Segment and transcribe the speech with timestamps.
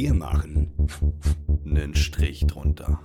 [0.00, 0.70] Wir machen
[1.66, 3.00] einen Strich drunter.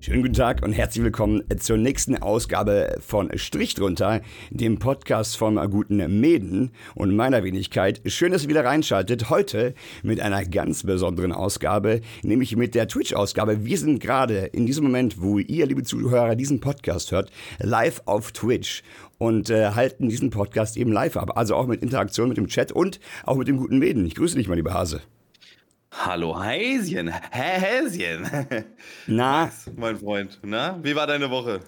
[0.00, 5.56] Schönen guten Tag und herzlich willkommen zur nächsten Ausgabe von Strich drunter, dem Podcast vom
[5.70, 8.00] guten Mäden und meiner Wenigkeit.
[8.06, 9.28] Schön, dass ihr wieder reinschaltet.
[9.28, 13.66] Heute mit einer ganz besonderen Ausgabe, nämlich mit der Twitch-Ausgabe.
[13.66, 18.32] Wir sind gerade in diesem Moment, wo ihr, liebe Zuhörer, diesen Podcast hört, live auf
[18.32, 18.82] Twitch
[19.18, 21.36] und äh, halten diesen Podcast eben live ab.
[21.36, 24.06] Also auch mit Interaktion mit dem Chat und auch mit dem guten Mäden.
[24.06, 25.02] Ich grüße dich, mein lieber Hase.
[26.00, 28.24] Hallo Häschen, Häschen.
[29.08, 29.50] Na?
[29.76, 30.78] Mein Freund, na?
[30.82, 31.60] Wie war deine Woche?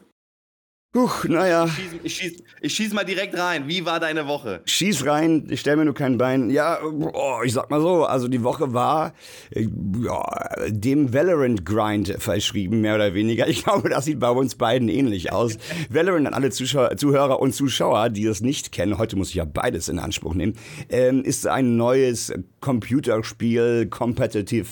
[0.93, 1.67] Huch, naja.
[1.67, 3.69] Ich schieß, ich, schieß, ich schieß mal direkt rein.
[3.69, 4.61] Wie war deine Woche?
[4.65, 6.51] Schieß rein, ich stell mir nur kein Bein.
[6.51, 9.13] Ja, oh, ich sag mal so, also die Woche war
[9.51, 9.69] äh,
[10.03, 10.21] ja,
[10.67, 13.47] dem Valorant-Grind verschrieben, mehr oder weniger.
[13.47, 15.59] Ich glaube, das sieht bei uns beiden ähnlich aus.
[15.91, 19.45] Valorant an alle Zuschauer, Zuhörer und Zuschauer, die das nicht kennen, heute muss ich ja
[19.45, 20.55] beides in Anspruch nehmen,
[20.89, 24.67] ähm, ist ein neues Computerspiel, Competitive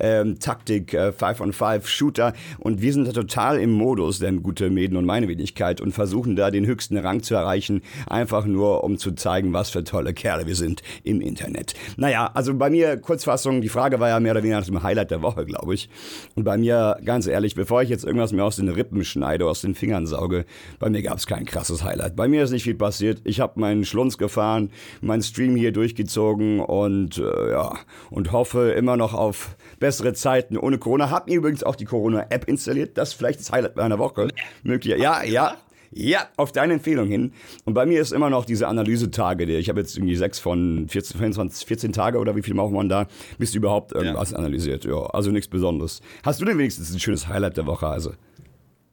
[0.00, 4.32] ähm, Taktik, äh, 5 on 5 Shooter und wir sind da total im Modus, der
[4.32, 8.84] gute Mäden und meine Wenigkeit und versuchen da den höchsten Rang zu erreichen, einfach nur
[8.84, 11.74] um zu zeigen, was für tolle Kerle wir sind im Internet.
[11.96, 15.10] Naja, also bei mir, Kurzfassung, die Frage war ja mehr oder weniger nach dem Highlight
[15.10, 15.88] der Woche, glaube ich.
[16.34, 19.60] Und bei mir, ganz ehrlich, bevor ich jetzt irgendwas mir aus den Rippen schneide, aus
[19.60, 20.44] den Fingern sauge,
[20.78, 22.16] bei mir gab es kein krasses Highlight.
[22.16, 23.20] Bei mir ist nicht viel passiert.
[23.24, 27.74] Ich habe meinen Schlunz gefahren, meinen Stream hier durchgezogen und äh, ja,
[28.10, 31.10] und hoffe immer noch auf bessere Zeiten ohne Corona.
[31.10, 32.96] Hab mir übrigens auch die Corona-App installiert.
[32.96, 34.28] Das ist vielleicht das Highlight meiner Woche.
[34.62, 34.96] Möglich.
[34.98, 35.56] Ja, ja,
[35.92, 37.32] ja, auf deine Empfehlung hin.
[37.64, 39.44] Und bei mir ist immer noch diese Analysetage.
[39.44, 42.88] Ich habe jetzt irgendwie sechs von 14, 24, 14 Tage oder wie viel macht man
[42.88, 43.08] da,
[43.38, 44.38] bis du überhaupt irgendwas ja.
[44.38, 44.84] analysiert.
[44.84, 46.00] Ja, also nichts Besonderes.
[46.22, 48.12] Hast du denn wenigstens ein schönes Highlight der Woche, also?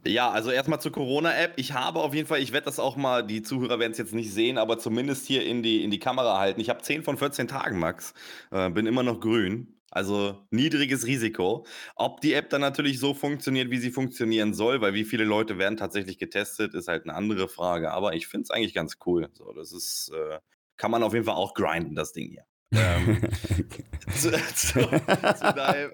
[0.08, 1.54] Ja, also erstmal zur Corona-App.
[1.58, 4.14] Ich habe auf jeden Fall, ich werde das auch mal, die Zuhörer werden es jetzt
[4.14, 6.62] nicht sehen, aber zumindest hier in die, in die Kamera halten.
[6.62, 8.14] Ich habe 10 von 14 Tagen, Max.
[8.52, 9.77] Äh, bin immer noch grün.
[9.98, 11.66] Also niedriges Risiko.
[11.96, 15.58] Ob die App dann natürlich so funktioniert, wie sie funktionieren soll, weil wie viele Leute
[15.58, 17.90] werden tatsächlich getestet, ist halt eine andere Frage.
[17.92, 19.28] Aber ich finde es eigentlich ganz cool.
[19.34, 20.38] So, das ist, äh,
[20.78, 22.46] kann man auf jeden Fall auch grinden, das Ding hier.
[22.74, 23.22] ähm,
[24.14, 25.92] zu, zu, zu, deinem,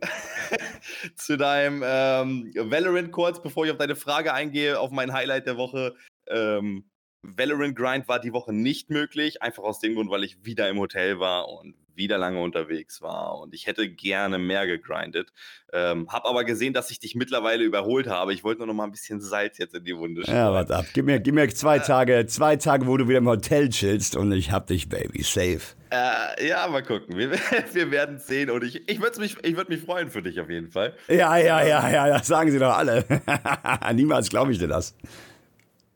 [1.15, 5.55] zu deinem ähm, Valorant kurz, bevor ich auf deine Frage eingehe, auf mein Highlight der
[5.55, 5.95] Woche.
[6.27, 6.89] Ähm,
[7.21, 10.77] Valorant Grind war die Woche nicht möglich, einfach aus dem Grund, weil ich wieder im
[10.77, 15.31] Hotel war und wieder lange unterwegs war und ich hätte gerne mehr gegrindet.
[15.71, 18.33] Ähm, hab aber gesehen, dass ich dich mittlerweile überholt habe.
[18.33, 20.37] Ich wollte nur noch mal ein bisschen Salz jetzt in die Wunde schreiben.
[20.37, 20.85] Ja, warte ab.
[20.93, 24.31] Gib mir, gib mir zwei Tage, zwei Tage, wo du wieder im Hotel chillst und
[24.31, 25.61] ich hab dich, Baby, safe.
[25.89, 27.17] Äh, ja, mal gucken.
[27.17, 27.31] Wir,
[27.73, 30.71] wir werden sehen und ich, ich würde mich, würd mich freuen für dich auf jeden
[30.71, 30.95] Fall.
[31.07, 33.05] Ja, ja, ja, ja, das sagen sie doch alle.
[33.93, 34.95] Niemals glaube ich dir das.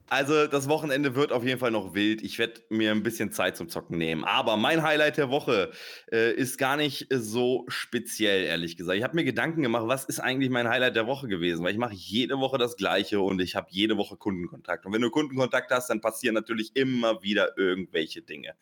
[0.10, 2.22] Also das Wochenende wird auf jeden Fall noch wild.
[2.22, 4.24] Ich werde mir ein bisschen Zeit zum Zocken nehmen.
[4.24, 5.72] Aber mein Highlight der Woche
[6.12, 8.98] äh, ist gar nicht so speziell, ehrlich gesagt.
[8.98, 11.64] Ich habe mir Gedanken gemacht, was ist eigentlich mein Highlight der Woche gewesen?
[11.66, 14.86] Weil ich mache jede Woche das Gleiche und ich habe jede Woche Kundenkontakt.
[14.86, 18.54] Und wenn du Kundenkontakt hast, dann passieren natürlich immer wieder irgendwelche Dinge.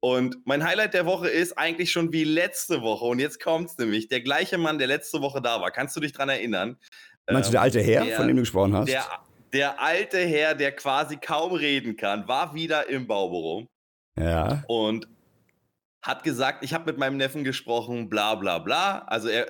[0.00, 3.04] Und mein Highlight der Woche ist eigentlich schon wie letzte Woche.
[3.04, 4.08] Und jetzt kommt es nämlich.
[4.08, 5.70] Der gleiche Mann, der letzte Woche da war.
[5.70, 6.78] Kannst du dich daran erinnern?
[7.30, 8.88] Meinst du der alte Herr, der, von dem du gesprochen hast?
[8.88, 9.04] Der,
[9.52, 13.66] der alte Herr, der quasi kaum reden kann, war wieder im Baubüro.
[14.18, 14.64] Ja.
[14.68, 15.08] Und
[16.02, 19.00] hat gesagt, ich habe mit meinem Neffen gesprochen, bla bla bla.
[19.00, 19.46] Also er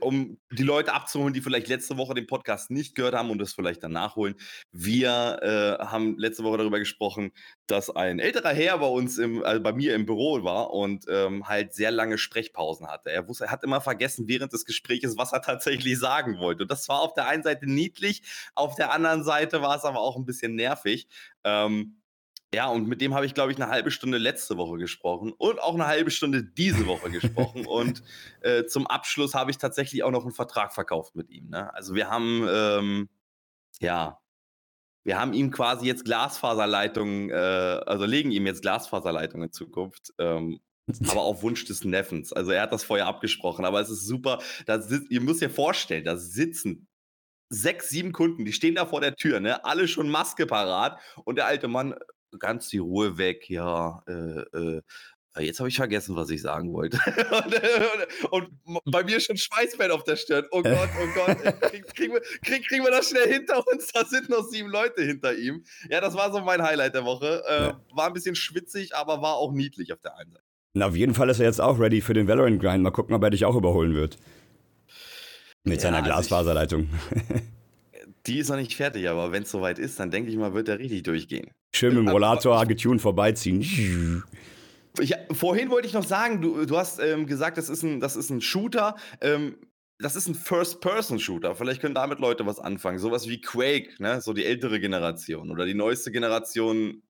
[0.00, 3.52] um die Leute abzuholen, die vielleicht letzte Woche den Podcast nicht gehört haben und das
[3.52, 4.34] vielleicht dann nachholen.
[4.72, 7.32] Wir äh, haben letzte Woche darüber gesprochen,
[7.66, 11.48] dass ein älterer Herr bei uns im, also bei mir im Büro war und ähm,
[11.48, 13.10] halt sehr lange Sprechpausen hatte.
[13.10, 16.64] Er wusste, er hat immer vergessen während des Gesprächs, was er tatsächlich sagen wollte.
[16.64, 18.22] Und das war auf der einen Seite niedlich,
[18.54, 21.08] auf der anderen Seite war es aber auch ein bisschen nervig.
[21.44, 21.99] Ähm,
[22.52, 25.60] ja, und mit dem habe ich, glaube ich, eine halbe Stunde letzte Woche gesprochen und
[25.60, 27.64] auch eine halbe Stunde diese Woche gesprochen.
[27.66, 28.02] Und
[28.40, 31.48] äh, zum Abschluss habe ich tatsächlich auch noch einen Vertrag verkauft mit ihm.
[31.50, 31.72] Ne?
[31.74, 33.08] Also wir haben, ähm,
[33.80, 34.18] ja,
[35.04, 40.12] wir haben ihm quasi jetzt Glasfaserleitungen, äh, also legen ihm jetzt Glasfaserleitungen in Zukunft.
[40.18, 40.60] Ähm,
[41.08, 42.32] aber auf Wunsch des Neffens.
[42.32, 44.40] Also er hat das vorher abgesprochen, aber es ist super.
[44.66, 46.88] Da sitzt, ihr müsst ihr vorstellen, da sitzen
[47.48, 49.64] sechs, sieben Kunden, die stehen da vor der Tür, ne?
[49.64, 51.94] Alle schon Maske parat und der alte Mann
[52.38, 54.80] ganz die Ruhe weg, ja, äh, äh,
[55.36, 56.98] äh Jetzt habe ich vergessen, was ich sagen wollte.
[58.30, 60.44] und, und, bei mir schon Schweißfeld auf der Stirn.
[60.50, 61.60] Oh Gott, oh Gott.
[61.60, 63.92] Krieg, kriegen, wir, krieg, kriegen wir das schnell hinter uns?
[63.92, 65.64] Da sind noch sieben Leute hinter ihm.
[65.88, 67.44] Ja, das war so mein Highlight der Woche.
[67.46, 67.94] Äh.
[67.94, 70.44] War ein bisschen schwitzig, aber war auch niedlich auf der einen Seite.
[70.72, 72.82] Na, auf jeden Fall ist er jetzt auch ready für den Valorant Grind.
[72.82, 74.18] Mal gucken, ob er dich auch überholen wird.
[75.64, 76.88] Mit ja, seiner also Glasfaserleitung.
[78.26, 80.68] die ist noch nicht fertig, aber wenn es soweit ist, dann denke ich mal, wird
[80.68, 81.50] er richtig durchgehen.
[81.74, 83.60] Schön mit dem Rollator getuned vorbeiziehen.
[84.98, 88.16] Ich, vorhin wollte ich noch sagen, du, du hast ähm, gesagt, das ist ein, das
[88.16, 88.96] ist ein Shooter.
[89.20, 89.56] Ähm,
[90.00, 91.54] das ist ein First-Person-Shooter.
[91.54, 92.98] Vielleicht können damit Leute was anfangen.
[92.98, 94.20] Sowas wie Quake, ne?
[94.20, 97.02] so die ältere Generation oder die neueste Generation.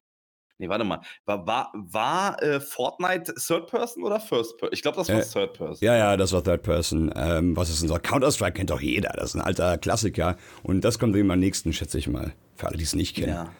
[0.60, 1.00] Nee, warte mal.
[1.24, 4.74] War, war, war äh, Fortnite Third Person oder First Person?
[4.74, 5.78] Ich glaube, das war äh, Third Person.
[5.80, 7.10] Ja, ja, das war Third Person.
[7.16, 8.52] Ähm, was ist unser Counter-Strike?
[8.52, 9.14] Kennt doch jeder.
[9.14, 10.36] Das ist ein alter Klassiker.
[10.62, 12.34] Und das kommt immer am nächsten, schätze ich mal.
[12.56, 13.32] Für alle, die es nicht kennen.
[13.32, 13.50] Ja.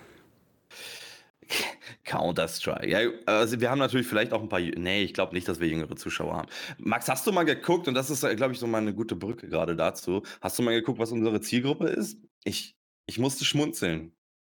[2.04, 2.86] Counter-Strike.
[2.86, 4.60] Ja, also wir haben natürlich vielleicht auch ein paar.
[4.60, 6.48] Nee, ich glaube nicht, dass wir jüngere Zuschauer haben.
[6.76, 9.48] Max, hast du mal geguckt, und das ist, glaube ich, so mal eine gute Brücke
[9.48, 10.22] gerade dazu.
[10.42, 12.18] Hast du mal geguckt, was unsere Zielgruppe ist?
[12.44, 12.76] Ich,
[13.06, 14.12] ich musste schmunzeln.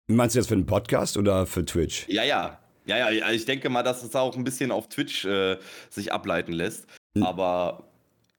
[0.09, 2.07] Meinst du jetzt für den Podcast oder für Twitch?
[2.09, 2.59] Ja, ja.
[2.87, 5.59] Ja, ja, ich denke mal, dass es auch ein bisschen auf Twitch äh,
[5.91, 6.87] sich ableiten lässt.
[7.21, 7.91] Aber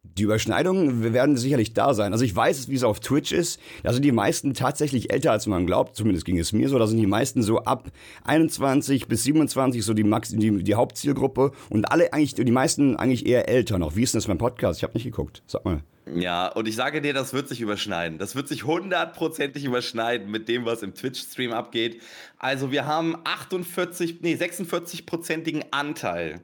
[0.04, 2.12] die Überschneidungen werden sicherlich da sein.
[2.12, 3.60] Also ich weiß, wie es auf Twitch ist.
[3.84, 5.96] Da sind die meisten tatsächlich älter, als man glaubt.
[5.96, 6.80] Zumindest ging es mir so.
[6.80, 7.90] Da sind die meisten so ab
[8.24, 11.52] 21 bis 27 so die, Max die, die Hauptzielgruppe.
[11.70, 13.96] Und alle eigentlich, die meisten eigentlich eher älter noch.
[13.96, 14.80] Wie ist denn das beim Podcast?
[14.80, 15.44] Ich habe nicht geguckt.
[15.48, 15.84] Sag mal.
[16.06, 18.18] Ja, und ich sage dir, das wird sich überschneiden.
[18.18, 22.02] Das wird sich hundertprozentig überschneiden mit dem, was im Twitch-Stream abgeht.
[22.38, 26.42] Also wir haben 48, nee, 46-prozentigen Anteil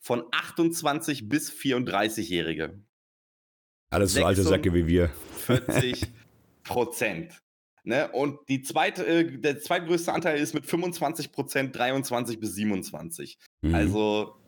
[0.00, 2.80] von 28 bis 34-Jährige.
[3.90, 5.10] Alles so alte Säcke wie wir.
[5.46, 6.06] 40
[6.64, 7.32] Prozent.
[7.88, 8.10] Ne?
[8.10, 13.38] Und die zweite, äh, der zweitgrößte Anteil ist mit 25 Prozent 23 bis 27.
[13.62, 13.74] Mhm.
[13.76, 14.40] Also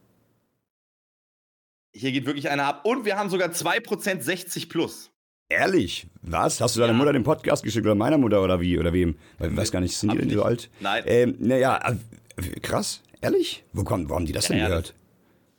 [1.98, 2.80] hier geht wirklich einer ab.
[2.84, 5.10] Und wir haben sogar 2 Prozent 60 plus.
[5.48, 6.06] Ehrlich?
[6.22, 6.60] Was?
[6.60, 6.98] Hast du deiner ja.
[6.98, 8.78] Mutter den Podcast geschickt oder meiner Mutter oder wie?
[8.78, 9.16] Oder wem?
[9.40, 10.70] Ich weiß gar nicht, sind die denn so alt?
[10.80, 11.04] Nein.
[11.06, 11.78] Ähm, naja,
[12.36, 13.02] äh, krass.
[13.20, 13.64] Ehrlich?
[13.72, 14.94] Wo, kommt, wo haben die das ja, denn gehört?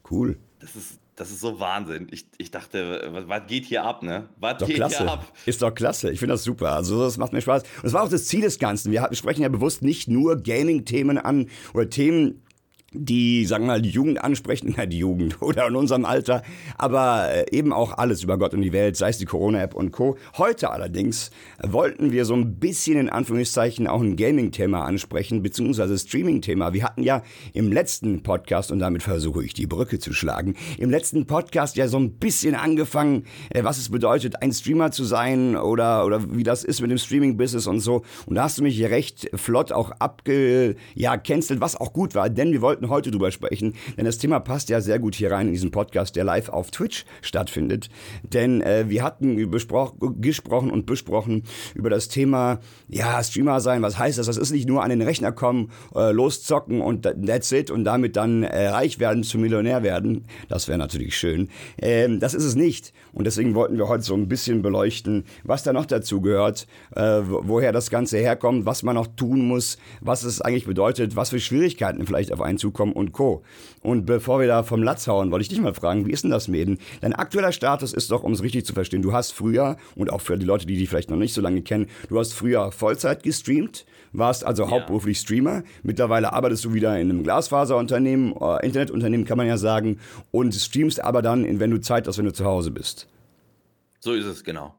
[0.09, 0.37] Cool.
[0.59, 2.07] Das ist, das ist so Wahnsinn.
[2.11, 4.29] Ich, ich dachte, was, was geht hier ab, ne?
[4.39, 4.99] Was doch geht klasse.
[4.99, 5.33] hier ab?
[5.45, 6.11] Ist doch klasse.
[6.11, 6.73] Ich finde das super.
[6.73, 7.63] Also, das macht mir Spaß.
[7.63, 8.91] Und das war auch das Ziel des Ganzen.
[8.91, 12.43] Wir sprechen ja bewusst nicht nur Gaming-Themen an oder Themen,
[12.93, 16.43] die, sagen wir mal, die Jugend ansprechen, na, die Jugend oder in unserem Alter,
[16.77, 19.91] aber äh, eben auch alles über Gott und die Welt, sei es die Corona-App und
[19.91, 20.17] Co.
[20.37, 21.31] Heute allerdings
[21.61, 26.73] wollten wir so ein bisschen in Anführungszeichen auch ein Gaming-Thema ansprechen, beziehungsweise Streaming-Thema.
[26.73, 30.89] Wir hatten ja im letzten Podcast, und damit versuche ich die Brücke zu schlagen, im
[30.89, 35.55] letzten Podcast ja so ein bisschen angefangen, äh, was es bedeutet, ein Streamer zu sein
[35.55, 38.03] oder, oder wie das ist mit dem Streaming-Business und so.
[38.25, 42.29] Und da hast du mich recht flott auch abge, ja, cancelt, was auch gut war,
[42.29, 45.31] denn wir wollten sollten heute drüber sprechen, denn das Thema passt ja sehr gut hier
[45.31, 47.89] rein in diesen Podcast, der live auf Twitch stattfindet.
[48.23, 49.35] Denn äh, wir hatten
[50.21, 51.43] gesprochen und besprochen
[51.75, 54.27] über das Thema, ja, Streamer sein, was heißt das?
[54.27, 58.15] Das ist nicht nur an den Rechner kommen, äh, loszocken und that's it und damit
[58.15, 60.25] dann äh, reich werden, zu Millionär werden.
[60.47, 61.49] Das wäre natürlich schön.
[61.81, 62.93] Ähm, das ist es nicht.
[63.11, 67.21] Und deswegen wollten wir heute so ein bisschen beleuchten, was da noch dazu gehört, äh,
[67.25, 71.39] woher das Ganze herkommt, was man noch tun muss, was es eigentlich bedeutet, was für
[71.39, 73.43] Schwierigkeiten vielleicht auf einen Zug zukommen und Co.
[73.81, 76.31] Und bevor wir da vom Latz hauen, wollte ich dich mal fragen, wie ist denn
[76.31, 76.77] das, Mäden?
[77.01, 80.21] Dein aktueller Status ist doch, um es richtig zu verstehen, du hast früher, und auch
[80.21, 83.23] für die Leute, die dich vielleicht noch nicht so lange kennen, du hast früher Vollzeit
[83.23, 84.71] gestreamt, warst also ja.
[84.71, 85.63] hauptberuflich Streamer.
[85.83, 89.99] Mittlerweile arbeitest du wieder in einem Glasfaserunternehmen, äh, Internetunternehmen kann man ja sagen,
[90.31, 93.07] und streamst aber dann, wenn du Zeit hast, wenn du zu Hause bist.
[93.99, 94.78] So ist es, genau.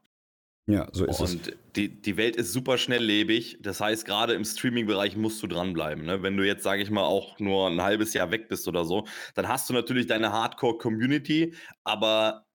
[0.66, 1.34] Ja, so ist und es.
[1.34, 3.58] Und die, die Welt ist super schnelllebig.
[3.60, 6.04] Das heißt, gerade im Streaming-Bereich musst du dranbleiben.
[6.04, 6.22] Ne?
[6.22, 9.06] Wenn du jetzt, sage ich mal, auch nur ein halbes Jahr weg bist oder so,
[9.34, 11.54] dann hast du natürlich deine Hardcore-Community,
[11.84, 12.46] aber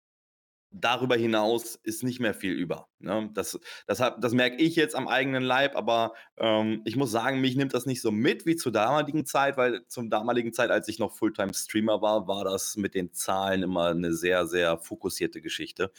[0.78, 2.88] darüber hinaus ist nicht mehr viel über.
[3.00, 3.30] Ne?
[3.34, 7.56] Das, das, das merke ich jetzt am eigenen Leib, aber ähm, ich muss sagen, mich
[7.56, 11.00] nimmt das nicht so mit wie zur damaligen Zeit, weil zum damaligen Zeit, als ich
[11.00, 15.92] noch Fulltime-Streamer war, war das mit den Zahlen immer eine sehr, sehr fokussierte Geschichte.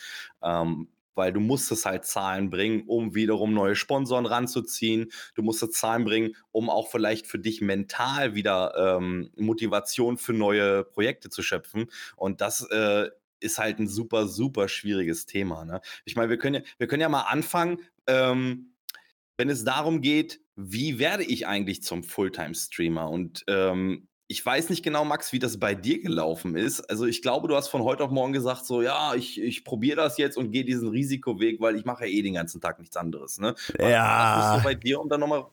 [0.42, 5.10] Ähm, weil du musstest halt Zahlen bringen, um wiederum neue Sponsoren ranzuziehen.
[5.34, 10.84] Du musstest Zahlen bringen, um auch vielleicht für dich mental wieder ähm, Motivation für neue
[10.84, 11.86] Projekte zu schöpfen.
[12.16, 13.08] Und das äh,
[13.40, 15.64] ist halt ein super, super schwieriges Thema.
[15.64, 15.80] Ne?
[16.04, 18.72] Ich meine, wir können ja, wir können ja mal anfangen, ähm,
[19.36, 23.10] wenn es darum geht, wie werde ich eigentlich zum Fulltime-Streamer?
[23.10, 26.80] Und ähm, ich weiß nicht genau, Max, wie das bei dir gelaufen ist.
[26.90, 29.96] Also ich glaube, du hast von heute auf morgen gesagt, so ja, ich, ich probiere
[29.96, 32.96] das jetzt und gehe diesen Risikoweg, weil ich mache ja eh den ganzen Tag nichts
[32.96, 33.38] anderes.
[33.38, 33.54] Ne?
[33.78, 34.38] Ja.
[34.38, 35.46] Was ist so bei dir, um dann nochmal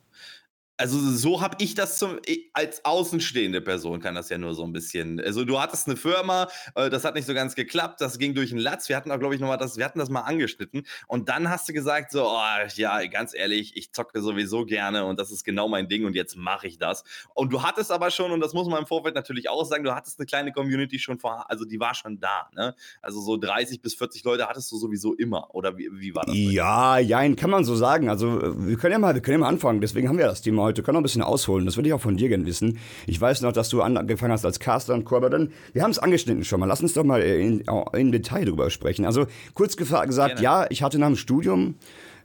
[0.78, 2.20] also so habe ich das zum,
[2.54, 5.20] als außenstehende Person kann das ja nur so ein bisschen.
[5.20, 8.50] Also du hattest eine Firma, äh, das hat nicht so ganz geklappt, das ging durch
[8.50, 8.90] den Latz.
[8.90, 10.84] Wir hatten auch, glaube ich, nochmal das, wir hatten das mal angeschnitten.
[11.08, 15.20] Und dann hast du gesagt, so, oh, ja, ganz ehrlich, ich zocke sowieso gerne und
[15.20, 17.04] das ist genau mein Ding und jetzt mache ich das.
[17.36, 19.94] Und du hattest aber schon, und das muss man im Vorfeld natürlich auch sagen, du
[19.94, 22.74] hattest eine kleine Community schon vor, also die war schon da, ne?
[23.02, 25.54] Also so 30 bis 40 Leute hattest du sowieso immer.
[25.54, 26.36] Oder wie, wie war das?
[26.36, 28.10] Ja, ja, kann man so sagen.
[28.10, 30.63] Also wir können ja mal, wir können ja mal anfangen, deswegen haben wir das Thema
[30.64, 31.66] heute, können noch ein bisschen ausholen.
[31.66, 32.80] Das würde ich auch von dir gerne wissen.
[33.08, 35.92] Ich weiß noch, dass du angefangen hast als Caster und Co., aber dann, wir haben
[35.92, 36.66] es angeschnitten schon mal.
[36.66, 39.06] Lass uns doch mal in, in Detail drüber sprechen.
[39.06, 40.42] Also kurz gesagt, gerne.
[40.42, 41.76] ja, ich hatte nach dem Studium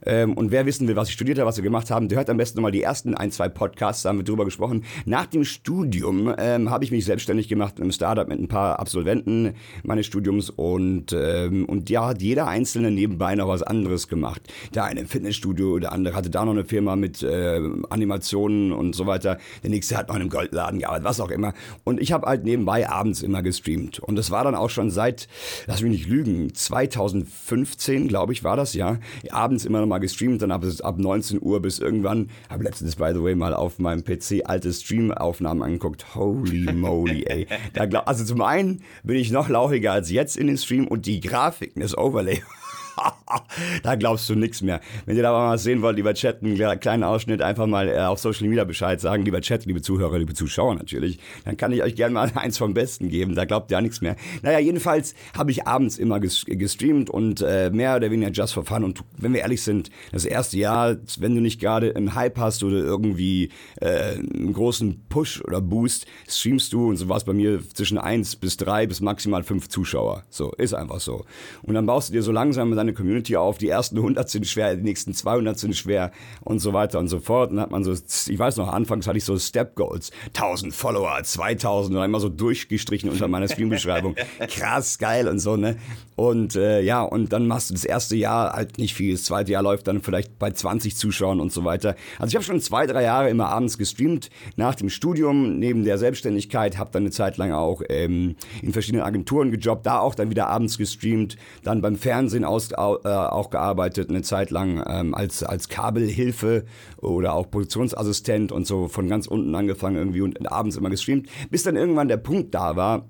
[0.05, 2.29] ähm, und wer wissen will, was ich studiert habe, was wir gemacht haben, der hört
[2.29, 4.83] am besten nochmal die ersten ein, zwei Podcasts, da haben wir drüber gesprochen.
[5.05, 8.79] Nach dem Studium ähm, habe ich mich selbstständig gemacht in einem Startup mit ein paar
[8.79, 9.53] Absolventen
[9.83, 14.41] meines Studiums und, ähm, und ja, hat jeder Einzelne nebenbei noch was anderes gemacht.
[14.73, 18.95] Der eine im Fitnessstudio, der andere hatte da noch eine Firma mit äh, Animationen und
[18.95, 19.37] so weiter.
[19.63, 21.53] Der nächste hat noch in einem Goldladen gearbeitet, was auch immer.
[21.83, 23.99] Und ich habe halt nebenbei abends immer gestreamt.
[23.99, 25.27] Und das war dann auch schon seit,
[25.67, 28.99] lass mich nicht lügen, 2015, glaube ich, war das ja,
[29.31, 32.29] abends immer noch mal gestreamt, dann ab, ab 19 Uhr bis irgendwann.
[32.49, 36.15] Habe letztens, by the way, mal auf meinem PC alte Streamaufnahmen angeguckt.
[36.15, 37.47] Holy moly, ey.
[37.73, 41.19] Da, also zum einen bin ich noch lauchiger als jetzt in den Stream und die
[41.19, 42.41] Grafiken, das Overlay
[43.83, 44.81] da glaubst du nichts mehr.
[45.05, 47.99] Wenn ihr da mal was sehen wollt, lieber Chat, einen kleinen Ausschnitt, einfach mal äh,
[47.99, 51.83] auf Social Media Bescheid sagen, lieber Chat, liebe Zuhörer, liebe Zuschauer natürlich, dann kann ich
[51.83, 54.15] euch gerne mal eins vom Besten geben, da glaubt ihr ja nichts mehr.
[54.41, 58.83] Naja, jedenfalls habe ich abends immer gestreamt und äh, mehr oder weniger just for fun
[58.83, 62.63] und wenn wir ehrlich sind, das erste Jahr, wenn du nicht gerade einen Hype hast
[62.63, 63.49] oder irgendwie
[63.81, 67.97] äh, einen großen Push oder Boost, streamst du und so war es bei mir zwischen
[67.97, 70.23] eins bis drei bis maximal fünf Zuschauer.
[70.29, 71.25] So, ist einfach so.
[71.63, 74.75] Und dann baust du dir so langsam deine Community auf, die ersten 100 sind schwer,
[74.75, 77.51] die nächsten 200 sind schwer und so weiter und so fort.
[77.51, 80.73] Und dann hat man so, ich weiß noch, anfangs hatte ich so Step Goals, 1000
[80.73, 84.15] Follower, 2000 und immer so durchgestrichen unter meiner Streambeschreibung.
[84.47, 85.77] Krass, geil und so, ne?
[86.19, 89.53] Und äh, ja, und dann machst du das erste Jahr halt nicht viel, das zweite
[89.53, 91.95] Jahr läuft dann vielleicht bei 20 Zuschauern und so weiter.
[92.17, 95.97] Also ich habe schon zwei, drei Jahre immer abends gestreamt, nach dem Studium, neben der
[95.97, 100.29] Selbstständigkeit, habe dann eine Zeit lang auch ähm, in verschiedenen Agenturen gejobbt, da auch dann
[100.29, 105.41] wieder abends gestreamt, dann beim Fernsehen aus, äh, auch gearbeitet, eine Zeit lang ähm, als,
[105.41, 106.65] als Kabelhilfe
[106.97, 111.63] oder auch Produktionsassistent und so von ganz unten angefangen irgendwie und abends immer gestreamt, bis
[111.63, 113.07] dann irgendwann der Punkt da war,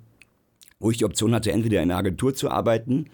[0.80, 3.10] wo ich die Option hatte, entweder in einer Agentur zu arbeiten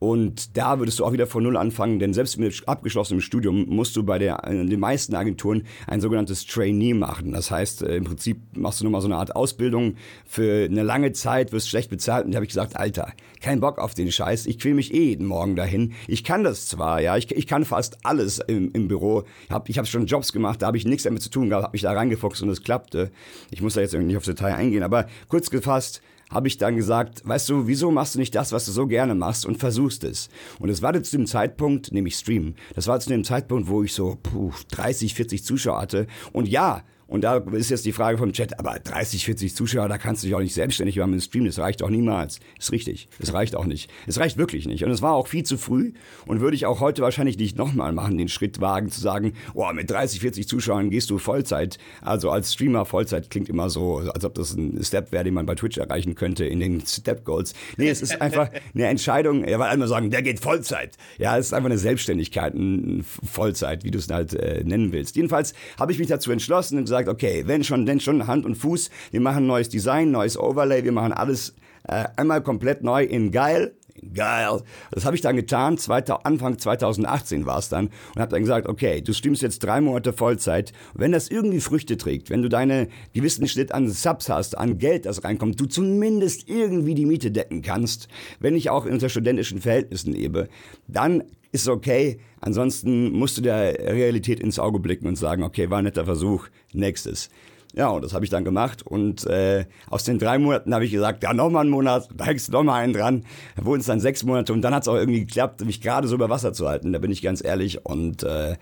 [0.00, 3.96] und da würdest du auch wieder von Null anfangen, denn selbst mit abgeschlossenem Studium musst
[3.96, 7.32] du bei der, in den meisten Agenturen ein sogenanntes Trainee machen.
[7.32, 10.84] Das heißt, äh, im Prinzip machst du nur mal so eine Art Ausbildung für eine
[10.84, 12.26] lange Zeit, wirst schlecht bezahlt.
[12.26, 14.46] Und da habe ich gesagt, Alter, kein Bock auf den Scheiß.
[14.46, 15.94] Ich quäl mich eh jeden Morgen dahin.
[16.06, 19.24] Ich kann das zwar, ja, ich, ich kann fast alles im, im Büro.
[19.46, 21.74] Ich habe hab schon Jobs gemacht, da habe ich nichts damit zu tun gehabt, habe
[21.74, 23.10] mich da reingefuchst und es klappte.
[23.50, 26.76] Ich muss da jetzt irgendwie nicht aufs Detail eingehen, aber kurz gefasst, habe ich dann
[26.76, 30.04] gesagt, weißt du, wieso machst du nicht das, was du so gerne machst und versuchst
[30.04, 30.28] es?
[30.58, 33.94] Und es war zu dem Zeitpunkt, nämlich Stream, das war zu dem Zeitpunkt, wo ich
[33.94, 36.06] so puh, 30, 40 Zuschauer hatte.
[36.32, 39.96] Und ja, und da ist jetzt die Frage vom Chat, aber 30, 40 Zuschauer, da
[39.96, 42.38] kannst du dich auch nicht selbstständig machen mit dem Stream, das reicht auch niemals.
[42.58, 43.90] Ist richtig, es reicht auch nicht.
[44.06, 44.84] Es reicht wirklich nicht.
[44.84, 45.92] Und es war auch viel zu früh
[46.26, 49.72] und würde ich auch heute wahrscheinlich nicht nochmal machen, den Schritt wagen zu sagen, oh,
[49.72, 51.78] mit 30, 40 Zuschauern gehst du Vollzeit.
[52.02, 55.46] Also als Streamer Vollzeit klingt immer so, als ob das ein Step wäre, den man
[55.46, 57.54] bei Twitch erreichen könnte in den Step Goals.
[57.78, 60.98] Nee, es ist einfach eine Entscheidung, ja, weil alle sagen, der geht Vollzeit.
[61.16, 65.16] Ja, es ist einfach eine Selbstständigkeit, ein Vollzeit, wie du es halt äh, nennen willst.
[65.16, 68.44] Jedenfalls habe ich mich dazu entschlossen und gesagt, gesagt, okay, wenn schon, denn schon Hand
[68.44, 73.04] und Fuß, wir machen neues Design, neues Overlay, wir machen alles äh, einmal komplett neu
[73.04, 73.74] in geil.
[74.14, 74.62] Geil.
[74.92, 75.76] Das habe ich dann getan.
[76.22, 77.86] Anfang 2018 war es dann.
[78.14, 80.72] Und habe dann gesagt, okay, du streamst jetzt drei Monate Vollzeit.
[80.94, 85.06] wenn das irgendwie Früchte trägt, wenn du deine gewissen Schnitt an Subs hast, an Geld,
[85.06, 88.08] das reinkommt, du zumindest irgendwie die Miete decken kannst,
[88.40, 90.48] wenn ich auch unter studentischen Verhältnissen lebe,
[90.86, 92.18] dann ist okay.
[92.40, 96.48] Ansonsten musst du der Realität ins Auge blicken und sagen, okay, war ein netter Versuch,
[96.72, 97.30] nächstes.
[97.74, 98.82] Ja, und das habe ich dann gemacht.
[98.82, 102.48] Und äh, aus den drei Monaten habe ich gesagt, ja, nochmal einen Monat, da hängst
[102.48, 103.24] du nochmal einen dran.
[103.56, 106.08] Da wurden es dann sechs Monate und dann hat es auch irgendwie geklappt, mich gerade
[106.08, 106.92] so über Wasser zu halten.
[106.92, 107.84] Da bin ich ganz ehrlich.
[107.84, 108.56] Und äh,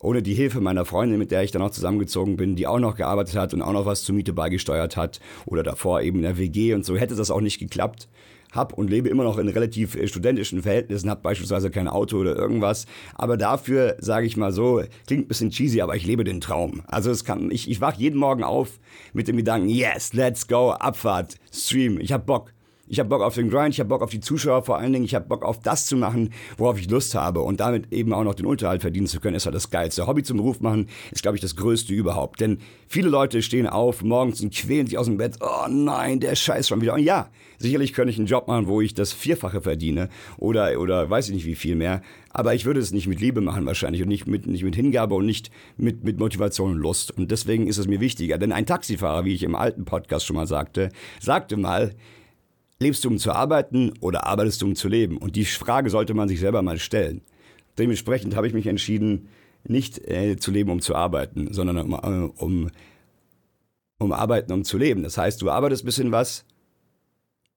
[0.00, 2.96] ohne die Hilfe meiner Freundin, mit der ich dann auch zusammengezogen bin, die auch noch
[2.96, 6.38] gearbeitet hat und auch noch was zur Miete beigesteuert hat oder davor eben in der
[6.38, 8.08] WG und so, hätte das auch nicht geklappt
[8.52, 12.36] habe und lebe immer noch in relativ äh, studentischen Verhältnissen, habe beispielsweise kein Auto oder
[12.36, 12.86] irgendwas.
[13.14, 16.82] Aber dafür, sage ich mal so, klingt ein bisschen cheesy, aber ich lebe den Traum.
[16.86, 18.80] Also es kann, ich, ich wach jeden Morgen auf
[19.12, 22.52] mit dem Gedanken, yes, let's go, Abfahrt, Stream, ich habe Bock.
[22.88, 25.04] Ich habe Bock auf den Grind, ich habe Bock auf die Zuschauer vor allen Dingen,
[25.04, 28.24] ich habe Bock auf das zu machen, worauf ich Lust habe und damit eben auch
[28.24, 30.06] noch den Unterhalt verdienen zu können, ist halt das Geilste.
[30.06, 32.40] Hobby zum Beruf machen ist, glaube ich, das Größte überhaupt.
[32.40, 36.34] Denn viele Leute stehen auf morgens und quälen sich aus dem Bett, oh nein, der
[36.34, 36.94] Scheiß schon wieder.
[36.94, 37.28] Und ja,
[37.58, 41.34] sicherlich könnte ich einen Job machen, wo ich das Vierfache verdiene oder, oder weiß ich
[41.34, 42.02] nicht wie viel mehr.
[42.30, 45.14] Aber ich würde es nicht mit Liebe machen wahrscheinlich und nicht mit, nicht mit Hingabe
[45.14, 47.16] und nicht mit, mit Motivation und Lust.
[47.16, 48.38] Und deswegen ist es mir wichtiger.
[48.38, 50.90] Denn ein Taxifahrer, wie ich im alten Podcast schon mal sagte,
[51.20, 51.94] sagte mal,
[52.80, 55.16] Lebst du, um zu arbeiten oder arbeitest du, um zu leben?
[55.16, 57.22] Und die Frage sollte man sich selber mal stellen.
[57.76, 59.28] Dementsprechend habe ich mich entschieden,
[59.64, 62.70] nicht äh, zu leben, um zu arbeiten, sondern um, äh, um,
[63.98, 65.02] um arbeiten, um zu leben.
[65.02, 66.44] Das heißt, du arbeitest ein bisschen was,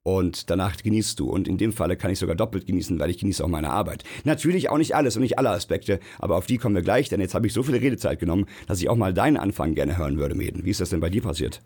[0.04, 1.30] und danach genießt du.
[1.30, 4.04] Und in dem Falle kann ich sogar doppelt genießen, weil ich genieße auch meine Arbeit.
[4.24, 7.22] Natürlich auch nicht alles und nicht alle Aspekte, aber auf die kommen wir gleich, denn
[7.22, 10.18] jetzt habe ich so viel Redezeit genommen, dass ich auch mal deinen Anfang gerne hören
[10.18, 10.66] würde, Meden.
[10.66, 11.62] Wie ist das denn bei dir passiert?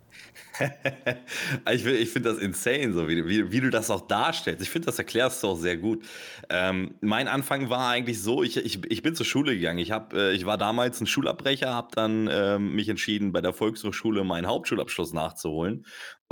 [1.71, 4.61] ich ich finde das insane, so wie, wie, wie, du das auch darstellst.
[4.61, 6.03] Ich finde, das erklärst du auch sehr gut.
[6.49, 9.79] Ähm, mein Anfang war eigentlich so, ich, ich, ich bin zur Schule gegangen.
[9.79, 13.53] Ich, hab, äh, ich war damals ein Schulabbrecher, habe dann ähm, mich entschieden, bei der
[13.53, 15.85] Volkshochschule meinen Hauptschulabschluss nachzuholen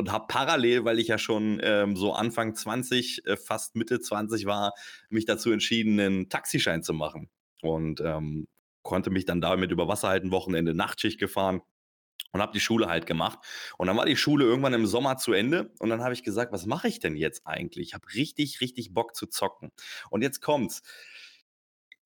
[0.03, 4.45] und habe parallel, weil ich ja schon ähm, so Anfang 20, äh, fast Mitte 20
[4.45, 4.73] war,
[5.09, 7.29] mich dazu entschieden, einen Taxischein zu machen.
[7.61, 8.45] Und ähm,
[8.81, 11.61] konnte mich dann damit über Wasser halten, Wochenende Nachtschicht gefahren
[12.33, 13.39] und habe die Schule halt gemacht.
[13.77, 16.51] Und dann war die Schule irgendwann im Sommer zu Ende und dann habe ich gesagt,
[16.51, 17.87] was mache ich denn jetzt eigentlich?
[17.87, 19.71] Ich habe richtig, richtig Bock zu zocken.
[20.09, 20.81] Und jetzt kommt's.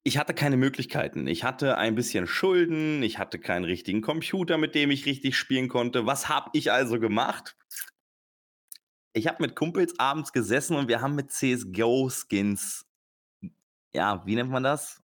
[0.07, 1.27] Ich hatte keine Möglichkeiten.
[1.27, 5.67] Ich hatte ein bisschen Schulden, ich hatte keinen richtigen Computer, mit dem ich richtig spielen
[5.67, 6.05] konnte.
[6.05, 7.57] Was habe ich also gemacht?
[9.11, 12.85] Ich habe mit Kumpels abends gesessen und wir haben mit CSGO-Skins,
[13.91, 15.03] ja, wie nennt man das?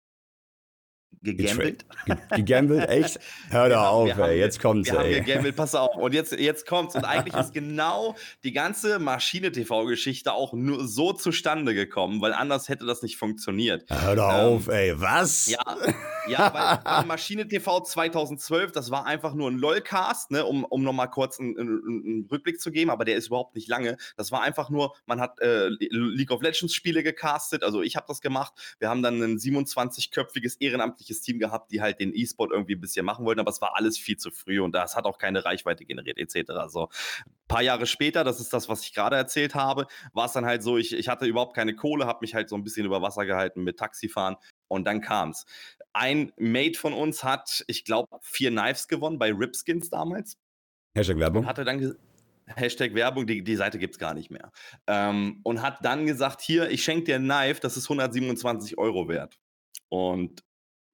[1.23, 1.85] Gegambelt.
[2.31, 3.21] gegambelt, echt?
[3.51, 5.15] Hör doch auf, ey, jetzt kommt's, wir ey.
[5.15, 5.97] Haben gegambelt, pass auf.
[5.97, 6.95] Und jetzt, jetzt kommt's.
[6.95, 12.87] Und eigentlich ist genau die ganze Maschine-TV-Geschichte auch nur so zustande gekommen, weil anders hätte
[12.87, 13.85] das nicht funktioniert.
[13.89, 15.47] Hör doch ähm, auf, ey, was?
[15.49, 15.77] Ja,
[16.29, 20.83] ja weil, weil Maschine TV 2012, das war einfach nur ein LOL-Cast, ne, um, um
[20.83, 23.97] nochmal kurz einen, einen, Rückblick zu geben, aber der ist überhaupt nicht lange.
[24.17, 28.21] Das war einfach nur, man hat äh, League of Legends-Spiele gecastet, also ich habe das
[28.21, 28.53] gemacht.
[28.79, 32.81] Wir haben dann ein 27-köpfiges ehrenamtliches ehrenamtliches Team gehabt, die halt den E-Sport irgendwie ein
[32.81, 35.45] bisschen machen wollten, aber es war alles viel zu früh und das hat auch keine
[35.45, 36.53] Reichweite generiert, etc.
[36.69, 36.89] So.
[37.27, 40.47] Ein paar Jahre später, das ist das, was ich gerade erzählt habe, war es dann
[40.47, 43.03] halt so, ich, ich hatte überhaupt keine Kohle, habe mich halt so ein bisschen über
[43.03, 44.37] Wasser gehalten mit Taxifahren
[44.69, 45.45] und dann kam es.
[45.93, 50.39] Ein Mate von uns hat, ich glaube, vier Knives gewonnen bei Ripskins damals.
[50.95, 51.43] Hashtag Werbung.
[51.43, 51.97] Und hatte dann
[52.47, 54.51] Hashtag Werbung, die, die Seite gibt es gar nicht mehr.
[54.87, 59.09] Ähm, und hat dann gesagt: Hier, ich schenke dir ein Knife, das ist 127 Euro
[59.09, 59.39] wert.
[59.89, 60.43] Und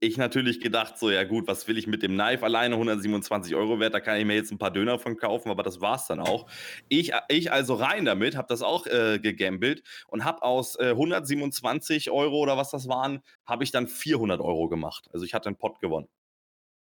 [0.00, 2.74] ich natürlich gedacht, so, ja gut, was will ich mit dem Knife alleine?
[2.74, 5.80] 127 Euro wert, da kann ich mir jetzt ein paar Döner von kaufen, aber das
[5.80, 6.48] war's dann auch.
[6.88, 12.10] Ich, ich also rein damit, habe das auch äh, gegambelt und habe aus äh, 127
[12.10, 15.08] Euro oder was das waren, habe ich dann 400 Euro gemacht.
[15.12, 16.08] Also ich hatte einen Pot gewonnen.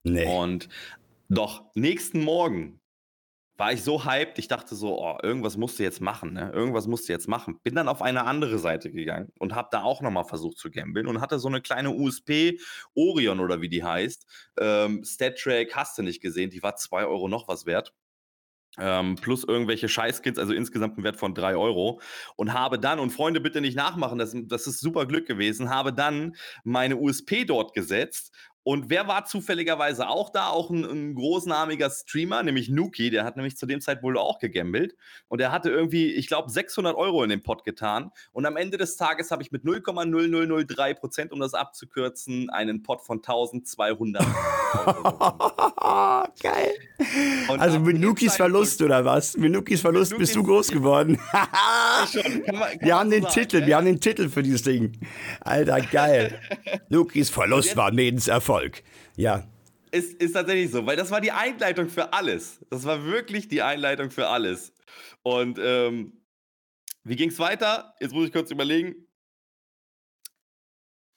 [0.03, 0.25] Nee.
[0.25, 0.67] Und
[1.29, 2.79] doch, nächsten Morgen
[3.57, 6.51] war ich so hyped, ich dachte so, oh, irgendwas musst du jetzt machen, ne?
[6.53, 7.59] Irgendwas musst du jetzt machen.
[7.63, 11.07] Bin dann auf eine andere Seite gegangen und habe da auch nochmal versucht zu gambeln
[11.07, 12.59] und hatte so eine kleine USP,
[12.93, 14.25] Orion oder wie die heißt,
[14.59, 17.93] ähm, StatTrack, hast du nicht gesehen, die war 2 Euro noch was wert.
[18.79, 21.99] Ähm, plus irgendwelche Scheißkits, also insgesamt ein Wert von 3 Euro.
[22.35, 25.93] Und habe dann, und Freunde, bitte nicht nachmachen, das, das ist super Glück gewesen, habe
[25.93, 28.35] dann meine USP dort gesetzt
[28.67, 30.49] und wer war zufälligerweise auch da?
[30.49, 33.09] Auch ein, ein, großnamiger Streamer, nämlich Nuki.
[33.09, 34.93] Der hat nämlich zu dem Zeit wohl auch gegambelt.
[35.29, 38.11] Und er hatte irgendwie, ich glaube, 600 Euro in den Pot getan.
[38.33, 43.05] Und am Ende des Tages habe ich mit 0,0003 Prozent, um das abzukürzen, einen Pot
[43.05, 44.21] von 1200
[46.41, 46.73] Geil.
[47.47, 49.37] Und also mit Nukis Verlust oder was?
[49.37, 51.17] Mit Nukis Verlust Nukis bist du groß geworden.
[52.11, 53.67] schon, kann man, kann wir haben den sagen, Titel, ja?
[53.67, 54.91] wir haben den Titel für dieses Ding.
[55.39, 56.37] Alter, geil.
[56.89, 58.56] Nukis Verlust war Medens Erfolg.
[58.57, 58.83] Erfolg.
[59.15, 59.47] Ja.
[59.91, 62.59] Ist, ist tatsächlich so, weil das war die Einleitung für alles.
[62.69, 64.73] Das war wirklich die Einleitung für alles.
[65.23, 66.21] Und ähm,
[67.03, 67.95] wie ging es weiter?
[67.99, 69.07] Jetzt muss ich kurz überlegen.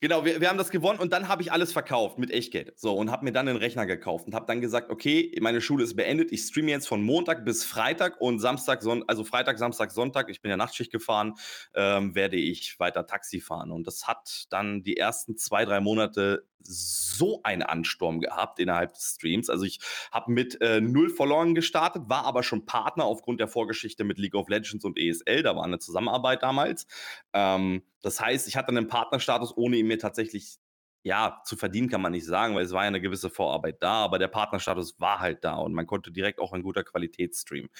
[0.02, 2.78] Genau, wir, wir haben das gewonnen und dann habe ich alles verkauft mit Echtgeld.
[2.78, 5.84] So, und habe mir dann einen Rechner gekauft und habe dann gesagt, okay, meine Schule
[5.84, 6.32] ist beendet.
[6.32, 10.40] Ich streame jetzt von Montag bis Freitag und Samstag, Son also Freitag, Samstag, Sonntag, ich
[10.40, 11.34] bin ja Nachtschicht gefahren,
[11.74, 13.70] ähm, werde ich weiter Taxi fahren.
[13.70, 19.14] Und das hat dann die ersten zwei, drei Monate so einen Ansturm gehabt innerhalb des
[19.14, 19.50] Streams.
[19.50, 19.80] Also ich
[20.12, 24.34] habe mit äh, null verloren gestartet, war aber schon Partner aufgrund der Vorgeschichte mit League
[24.34, 25.42] of Legends und ESL.
[25.42, 26.86] Da war eine Zusammenarbeit damals.
[27.32, 30.58] Ähm, das heißt, ich hatte einen Partnerstatus, ohne ihn mir tatsächlich
[31.02, 34.04] ja, zu verdienen kann man nicht sagen, weil es war ja eine gewisse Vorarbeit da,
[34.04, 37.70] aber der Partnerstatus war halt da und man konnte direkt auch in guter Qualität streamen.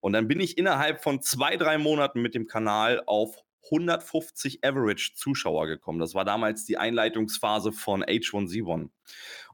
[0.00, 5.12] Und dann bin ich innerhalb von zwei, drei Monaten mit dem Kanal auf 150 Average
[5.14, 5.98] Zuschauer gekommen.
[5.98, 8.90] Das war damals die Einleitungsphase von H1Z1.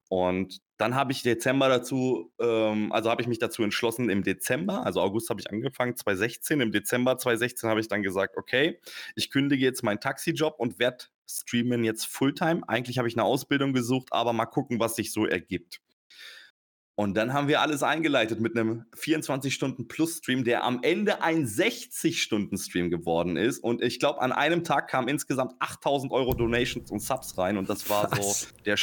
[0.08, 4.84] Und dann habe ich Dezember dazu, ähm, also habe ich mich dazu entschlossen, im Dezember,
[4.84, 8.80] also August habe ich angefangen, 2016, im Dezember 2016 habe ich dann gesagt, okay,
[9.14, 12.62] ich kündige jetzt meinen Taxijob und werde streamen jetzt Fulltime.
[12.68, 15.80] Eigentlich habe ich eine Ausbildung gesucht, aber mal gucken, was sich so ergibt.
[16.96, 23.36] Und dann haben wir alles eingeleitet mit einem 24-Stunden-Plus-Stream, der am Ende ein 60-Stunden-Stream geworden
[23.36, 23.58] ist.
[23.58, 27.56] Und ich glaube, an einem Tag kamen insgesamt 8000 Euro Donations und Subs rein.
[27.56, 28.42] Und das war Was?
[28.42, 28.78] so der,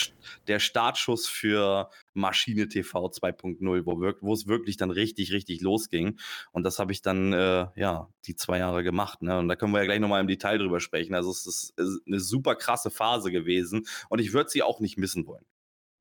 [0.48, 6.20] der Startschuss für Maschine TV 2.0, wo, es wirklich dann richtig, richtig losging.
[6.52, 9.22] Und das habe ich dann, äh, ja, die zwei Jahre gemacht.
[9.22, 9.40] Ne?
[9.40, 11.16] Und da können wir ja gleich nochmal im Detail drüber sprechen.
[11.16, 11.74] Also es ist
[12.06, 13.88] eine super krasse Phase gewesen.
[14.10, 15.46] Und ich würde sie auch nicht missen wollen.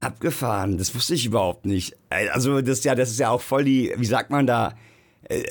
[0.03, 1.95] Abgefahren, das wusste ich überhaupt nicht.
[2.09, 4.75] Also das ist ja, das ist ja auch voll die, wie sagt man da,
[5.29, 5.43] äh,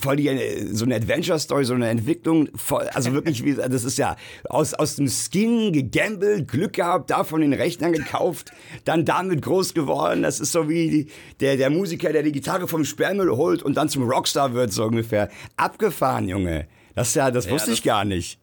[0.00, 0.28] voll die
[0.72, 4.16] so eine Adventure Story, so eine Entwicklung, voll, also wirklich, wie, das ist ja
[4.48, 8.50] aus aus dem Skin gegambelt, Glück gehabt, davon den Rechnern gekauft,
[8.84, 10.22] dann damit groß geworden.
[10.22, 11.06] Das ist so wie die,
[11.38, 14.86] der der Musiker, der die Gitarre vom Sperrmüll holt und dann zum Rockstar wird so
[14.86, 15.30] ungefähr.
[15.56, 16.66] Abgefahren, Junge.
[16.96, 18.40] Das ist ja, das ja, wusste das ich gar nicht.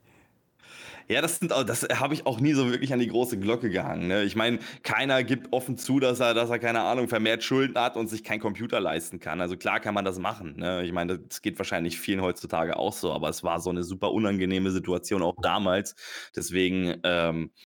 [1.07, 4.07] Ja, das sind das habe ich auch nie so wirklich an die große Glocke gehangen.
[4.07, 4.23] Ne?
[4.23, 7.95] Ich meine, keiner gibt offen zu, dass er, dass er, keine Ahnung, vermehrt Schulden hat
[7.95, 9.39] und sich keinen Computer leisten kann.
[9.39, 10.55] Also klar kann man das machen.
[10.57, 10.83] Ne?
[10.83, 14.11] Ich meine, das geht wahrscheinlich vielen heutzutage auch so, aber es war so eine super
[14.11, 15.95] unangenehme Situation auch damals.
[16.35, 17.74] Deswegen, ähm, äh,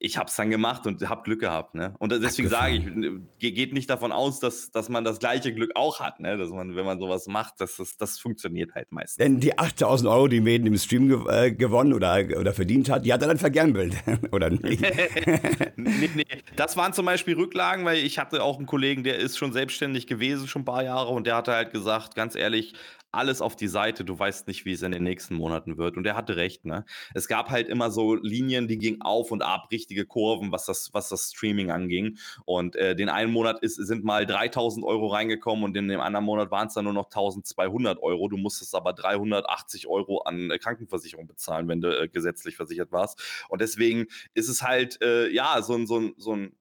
[0.00, 1.74] ich habe es dann gemacht und habe Glück gehabt.
[1.74, 1.94] Ne?
[1.98, 5.72] Und deswegen sage ich, äh, geht nicht davon aus, dass, dass man das gleiche Glück
[5.76, 6.18] auch hat.
[6.18, 6.36] Ne?
[6.36, 9.16] Dass man, wenn man sowas macht, dass das, das funktioniert halt meistens.
[9.16, 13.04] Denn die 8000 Euro, die Meden im Stream ge äh, gewonnen oder, oder verdient hat,
[13.04, 13.94] die hat er dann vergambelt,
[14.32, 14.80] oder nicht?
[15.76, 16.24] nee, nee.
[16.56, 20.06] Das waren zum Beispiel Rücklagen, weil ich hatte auch einen Kollegen, der ist schon selbstständig
[20.06, 22.74] gewesen, schon ein paar Jahre, und der hatte halt gesagt, ganz ehrlich,
[23.12, 24.04] alles auf die Seite.
[24.04, 25.96] Du weißt nicht, wie es in den nächsten Monaten wird.
[25.96, 26.84] Und er hatte recht, ne?
[27.14, 30.90] Es gab halt immer so Linien, die gingen auf und ab, richtige Kurven, was das,
[30.92, 32.18] was das Streaming anging.
[32.44, 36.24] Und äh, den einen Monat ist, sind mal 3000 Euro reingekommen und in dem anderen
[36.24, 38.28] Monat waren es dann nur noch 1200 Euro.
[38.28, 43.20] Du musstest aber 380 Euro an äh, Krankenversicherung bezahlen, wenn du äh, gesetzlich versichert warst.
[43.48, 46.52] Und deswegen ist es halt, äh, ja, so ein, so ein, so ein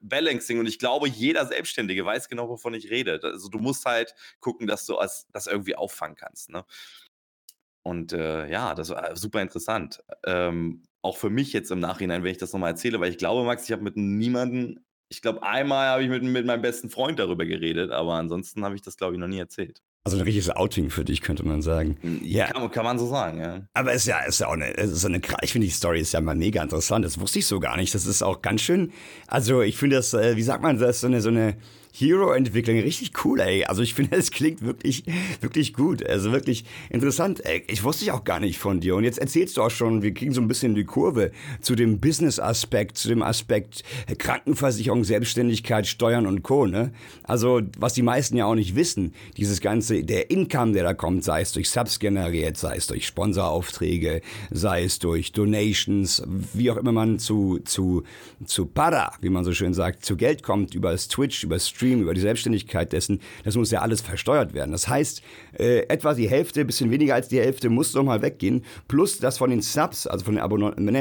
[0.00, 3.20] Balancing und ich glaube, jeder Selbstständige weiß genau, wovon ich rede.
[3.22, 4.96] Also du musst halt gucken, dass du
[5.32, 6.50] das irgendwie auffangen kannst.
[6.50, 6.64] Ne?
[7.82, 10.02] Und äh, ja, das war super interessant.
[10.24, 13.44] Ähm, auch für mich jetzt im Nachhinein, wenn ich das nochmal erzähle, weil ich glaube,
[13.44, 17.18] Max, ich habe mit niemandem, ich glaube, einmal habe ich mit, mit meinem besten Freund
[17.18, 19.82] darüber geredet, aber ansonsten habe ich das, glaube ich, noch nie erzählt.
[20.02, 21.98] Also ein richtiges Outing für dich, könnte man sagen.
[22.00, 23.60] Hm, ja, kann, kann man so sagen, ja.
[23.74, 26.00] Aber es ist ja, ist ja auch eine, es ist eine, ich finde die Story
[26.00, 27.04] ist ja mal mega interessant.
[27.04, 27.94] Das wusste ich so gar nicht.
[27.94, 28.92] Das ist auch ganz schön,
[29.26, 31.58] also ich finde das, äh, wie sagt man das, so eine, so eine,
[31.92, 32.78] Hero-Entwicklung.
[32.78, 33.64] Richtig cool, ey.
[33.64, 35.04] Also ich finde, es klingt wirklich,
[35.40, 36.04] wirklich gut.
[36.06, 37.44] Also wirklich interessant.
[37.44, 38.96] Ey, ich wusste ich auch gar nicht von dir.
[38.96, 42.00] Und jetzt erzählst du auch schon, wir kriegen so ein bisschen die Kurve zu dem
[42.00, 43.82] Business-Aspekt, zu dem Aspekt
[44.18, 46.66] Krankenversicherung, Selbstständigkeit, Steuern und Co.
[46.66, 46.92] Ne?
[47.22, 51.24] Also was die meisten ja auch nicht wissen, dieses ganze, der Income, der da kommt,
[51.24, 56.22] sei es durch Subs generiert, sei es durch Sponsoraufträge, sei es durch Donations,
[56.54, 58.02] wie auch immer man zu, zu,
[58.44, 61.68] zu Para, wie man so schön sagt, zu Geld kommt, über das Twitch, über das
[61.80, 64.72] Stream, über die Selbstständigkeit dessen, das muss ja alles versteuert werden.
[64.72, 65.22] Das heißt,
[65.58, 69.48] äh, etwa die Hälfte, bisschen weniger als die Hälfte muss nochmal weggehen, plus das von
[69.48, 70.42] den Subs, also von den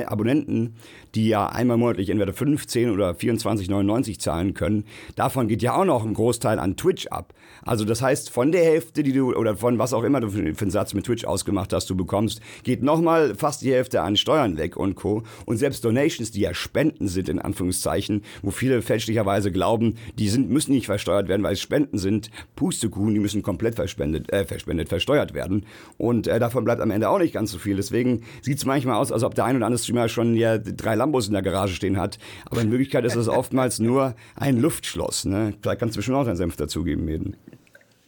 [0.06, 0.76] Abonnenten,
[1.16, 6.06] die ja einmal monatlich entweder 15 oder 24,99 zahlen können, davon geht ja auch noch
[6.06, 7.34] ein Großteil an Twitch ab.
[7.64, 10.40] Also das heißt, von der Hälfte, die du, oder von was auch immer du für,
[10.40, 14.58] einen Satz mit Twitch ausgemacht hast, du bekommst, geht nochmal fast die Hälfte an Steuern
[14.58, 15.24] weg und Co.
[15.46, 20.50] Und selbst Donations, die ja Spenden sind, in Anführungszeichen, wo viele fälschlicherweise glauben, die sind,
[20.50, 24.90] müssen nicht versteuert werden, weil es Spenden sind, Pustekuchen, die müssen komplett verspendet, äh, verspendet,
[24.90, 25.66] versteuert werden.
[25.98, 27.76] Und äh, davon bleibt am Ende auch nicht ganz so viel.
[27.76, 30.96] Deswegen sieht es manchmal aus, als ob der ein oder andere Streamer schon ja drei
[31.00, 32.20] Lambos in der Garage stehen hat.
[32.46, 35.26] Aber in Wirklichkeit ist es oftmals nur ein Luftschloss.
[35.26, 35.54] Ne?
[35.62, 37.36] Vielleicht kannst du schon auch deinen Senf dazugeben, Meden.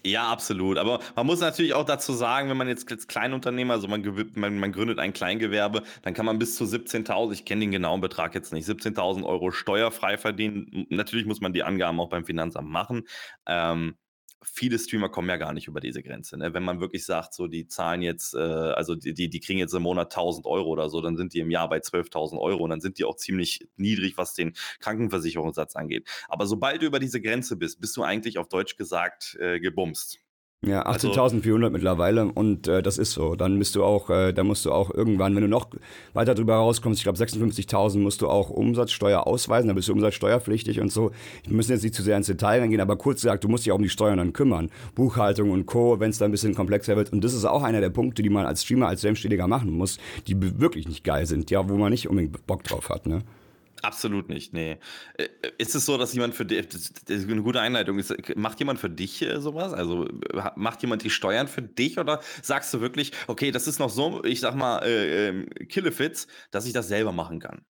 [0.03, 0.77] Ja, absolut.
[0.77, 4.59] Aber man muss natürlich auch dazu sagen, wenn man jetzt als Kleinunternehmer, also man, man,
[4.59, 8.33] man gründet ein Kleingewerbe, dann kann man bis zu 17.000, ich kenne den genauen Betrag
[8.33, 10.87] jetzt nicht, 17.000 Euro steuerfrei verdienen.
[10.89, 13.03] Natürlich muss man die Angaben auch beim Finanzamt machen.
[13.45, 13.95] Ähm,
[14.43, 16.37] viele Streamer kommen ja gar nicht über diese Grenze.
[16.37, 16.53] Ne?
[16.53, 19.73] Wenn man wirklich sagt, so die zahlen jetzt, äh, also die, die, die kriegen jetzt
[19.73, 22.71] im Monat 1000 Euro oder so, dann sind die im Jahr bei 12.000 Euro und
[22.71, 26.07] dann sind die auch ziemlich niedrig, was den Krankenversicherungssatz angeht.
[26.27, 30.19] Aber sobald du über diese Grenze bist, bist du eigentlich auf Deutsch gesagt äh, gebumst.
[30.63, 33.33] Ja, 18.400 also, mittlerweile und äh, das ist so.
[33.33, 35.67] Dann bist du auch, äh, da musst du auch irgendwann, wenn du noch
[36.13, 40.79] weiter drüber rauskommst, ich glaube 56.000 musst du auch Umsatzsteuer ausweisen, dann bist du umsatzsteuerpflichtig
[40.79, 41.09] und so.
[41.45, 43.71] Wir müssen jetzt nicht zu sehr ins Detail reingehen, aber kurz gesagt, du musst dich
[43.71, 44.69] auch um die Steuern dann kümmern.
[44.93, 47.11] Buchhaltung und Co., wenn es da ein bisschen komplexer wird.
[47.11, 49.97] Und das ist auch einer der Punkte, die man als Streamer, als Selbstständiger machen muss,
[50.27, 53.23] die wirklich nicht geil sind, ja, wo man nicht unbedingt Bock drauf hat, ne?
[53.83, 54.77] Absolut nicht, nee.
[55.57, 58.79] Ist es so, dass jemand für dich, das ist eine gute Einleitung, ist, macht jemand
[58.79, 59.73] für dich äh, sowas?
[59.73, 60.07] Also
[60.55, 64.23] macht jemand die Steuern für dich oder sagst du wirklich, okay, das ist noch so,
[64.23, 67.65] ich sag mal, äh, äh, Killefits, dass ich das selber machen kann?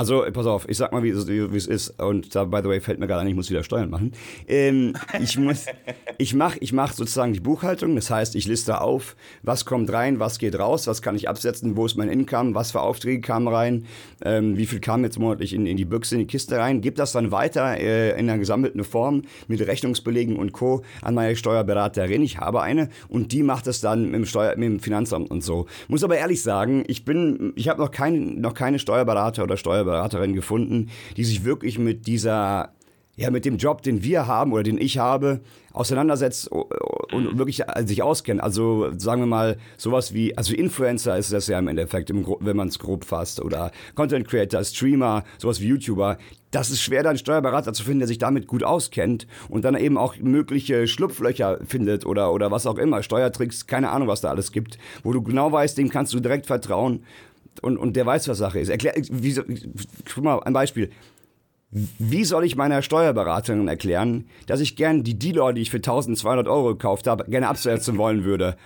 [0.00, 2.00] Also, pass auf, ich sag mal, wie, es ist.
[2.00, 4.12] Und da, by the way, fällt mir gerade ein, ich muss wieder Steuern machen.
[4.48, 5.66] Ähm, ich muss,
[6.18, 7.96] ich mache ich mach sozusagen die Buchhaltung.
[7.96, 11.76] Das heißt, ich liste auf, was kommt rein, was geht raus, was kann ich absetzen,
[11.76, 13.84] wo ist mein Income, was für Aufträge kamen rein,
[14.24, 16.80] ähm, wie viel kam jetzt monatlich in, in die Büchse, in die Kiste rein.
[16.80, 20.82] Gib das dann weiter äh, in einer gesammelten Form mit Rechnungsbelegen und Co.
[21.02, 22.22] an meine Steuerberaterin.
[22.22, 25.44] Ich habe eine und die macht es dann mit dem, Steuer, mit dem Finanzamt und
[25.44, 25.66] so.
[25.88, 30.34] Muss aber ehrlich sagen, ich bin, ich habe noch, kein, noch keine Steuerberater oder Steuerberaterin
[30.34, 32.72] gefunden, die sich wirklich mit dieser,
[33.16, 35.40] ja, mit dem Job, den wir haben oder den ich habe,
[35.72, 38.42] auseinandersetzt und wirklich sich auskennt.
[38.42, 42.68] Also sagen wir mal sowas wie, also Influencer ist das ja im Endeffekt, wenn man
[42.68, 46.18] es grob fasst, oder Content Creator, Streamer, sowas wie YouTuber.
[46.50, 49.76] Das ist schwer, da einen Steuerberater zu finden, der sich damit gut auskennt und dann
[49.76, 54.30] eben auch mögliche Schlupflöcher findet oder, oder was auch immer, Steuertricks, keine Ahnung, was da
[54.30, 57.04] alles gibt, wo du genau weißt, dem kannst du direkt vertrauen
[57.62, 58.68] und, und der weiß, was Sache ist.
[58.68, 59.34] Erklär, wie,
[60.12, 60.90] guck mal, ein Beispiel.
[61.72, 66.48] Wie soll ich meiner Steuerberaterin erklären, dass ich gern die D-Law, die ich für 1200
[66.48, 68.56] Euro gekauft habe, gerne absetzen wollen würde?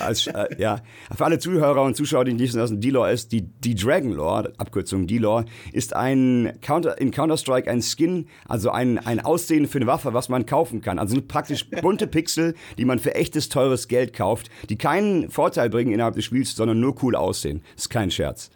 [0.00, 0.80] als, äh, ja.
[1.16, 4.10] Für alle Zuhörer und Zuschauer, die nicht wissen, was ein D-Law ist, die, die Dragon
[4.10, 9.78] Law, Abkürzung D-Law, ist ein Counter, in Counter-Strike ein Skin, also ein, ein Aussehen für
[9.78, 10.98] eine Waffe, was man kaufen kann.
[10.98, 15.92] Also praktisch bunte Pixel, die man für echtes, teures Geld kauft, die keinen Vorteil bringen
[15.92, 17.62] innerhalb des Spiels, sondern nur cool aussehen.
[17.76, 18.50] Ist kein Scherz.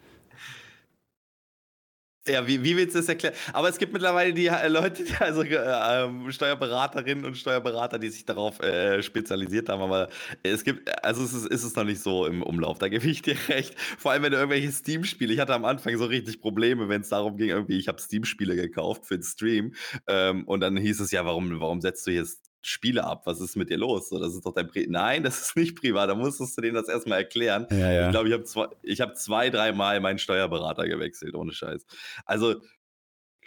[2.28, 3.34] Ja, wie, wie willst du das erklären?
[3.52, 8.60] Aber es gibt mittlerweile die äh, Leute, also äh, Steuerberaterinnen und Steuerberater, die sich darauf
[8.60, 9.82] äh, spezialisiert haben.
[9.82, 10.08] Aber
[10.42, 12.78] es gibt, also es ist, ist es noch nicht so im Umlauf.
[12.78, 13.74] Da gebe ich dir recht.
[13.98, 17.08] Vor allem, wenn du irgendwelche Steam-Spiele, ich hatte am Anfang so richtig Probleme, wenn es
[17.08, 19.74] darum ging, irgendwie, ich habe Steam-Spiele gekauft für den Stream.
[20.06, 23.22] Ähm, und dann hieß es ja, warum, warum setzt du jetzt Spiele ab.
[23.26, 24.08] Was ist mit dir los?
[24.08, 26.10] So, das ist doch dein Pri Nein, das ist nicht privat.
[26.10, 27.66] Da musstest du denen das erstmal erklären.
[27.70, 28.06] Ja, ja.
[28.06, 31.86] Ich glaube, ich habe zwei, hab zwei, dreimal meinen Steuerberater gewechselt, ohne Scheiß.
[32.24, 32.56] Also,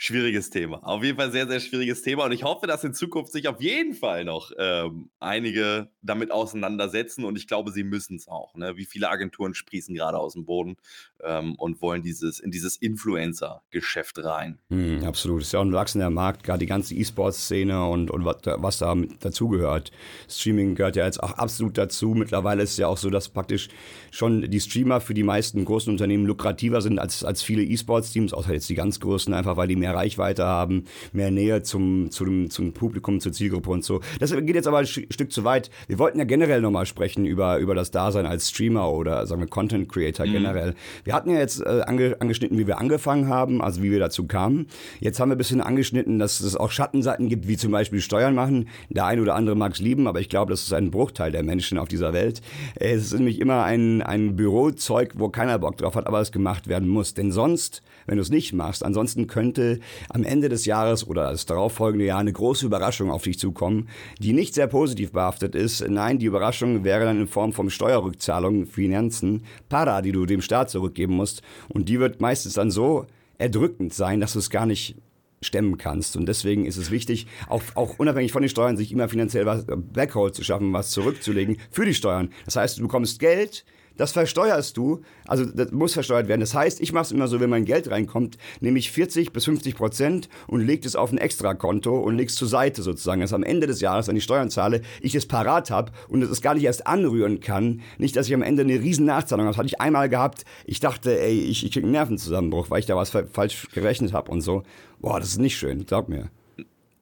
[0.02, 0.80] schwieriges Thema.
[0.84, 2.26] Auf jeden Fall sehr, sehr schwieriges Thema.
[2.26, 7.24] Und ich hoffe, dass in Zukunft sich auf jeden Fall noch ähm, einige damit auseinandersetzen.
[7.24, 8.56] Und ich glaube, sie müssen es auch.
[8.56, 8.78] Ne?
[8.78, 10.78] Wie viele Agenturen sprießen gerade aus dem Boden
[11.24, 14.58] ähm, und wollen dieses, in dieses Influencer-Geschäft rein.
[14.70, 15.44] Mm, absolut.
[15.44, 18.96] Ist ja auch ein wachsender Markt, gerade die ganze E-Sports-Szene und, und was, was da
[19.20, 19.92] dazugehört.
[20.28, 22.16] Streaming gehört ja jetzt auch absolut dazu.
[22.16, 23.70] Mittlerweile ist es ja auch so, dass praktisch
[24.10, 28.52] schon die Streamer für die meisten großen Unternehmen lukrativer sind als, als viele E-Sports-Teams, außer
[28.52, 32.74] jetzt die ganz großen, einfach weil die mehr Reichweite haben, mehr Nähe zum, zum, zum
[32.74, 34.02] Publikum, zur Zielgruppe und so.
[34.20, 35.70] Das geht jetzt aber ein Stück zu weit.
[35.88, 39.48] Wir wollten ja generell nochmal sprechen über, über das Dasein als Streamer oder sagen wir
[39.48, 40.32] Content Creator mhm.
[40.32, 40.76] generell.
[41.04, 44.28] Wir hatten ja jetzt äh, ange, angeschnitten, wie wir angefangen haben, also wie wir dazu
[44.28, 44.68] kamen.
[45.00, 48.36] Jetzt haben wir ein bisschen angeschnitten, dass es auch Schattenseiten gibt, wie zum Beispiel Steuern
[48.36, 48.68] machen.
[48.90, 51.44] Der eine oder andere mag es lieben, aber ich glaube, das ist ein Bruchteil der
[51.44, 52.42] Menschen auf dieser Welt.
[52.76, 56.68] Es ist nämlich immer ein, ein Bürozeug, wo keiner Bock drauf hat, aber es gemacht
[56.68, 57.14] werden muss.
[57.14, 61.46] Denn sonst, wenn du es nicht machst, ansonsten könnte am Ende des Jahres oder das
[61.46, 63.88] darauffolgende Jahr eine große Überraschung auf dich zukommen,
[64.20, 65.88] die nicht sehr positiv behaftet ist.
[65.88, 70.70] Nein, die Überraschung wäre dann in Form von Steuerrückzahlungen, Finanzen, Para, die du dem Staat
[70.70, 71.42] zurückgeben musst.
[71.70, 73.06] Und die wird meistens dann so
[73.38, 74.98] erdrückend sein, dass du es gar nicht
[75.42, 76.18] stemmen kannst.
[76.18, 79.64] Und deswegen ist es wichtig, auch, auch unabhängig von den Steuern, sich immer finanziell was
[79.66, 82.34] Backhold zu schaffen, was zurückzulegen für die Steuern.
[82.44, 83.64] Das heißt, du bekommst Geld,
[83.98, 86.42] das versteuerst du, also das muss versteuert werden.
[86.42, 89.46] Das heißt, ich mache es immer so, wenn mein Geld reinkommt, nehme ich 40 bis
[89.46, 93.34] 50 Prozent und lege es auf ein Extrakonto und lege es zur Seite sozusagen, dass
[93.34, 96.56] am Ende des Jahres, wenn ich Steuern zahle, ich es parat habe und es gar
[96.56, 97.82] nicht erst anrühren kann.
[97.98, 99.54] Nicht, dass ich am Ende eine riesen Nachzahlung habe.
[99.54, 100.46] Das hatte ich einmal gehabt.
[100.66, 104.32] Ich dachte, ey, ich, ich kriege einen Nervenzusammenbruch, weil ich da was falsch gerechnet habe
[104.32, 104.64] und so.
[105.00, 106.30] Boah, das ist nicht schön, glaub mir.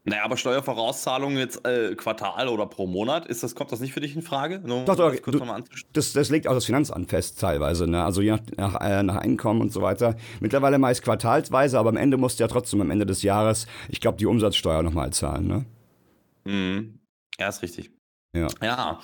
[0.05, 3.99] Naja, aber Steuervorauszahlungen jetzt äh, Quartal oder pro Monat, ist das, kommt das nicht für
[3.99, 4.59] dich in Frage?
[4.59, 5.39] Nur, doch, doch, das, du,
[5.93, 8.03] das, das, legt auch das Finanzamt fest teilweise, ne?
[8.03, 10.15] also je nach, nach, äh, nach, Einkommen und so weiter.
[10.39, 13.99] Mittlerweile meist quartalsweise, aber am Ende musst du ja trotzdem am Ende des Jahres, ich
[13.99, 15.47] glaube, die Umsatzsteuer nochmal zahlen.
[15.47, 15.65] Ne?
[16.45, 16.99] Mhm.
[17.37, 17.91] Ja, ist richtig.
[18.33, 18.47] Ja.
[18.61, 18.99] Ja.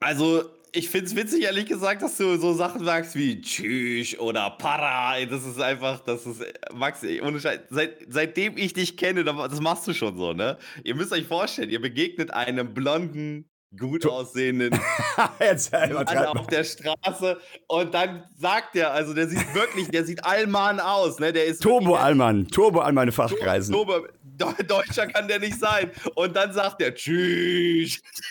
[0.00, 0.44] Also
[0.76, 5.24] ich finde es witzig, ehrlich gesagt, dass du so Sachen sagst wie Tschüss oder Para.
[5.24, 9.88] Das ist einfach, das ist, Max, ohne Scheiß, seit, seitdem ich dich kenne, das machst
[9.88, 10.58] du schon so, ne?
[10.84, 14.70] Ihr müsst euch vorstellen, ihr begegnet einem blonden, gut aussehenden
[15.16, 20.78] Mann auf der Straße und dann sagt er, also der sieht wirklich, der sieht Allmann
[20.80, 21.32] aus, ne?
[21.32, 23.74] Der ist Turbo Allmann, Turbo Allmann Fachkreisen.
[23.74, 24.06] Turbo,
[24.36, 25.90] Deutscher kann der nicht sein.
[26.14, 28.02] Und dann sagt er Tschüss.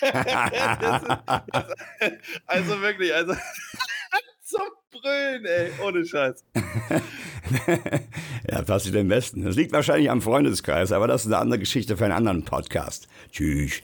[2.46, 3.34] also wirklich, also
[4.42, 4.62] zum
[5.00, 6.44] brüllen, ey, ohne Scheiß.
[8.50, 9.44] ja, passt am besten.
[9.44, 13.08] Das liegt wahrscheinlich am Freundeskreis, aber das ist eine andere Geschichte für einen anderen Podcast.
[13.32, 13.82] Tschüss.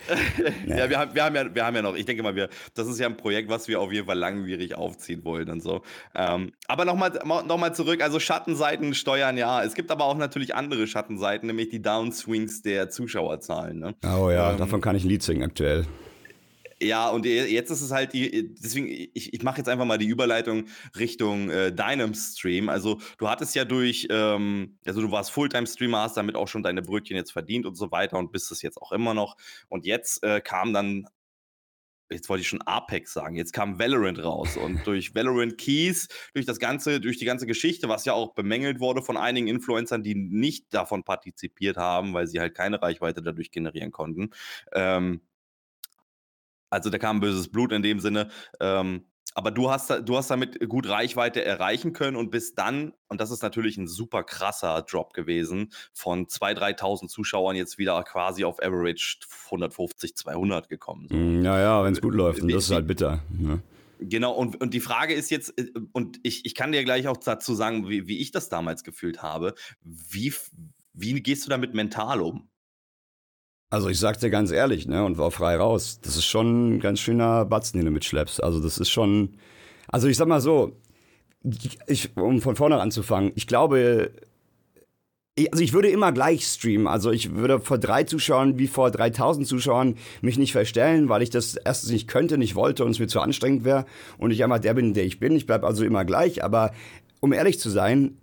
[0.67, 2.49] ja, ja wir, haben, wir, haben ja, wir haben ja noch, ich denke mal, wir,
[2.75, 5.83] das ist ja ein Projekt, was wir auf jeden Fall langwierig aufziehen wollen und so.
[6.15, 9.63] Ähm, aber nochmal noch mal zurück, also Schattenseiten steuern ja.
[9.63, 13.79] Es gibt aber auch natürlich andere Schattenseiten, nämlich die Downswings der Zuschauerzahlen.
[13.79, 13.95] Ne?
[14.05, 15.87] Oh ja, ähm, davon kann ich ein Lied singen aktuell.
[16.83, 20.09] Ja, und jetzt ist es halt die, deswegen, ich, ich mache jetzt einfach mal die
[20.09, 20.65] Überleitung
[20.99, 22.69] Richtung äh, deinem Stream.
[22.69, 26.83] Also du hattest ja durch, ähm, also du warst Fulltime-Streamer, hast damit auch schon deine
[26.83, 29.37] Brötchen jetzt verdient und so weiter und bist es jetzt auch immer noch.
[29.69, 31.07] Und jetzt äh, kam dann,
[32.11, 36.47] jetzt wollte ich schon Apex sagen, jetzt kam Valorant raus und durch Valorant Keys, durch
[36.47, 40.17] das ganze, durch die ganze Geschichte, was ja auch bemängelt wurde von einigen Influencern, die
[40.17, 44.31] nicht davon partizipiert haben, weil sie halt keine Reichweite dadurch generieren konnten,
[44.73, 45.21] ähm,
[46.73, 48.29] also da kam böses Blut in dem Sinne.
[48.59, 49.05] Ähm,
[49.35, 53.31] aber du hast, du hast damit gut Reichweite erreichen können und bist dann, und das
[53.31, 58.63] ist natürlich ein super krasser Drop gewesen, von 2.000, 3.000 Zuschauern jetzt wieder quasi auf
[58.63, 61.07] Average 150, 200 gekommen.
[61.09, 61.17] So.
[61.17, 63.23] Naja, hm, wenn es gut läuft, und das ist halt bitter.
[63.31, 63.63] Ne?
[64.01, 67.17] Genau, und, und die Frage ist jetzt, äh, und ich, ich kann dir gleich auch
[67.17, 69.55] dazu sagen, wie, wie ich das damals gefühlt habe.
[69.83, 70.35] Wie,
[70.93, 72.49] wie gehst du damit mental um?
[73.73, 75.99] Also ich sag dir ganz ehrlich, ne, und war frei raus.
[76.03, 78.43] Das ist schon ein ganz schöner Batzen, den du mitschleppst.
[78.45, 79.31] Also das ist schon,
[79.89, 80.77] also ich sag mal so,
[81.87, 84.11] ich, um von vorne anzufangen, ich glaube,
[85.51, 86.87] also ich würde immer gleich streamen.
[86.87, 91.31] Also ich würde vor drei Zuschauern wie vor 3000 Zuschauern mich nicht verstellen, weil ich
[91.31, 93.87] das erstens nicht könnte, nicht wollte und es mir zu anstrengend wäre
[94.19, 95.35] und ich einfach der bin, der ich bin.
[95.35, 96.45] Ich bleibe also immer gleich.
[96.45, 96.73] Aber
[97.21, 98.19] um ehrlich zu sein,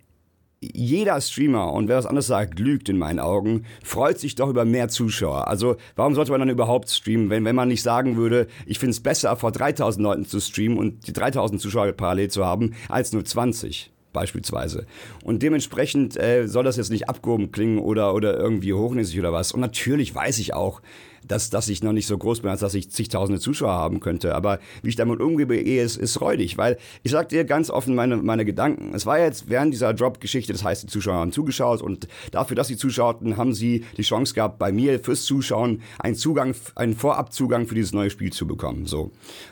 [0.60, 4.66] jeder Streamer, und wer was anderes sagt, lügt in meinen Augen, freut sich doch über
[4.66, 5.48] mehr Zuschauer.
[5.48, 8.90] Also warum sollte man dann überhaupt streamen, wenn, wenn man nicht sagen würde, ich finde
[8.90, 13.12] es besser, vor 3000 Leuten zu streamen und die 3000 Zuschauer parallel zu haben, als
[13.12, 14.86] nur 20 beispielsweise.
[15.24, 19.52] Und dementsprechend äh, soll das jetzt nicht abgehoben klingen oder, oder irgendwie hochnäsig oder was.
[19.52, 20.82] Und natürlich weiß ich auch,
[21.26, 24.34] dass, dass ich noch nicht so groß bin, als dass ich zigtausende Zuschauer haben könnte.
[24.34, 25.40] Aber wie ich damit umgehe,
[25.82, 28.94] ist, ist räudig, weil ich sag dir ganz offen meine, meine Gedanken.
[28.94, 32.68] Es war jetzt während dieser Drop-Geschichte, das heißt, die Zuschauer haben zugeschaut und dafür, dass
[32.68, 37.66] sie zuschauten, haben sie die Chance gehabt, bei mir fürs Zuschauen einen Zugang, einen Vorabzugang
[37.66, 38.86] für dieses neue Spiel zu bekommen.
[38.86, 39.10] So.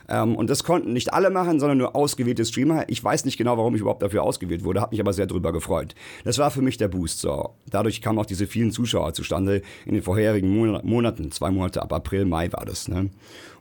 [0.08, 2.84] Ähm, und das konnten nicht alle machen, sondern nur ausgewählte Streamer.
[2.88, 5.52] Ich weiß nicht genau, warum ich überhaupt dafür ausgewählt wurde, habe mich aber sehr darüber
[5.52, 5.94] gefreut.
[6.24, 7.20] Das war für mich der Boost.
[7.20, 7.50] So.
[7.70, 10.48] Dadurch kamen auch diese vielen Zuschauer zustande in den vorherigen
[10.82, 12.88] Monaten, zwei Monate Monate, ab April, Mai war das.
[12.88, 13.10] Ne?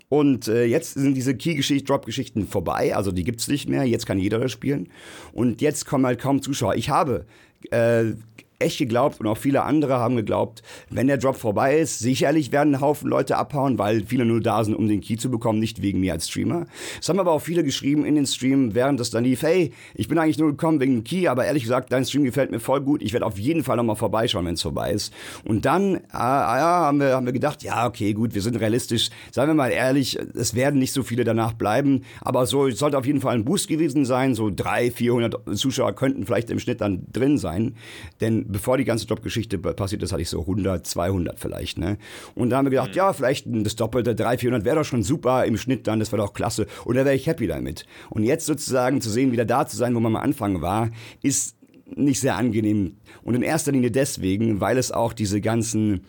[0.09, 4.19] Und äh, jetzt sind diese Key-Drop-Geschichten vorbei, also die gibt es nicht mehr, jetzt kann
[4.19, 4.89] jeder das spielen.
[5.33, 6.75] Und jetzt kommen halt kaum Zuschauer.
[6.75, 7.25] Ich habe
[7.71, 8.13] äh,
[8.59, 12.75] echt geglaubt und auch viele andere haben geglaubt, wenn der Drop vorbei ist, sicherlich werden
[12.75, 15.81] ein Haufen Leute abhauen, weil viele nur da sind, um den Key zu bekommen, nicht
[15.81, 16.65] wegen mir als Streamer.
[16.99, 20.07] Es haben aber auch viele geschrieben in den Stream, während das dann lief, hey, ich
[20.07, 22.81] bin eigentlich nur gekommen wegen dem Key, aber ehrlich gesagt, dein Stream gefällt mir voll
[22.81, 25.13] gut, ich werde auf jeden Fall nochmal vorbeischauen, wenn es vorbei ist.
[25.43, 29.09] Und dann äh, ja, haben, wir, haben wir gedacht, ja, okay, gut, wir sind realistisch,
[29.31, 32.97] seien wir mal ehrlich, es werden nicht so viele danach bleiben, aber so es sollte
[32.97, 36.81] auf jeden Fall ein Boost gewesen sein, so 300, 400 Zuschauer könnten vielleicht im Schnitt
[36.81, 37.75] dann drin sein,
[38.19, 41.77] denn bevor die ganze Jobgeschichte passiert ist, hatte ich so 100, 200 vielleicht.
[41.77, 41.97] Ne?
[42.35, 42.95] Und da haben wir gedacht, mhm.
[42.95, 46.21] ja, vielleicht das Doppelte, 300, 400 wäre doch schon super im Schnitt dann, das wäre
[46.21, 46.67] doch klasse.
[46.85, 47.85] Und da wäre ich happy damit.
[48.09, 50.89] Und jetzt sozusagen zu sehen, wieder da zu sein, wo man am Anfang war,
[51.21, 51.55] ist
[51.95, 52.97] nicht sehr angenehm.
[53.23, 56.01] Und in erster Linie deswegen, weil es auch diese ganzen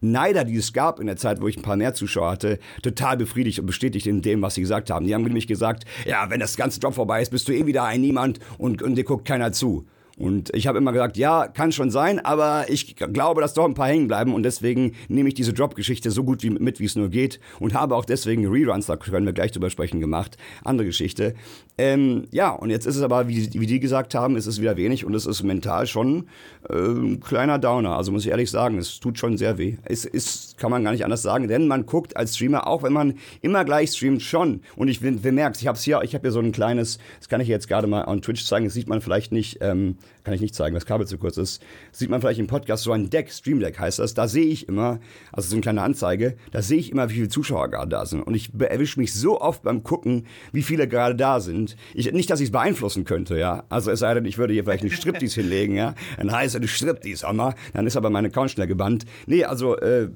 [0.00, 3.16] Neider, die es gab in der Zeit, wo ich ein paar mehr Zuschauer hatte, total
[3.16, 5.06] befriedigt und bestätigt in dem, was sie gesagt haben.
[5.06, 7.84] Die haben nämlich gesagt, ja, wenn das ganze Job vorbei ist, bist du eh wieder
[7.84, 9.86] ein Niemand und, und dir guckt keiner zu.
[10.16, 13.74] Und ich habe immer gesagt, ja, kann schon sein, aber ich glaube, dass doch ein
[13.74, 16.96] paar hängen bleiben und deswegen nehme ich diese Drop-Geschichte so gut wie mit, wie es
[16.96, 20.38] nur geht und habe auch deswegen Reruns, da können wir gleich drüber sprechen, gemacht.
[20.64, 21.34] Andere Geschichte.
[21.78, 24.78] Ähm, ja, und jetzt ist es aber, wie, wie die gesagt haben, ist es wieder
[24.78, 26.28] wenig und es ist mental schon
[26.70, 27.96] äh, ein kleiner Downer.
[27.96, 29.76] Also muss ich ehrlich sagen, es tut schon sehr weh.
[29.84, 32.94] Es ist, kann man gar nicht anders sagen, denn man guckt als Streamer, auch wenn
[32.94, 34.62] man immer gleich streamt, schon.
[34.74, 37.48] Und ich bemerkt, ich habe hier, ich habe hier so ein kleines, das kann ich
[37.48, 39.58] jetzt gerade mal on Twitch zeigen, das sieht man vielleicht nicht.
[39.60, 41.62] Ähm, kann ich nicht zeigen, das Kabel zu kurz ist,
[41.92, 44.66] sieht man vielleicht im Podcast so ein Deck, Stream Deck heißt das, da sehe ich
[44.66, 44.98] immer,
[45.30, 48.22] also so eine kleine Anzeige, da sehe ich immer, wie viele Zuschauer gerade da sind.
[48.22, 51.76] Und ich erwische mich so oft beim Gucken, wie viele gerade da sind.
[51.94, 53.62] Ich, nicht, dass ich es beeinflussen könnte, ja.
[53.68, 55.94] Also es sei denn, ich würde hier vielleicht eine Striptease hinlegen, ja.
[56.16, 57.54] Dann heißt es Striptease, Hammer.
[57.72, 59.04] Dann ist aber mein Account schnell gebannt.
[59.26, 60.08] Nee, also, äh,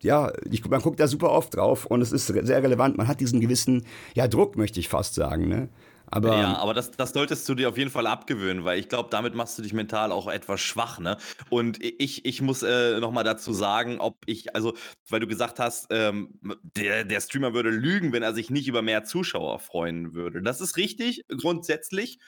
[0.00, 2.96] ja, ich, man guckt da super oft drauf und es ist sehr relevant.
[2.96, 5.68] Man hat diesen gewissen, ja, Druck, möchte ich fast sagen, ne?
[6.14, 9.08] Aber, ja, aber das, das solltest du dir auf jeden Fall abgewöhnen, weil ich glaube,
[9.10, 11.16] damit machst du dich mental auch etwas schwach, ne?
[11.48, 14.74] Und ich, ich muss äh, nochmal dazu sagen, ob ich, also,
[15.08, 16.38] weil du gesagt hast, ähm,
[16.76, 20.42] der, der Streamer würde lügen, wenn er sich nicht über mehr Zuschauer freuen würde.
[20.42, 22.18] Das ist richtig, grundsätzlich.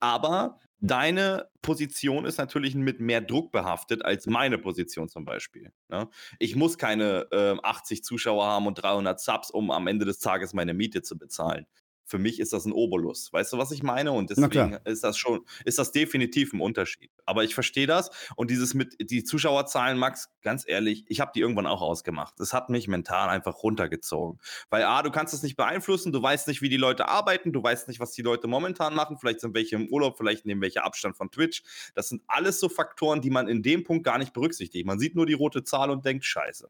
[0.00, 5.70] Aber deine Position ist natürlich mit mehr Druck behaftet als meine Position zum Beispiel.
[5.90, 6.08] Ne?
[6.38, 10.54] Ich muss keine äh, 80 Zuschauer haben und 300 Subs, um am Ende des Tages
[10.54, 11.66] meine Miete zu bezahlen
[12.04, 13.32] für mich ist das ein Obolus.
[13.32, 14.12] Weißt du, was ich meine?
[14.12, 17.10] Und deswegen ist das schon, ist das definitiv ein Unterschied.
[17.24, 18.10] Aber ich verstehe das.
[18.36, 22.34] Und dieses mit die Zuschauerzahlen, Max, ganz ehrlich, ich habe die irgendwann auch ausgemacht.
[22.38, 24.38] Das hat mich mental einfach runtergezogen.
[24.70, 27.62] Weil A, du kannst es nicht beeinflussen, du weißt nicht, wie die Leute arbeiten, du
[27.62, 29.16] weißt nicht, was die Leute momentan machen.
[29.18, 31.62] Vielleicht sind welche im Urlaub, vielleicht nehmen welche Abstand von Twitch.
[31.94, 34.86] Das sind alles so Faktoren, die man in dem Punkt gar nicht berücksichtigt.
[34.86, 36.68] Man sieht nur die rote Zahl und denkt, scheiße.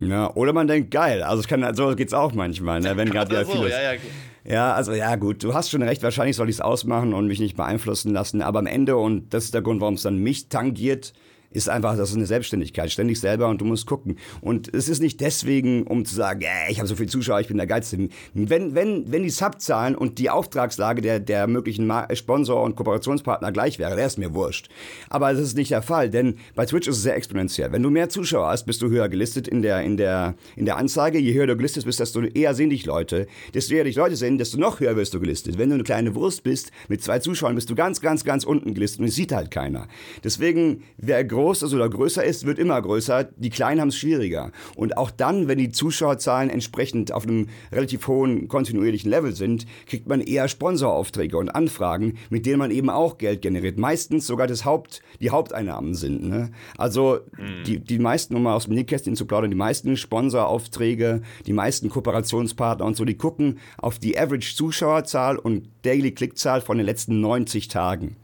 [0.00, 1.22] Ja, oder man denkt, geil.
[1.22, 2.96] Also es kann, so geht's auch manchmal, ne?
[2.96, 3.72] wenn gerade ja so, vieles.
[3.72, 3.98] Ja, ja,
[4.46, 7.40] ja, also ja, gut, du hast schon recht, wahrscheinlich soll ich es ausmachen und mich
[7.40, 10.48] nicht beeinflussen lassen, aber am Ende, und das ist der Grund, warum es dann mich
[10.48, 11.14] tangiert,
[11.54, 14.18] ist einfach, das ist eine Selbstständigkeit, ständig selber und du musst gucken.
[14.40, 17.48] Und es ist nicht deswegen, um zu sagen, äh, ich habe so viele Zuschauer, ich
[17.48, 18.08] bin der Geilste.
[18.34, 23.78] Wenn, wenn, wenn die Subzahlen und die Auftragslage der, der möglichen Sponsor und Kooperationspartner gleich
[23.78, 24.68] wäre, wäre es mir wurscht.
[25.08, 27.72] Aber das ist nicht der Fall, denn bei Twitch ist es sehr exponentiell.
[27.72, 30.76] Wenn du mehr Zuschauer hast, bist du höher gelistet in der, in der, in der
[30.76, 31.18] Anzeige.
[31.18, 33.28] Je höher du gelistet bist, desto eher sehen dich Leute.
[33.54, 35.56] Desto eher dich Leute sehen, desto noch höher wirst du gelistet.
[35.56, 38.74] Wenn du eine kleine Wurst bist, mit zwei Zuschauern, bist du ganz, ganz, ganz unten
[38.74, 39.86] gelistet und es sieht halt keiner.
[40.24, 43.24] Deswegen, wer groß groß ist oder größer ist, wird immer größer.
[43.36, 44.50] Die Kleinen haben es schwieriger.
[44.76, 50.08] Und auch dann, wenn die Zuschauerzahlen entsprechend auf einem relativ hohen kontinuierlichen Level sind, kriegt
[50.08, 53.78] man eher Sponsoraufträge und Anfragen, mit denen man eben auch Geld generiert.
[53.78, 56.26] Meistens sogar das Haupt, die Haupteinnahmen sind.
[56.26, 56.50] Ne?
[56.78, 57.64] Also mhm.
[57.66, 61.90] die, die meisten, um mal aus dem Nähkästchen zu plaudern, die meisten Sponsoraufträge, die meisten
[61.90, 68.16] Kooperationspartner und so, die gucken auf die Average-Zuschauerzahl und Daily-Klickzahl von den letzten 90 Tagen.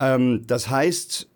[0.00, 1.28] Ähm, das heißt,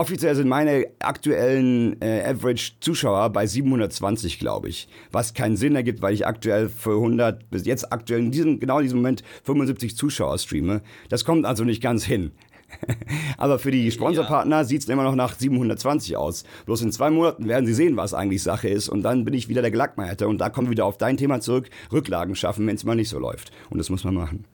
[0.00, 4.88] Offiziell sind meine aktuellen äh, Average-Zuschauer bei 720, glaube ich.
[5.12, 8.78] Was keinen Sinn ergibt, weil ich aktuell für 100, bis jetzt aktuell in diesem, genau
[8.78, 10.80] in diesem Moment 75 Zuschauer streame.
[11.10, 12.30] Das kommt also nicht ganz hin.
[13.36, 14.64] Aber für die Sponsorpartner ja.
[14.64, 16.44] sieht es immer noch nach 720 aus.
[16.64, 18.88] Bloß in zwei Monaten werden sie sehen, was eigentlich Sache ist.
[18.88, 20.28] Und dann bin ich wieder der Gelackmeierte.
[20.28, 21.68] Und da kommen wir wieder auf dein Thema zurück.
[21.92, 23.52] Rücklagen schaffen, wenn es mal nicht so läuft.
[23.68, 24.46] Und das muss man machen.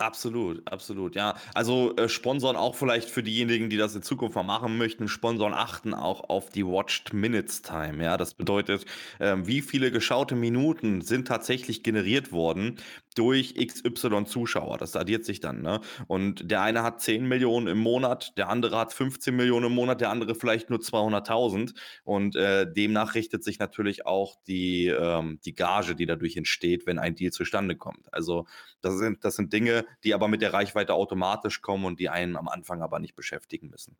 [0.00, 1.34] Absolut, absolut, ja.
[1.54, 5.54] Also äh, Sponsoren auch vielleicht für diejenigen, die das in Zukunft mal machen möchten, Sponsoren
[5.54, 8.04] achten auch auf die Watched Minutes Time.
[8.04, 8.84] Ja, das bedeutet,
[9.18, 12.76] ähm, wie viele geschaute Minuten sind tatsächlich generiert worden
[13.16, 14.78] durch XY Zuschauer.
[14.78, 15.62] Das addiert sich dann.
[15.62, 15.80] Ne?
[16.06, 20.00] Und der eine hat 10 Millionen im Monat, der andere hat 15 Millionen im Monat,
[20.00, 21.74] der andere vielleicht nur 200.000.
[22.04, 27.00] Und äh, demnach richtet sich natürlich auch die, ähm, die Gage, die dadurch entsteht, wenn
[27.00, 28.06] ein Deal zustande kommt.
[28.14, 28.46] Also
[28.80, 32.36] das sind, das sind Dinge, die aber mit der Reichweite automatisch kommen und die einen
[32.36, 33.96] am Anfang aber nicht beschäftigen müssen.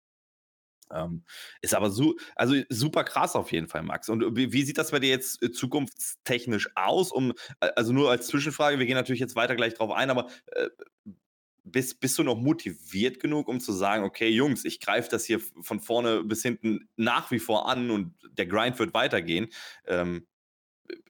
[0.91, 1.25] Ähm,
[1.61, 4.09] ist aber su also super krass auf jeden Fall, Max.
[4.09, 7.13] Und wie, wie sieht das bei dir jetzt äh, zukunftstechnisch aus?
[7.13, 10.69] Um, also nur als Zwischenfrage, wir gehen natürlich jetzt weiter gleich drauf ein, aber äh,
[11.65, 15.41] bist, bist du noch motiviert genug, um zu sagen, okay, Jungs, ich greife das hier
[15.41, 19.49] von vorne bis hinten nach wie vor an und der Grind wird weitergehen?
[19.87, 20.27] Ähm,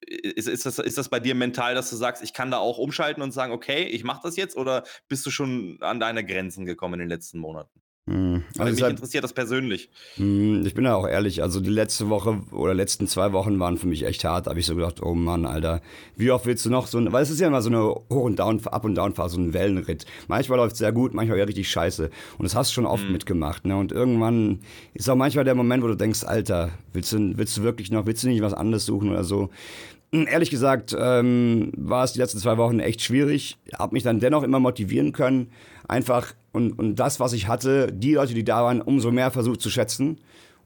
[0.09, 2.78] ist, ist, das, ist das bei dir mental, dass du sagst, ich kann da auch
[2.78, 4.56] umschalten und sagen, okay, ich mache das jetzt?
[4.56, 7.80] Oder bist du schon an deine Grenzen gekommen in den letzten Monaten?
[8.09, 8.42] Hm.
[8.56, 9.90] Also mich interessiert das persönlich.
[10.16, 13.76] Hm, ich bin ja auch ehrlich, also die letzte Woche oder letzten zwei Wochen waren
[13.76, 14.46] für mich echt hart.
[14.46, 15.82] Da habe ich so gedacht, oh Mann, Alter,
[16.16, 18.24] wie oft willst du noch so ein, weil es ist ja immer so eine Hoch-
[18.24, 20.06] und Down, Up- und Down-Phase, so ein Wellenritt.
[20.26, 22.11] Manchmal läuft es sehr gut, manchmal ja richtig scheiße.
[22.38, 23.12] Und das hast du schon oft mhm.
[23.12, 23.66] mitgemacht.
[23.66, 23.76] Ne?
[23.76, 24.61] Und irgendwann
[24.94, 28.06] ist auch manchmal der Moment, wo du denkst, Alter, willst du, willst du wirklich noch,
[28.06, 29.50] willst du nicht was anderes suchen oder so?
[30.12, 33.59] Hm, ehrlich gesagt ähm, war es die letzten zwei Wochen echt schwierig.
[33.74, 35.50] Hab mich dann dennoch immer motivieren können.
[35.86, 39.61] Einfach und, und das, was ich hatte, die Leute, die da waren, umso mehr versucht
[39.61, 40.18] zu schätzen.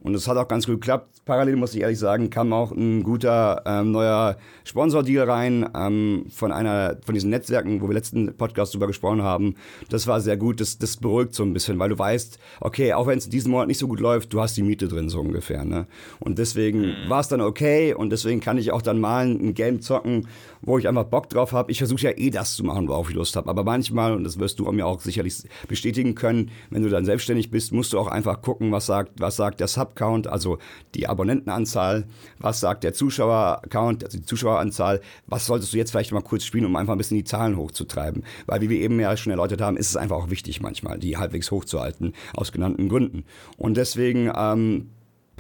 [0.03, 1.25] Und es hat auch ganz gut geklappt.
[1.25, 6.51] Parallel muss ich ehrlich sagen, kam auch ein guter ähm, neuer Sponsor-Deal rein ähm, von
[6.51, 9.55] einer von diesen Netzwerken, wo wir letzten Podcast drüber gesprochen haben.
[9.89, 10.61] Das war sehr gut.
[10.61, 13.69] Das, das beruhigt so ein bisschen, weil du weißt, okay, auch wenn es diesen Monat
[13.69, 15.65] nicht so gut läuft, du hast die Miete drin so ungefähr.
[15.65, 15.87] Ne?
[16.19, 16.95] Und deswegen mhm.
[17.09, 20.27] war es dann okay und deswegen kann ich auch dann mal ein Game zocken,
[20.63, 21.71] wo ich einfach Bock drauf habe.
[21.71, 23.49] Ich versuche ja eh das zu machen, worauf ich Lust habe.
[23.49, 27.51] Aber manchmal, und das wirst du mir auch sicherlich bestätigen können, wenn du dann selbstständig
[27.51, 30.59] bist, musst du auch einfach gucken, was sagt, was sagt der Subcount, also
[30.95, 32.05] die Abonnentenanzahl,
[32.39, 36.65] was sagt der Zuschauercount, also die Zuschaueranzahl, was solltest du jetzt vielleicht mal kurz spielen,
[36.65, 38.25] um einfach ein bisschen die Zahlen hochzutreiben.
[38.47, 41.17] Weil wie wir eben ja schon erläutert haben, ist es einfach auch wichtig manchmal, die
[41.17, 43.25] halbwegs hochzuhalten, aus genannten Gründen.
[43.57, 44.91] Und deswegen ähm,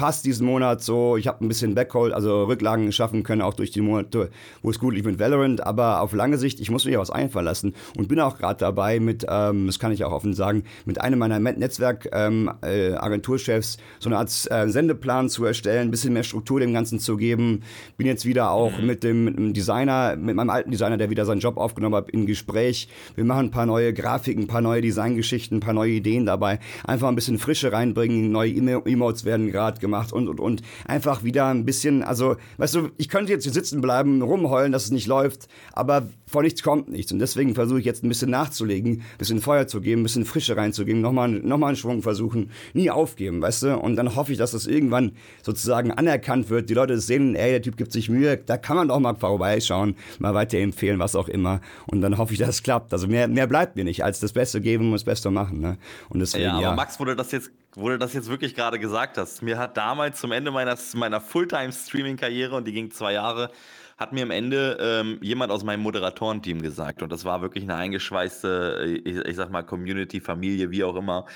[0.03, 1.16] passt diesen Monat so.
[1.16, 4.30] Ich habe ein bisschen Backhold, also Rücklagen schaffen können, auch durch die Monate,
[4.61, 5.64] wo es gut lief mit Valorant.
[5.64, 8.59] Aber auf lange Sicht, ich muss mir ja was einfallen lassen und bin auch gerade
[8.59, 13.82] dabei mit, ähm, das kann ich auch offen sagen, mit einem meiner Netzwerk-Agenturchefs ähm, äh,
[14.00, 17.62] so eine Art äh, Sendeplan zu erstellen, ein bisschen mehr Struktur dem Ganzen zu geben.
[17.96, 18.86] Bin jetzt wieder auch mhm.
[18.88, 22.11] mit, dem, mit dem Designer, mit meinem alten Designer, der wieder seinen Job aufgenommen hat,
[22.11, 22.88] in Gespräch.
[23.14, 26.59] Wir machen ein paar neue Grafiken, ein paar neue Designgeschichten, ein paar neue Ideen dabei.
[26.84, 28.50] Einfach ein bisschen Frische reinbringen, neue
[28.84, 30.62] Emotes werden gerade gemacht und, und, und.
[30.86, 34.84] Einfach wieder ein bisschen, also, weißt du, ich könnte jetzt hier sitzen bleiben, rumheulen, dass
[34.84, 37.12] es nicht läuft, aber vor nichts kommt nichts.
[37.12, 40.24] Und deswegen versuche ich jetzt ein bisschen nachzulegen, ein bisschen Feuer zu geben, ein bisschen
[40.24, 43.78] Frische reinzugeben, nochmal noch mal einen Schwung versuchen, nie aufgeben, weißt du?
[43.78, 45.12] Und dann hoffe ich, dass das irgendwann
[45.43, 46.70] sozusagen anerkannt wird.
[46.70, 49.97] Die Leute sehen, ey, der Typ gibt sich Mühe, da kann man doch mal vorbeischauen,
[50.18, 51.61] mal weiterempfehlen, was auch immer.
[51.86, 52.93] Und dann hoffe ich, dass es klappt.
[52.93, 55.61] Also mehr, mehr bleibt mir nicht, als das Beste geben und das Beste machen.
[55.61, 55.78] Ne?
[56.09, 56.74] Und deswegen, ja, aber ja.
[56.74, 59.77] Max, wo du das jetzt, wo du das jetzt wirklich gerade gesagt hast, mir hat
[59.77, 63.51] damals zum Ende meiner, meiner Fulltime-Streaming-Karriere, und die ging zwei Jahre,
[63.97, 67.03] hat mir am Ende ähm, jemand aus meinem Moderatorenteam gesagt.
[67.03, 71.27] Und das war wirklich eine eingeschweißte, ich, ich sag mal, Community, Familie, wie auch immer.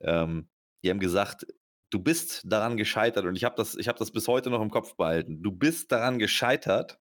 [0.00, 0.48] Ähm,
[0.82, 1.46] die haben gesagt,
[1.90, 3.24] du bist daran gescheitert.
[3.24, 5.42] Und ich habe das, hab das bis heute noch im Kopf behalten.
[5.42, 6.98] Du bist daran gescheitert,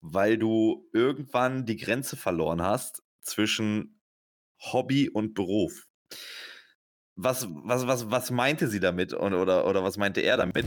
[0.00, 4.00] weil du irgendwann die Grenze verloren hast zwischen
[4.60, 5.86] Hobby und Beruf.
[7.16, 10.64] Was, was, was, was meinte sie damit oder, oder was meinte er damit?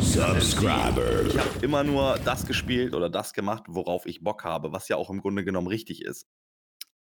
[0.00, 1.26] Subscriber.
[1.26, 4.96] Ich habe immer nur das gespielt oder das gemacht, worauf ich Bock habe, was ja
[4.96, 6.28] auch im Grunde genommen richtig ist.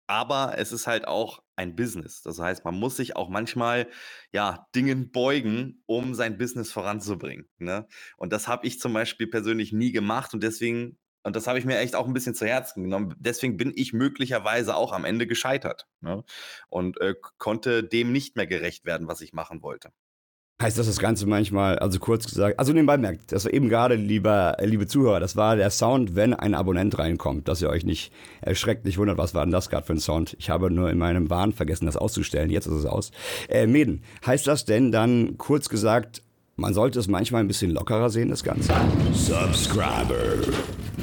[0.08, 2.22] Aber es ist halt auch ein Business.
[2.22, 3.88] Das heißt, man muss sich auch manchmal
[4.34, 7.48] ja Dingen beugen, um sein Business voranzubringen.
[7.58, 7.88] Ne?
[8.18, 11.66] Und das habe ich zum Beispiel persönlich nie gemacht und deswegen und das habe ich
[11.66, 13.16] mir echt auch ein bisschen zu Herzen genommen.
[13.18, 16.24] Deswegen bin ich möglicherweise auch am Ende gescheitert ne?
[16.70, 19.92] und äh, konnte dem nicht mehr gerecht werden, was ich machen wollte.
[20.62, 23.96] Heißt das das Ganze manchmal, also kurz gesagt, also nebenbei merkt, das war eben gerade,
[23.96, 27.84] lieber, äh, liebe Zuhörer, das war der Sound, wenn ein Abonnent reinkommt, dass ihr euch
[27.84, 30.38] nicht erschreckt, nicht wundert, was war denn das gerade für ein Sound?
[30.40, 33.12] Ich habe nur in meinem Wahn vergessen, das auszustellen, jetzt ist es aus.
[33.50, 36.22] Äh, Meden, heißt das denn dann, kurz gesagt,
[36.56, 38.74] man sollte es manchmal ein bisschen lockerer sehen, das Ganze?
[39.12, 40.16] Subscriber.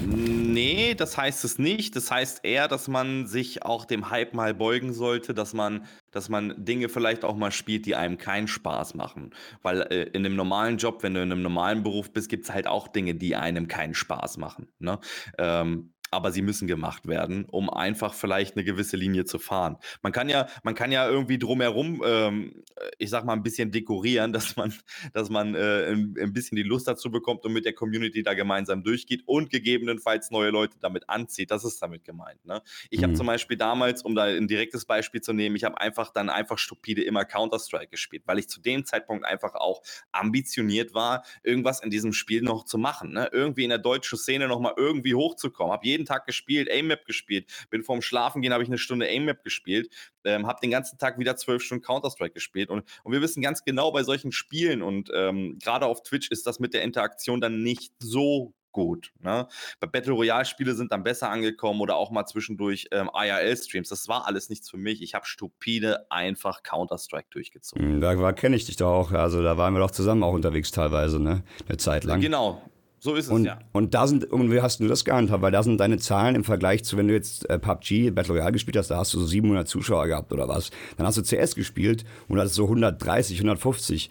[0.01, 1.97] Nee, das heißt es nicht.
[1.97, 6.29] Das heißt eher, dass man sich auch dem Hype mal beugen sollte, dass man, dass
[6.29, 9.35] man Dinge vielleicht auch mal spielt, die einem keinen Spaß machen.
[9.63, 12.53] Weil äh, in einem normalen Job, wenn du in einem normalen Beruf bist, gibt es
[12.53, 14.69] halt auch Dinge, die einem keinen Spaß machen.
[14.79, 14.99] Ne?
[15.39, 19.79] Ähm, aber sie müssen gemacht werden, um einfach vielleicht eine gewisse Linie zu fahren.
[20.03, 22.63] Man kann ja, man kann ja irgendwie drumherum, ähm,
[22.99, 24.75] ich sag mal, ein bisschen dekorieren, dass man,
[25.15, 28.35] dass man äh, ein, ein, bisschen die Lust dazu bekommt und mit der Community da
[28.35, 31.51] gemeinsam durchgeht und gegebenenfalls neue Leute damit anzieht.
[31.51, 32.45] Das ist damit gemeint.
[32.45, 32.63] Ne?
[32.91, 33.05] Ich mhm.
[33.05, 36.29] habe zum Beispiel damals, um da ein direktes Beispiel zu nehmen, ich habe einfach dann
[36.29, 39.83] einfach stupide immer Counter-Strike gespielt, weil ich zu dem Zeitpunkt einfach auch
[40.13, 43.13] ambitioniert war, irgendwas in diesem Spiel noch zu machen.
[43.13, 43.31] Ne?
[43.33, 45.73] Irgendwie in der deutschen Szene nochmal irgendwie hochzukommen.
[45.73, 47.47] Habe jeden jeden Tag gespielt, AMAP gespielt.
[47.71, 49.93] Bin vorm Schlafengehen, habe ich eine Stunde AMAP gespielt.
[50.25, 52.71] Ähm, habe den ganzen Tag wieder zwölf Stunden Counter-Strike gespielt.
[52.71, 56.47] Und, und wir wissen ganz genau bei solchen Spielen und ähm, gerade auf Twitch ist
[56.47, 59.13] das mit der Interaktion dann nicht so gut.
[59.21, 59.47] Ne?
[59.81, 63.89] Bei Battle Royale-Spiele sind dann besser angekommen oder auch mal zwischendurch ähm, IRL-Streams.
[63.91, 65.03] Das war alles nichts für mich.
[65.03, 67.85] Ich habe stupide einfach Counter-Strike durchgezogen.
[67.85, 69.13] Hm, da kenne ich dich doch auch.
[69.13, 71.43] Also da waren wir doch zusammen auch unterwegs teilweise, ne?
[71.69, 72.21] Eine Zeit lang.
[72.21, 72.63] Genau.
[73.05, 73.59] So ist es, und, ja.
[73.73, 75.43] Und da sind, und wie hast du das gehandhabt?
[75.43, 78.53] Weil da sind deine Zahlen im Vergleich zu, wenn du jetzt äh, PUBG, Battle Royale
[78.53, 80.71] gespielt hast, da hast du so 700 Zuschauer gehabt oder was.
[80.97, 84.09] Dann hast du CS gespielt und hattest so 130, 150.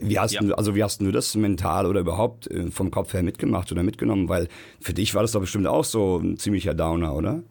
[0.00, 0.40] Wie hast ja.
[0.40, 3.84] du, also wie hast du das mental oder überhaupt äh, vom Kopf her mitgemacht oder
[3.84, 4.28] mitgenommen?
[4.28, 4.48] Weil
[4.80, 7.44] für dich war das doch bestimmt auch so ein ziemlicher Downer, oder?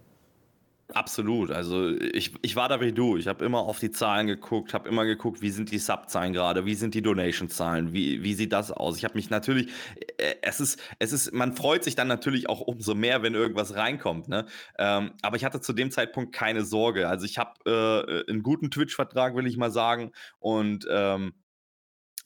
[0.93, 1.51] Absolut.
[1.51, 3.15] Also ich, ich war da wie du.
[3.15, 6.65] Ich habe immer auf die Zahlen geguckt, habe immer geguckt, wie sind die Sub-Zahlen gerade,
[6.65, 8.97] wie sind die Donation-Zahlen, wie, wie sieht das aus?
[8.97, 9.69] Ich habe mich natürlich,
[10.17, 13.75] äh, es ist, es ist, man freut sich dann natürlich auch umso mehr, wenn irgendwas
[13.75, 14.27] reinkommt.
[14.27, 14.45] Ne?
[14.77, 17.07] Ähm, aber ich hatte zu dem Zeitpunkt keine Sorge.
[17.07, 20.11] Also ich habe äh, einen guten Twitch-Vertrag, will ich mal sagen.
[20.39, 21.33] Und ähm,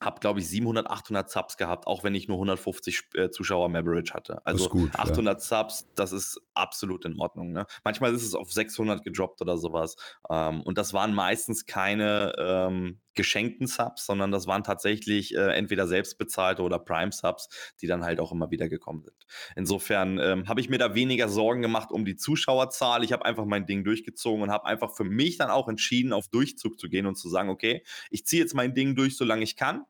[0.02, 3.76] habe, glaube ich, 700, 800 Subs gehabt, auch wenn ich nur 150 äh, Zuschauer im
[3.76, 4.46] Average hatte.
[4.46, 5.39] Also gut, 800 ja.
[5.39, 7.52] Subs, das ist absolut in Ordnung.
[7.52, 7.66] Ne?
[7.84, 9.96] Manchmal ist es auf 600 gedroppt oder sowas.
[10.30, 15.88] Ähm, und das waren meistens keine ähm, geschenkten Subs, sondern das waren tatsächlich äh, entweder
[15.88, 17.49] selbstbezahlte oder Prime-Subs,
[17.82, 19.16] die dann halt auch immer wieder gekommen sind.
[19.55, 23.03] Insofern ähm, habe ich mir da weniger Sorgen gemacht um die Zuschauerzahl.
[23.03, 26.28] Ich habe einfach mein Ding durchgezogen und habe einfach für mich dann auch entschieden, auf
[26.30, 29.55] Durchzug zu gehen und zu sagen, okay, ich ziehe jetzt mein Ding durch, solange ich
[29.55, 29.86] kann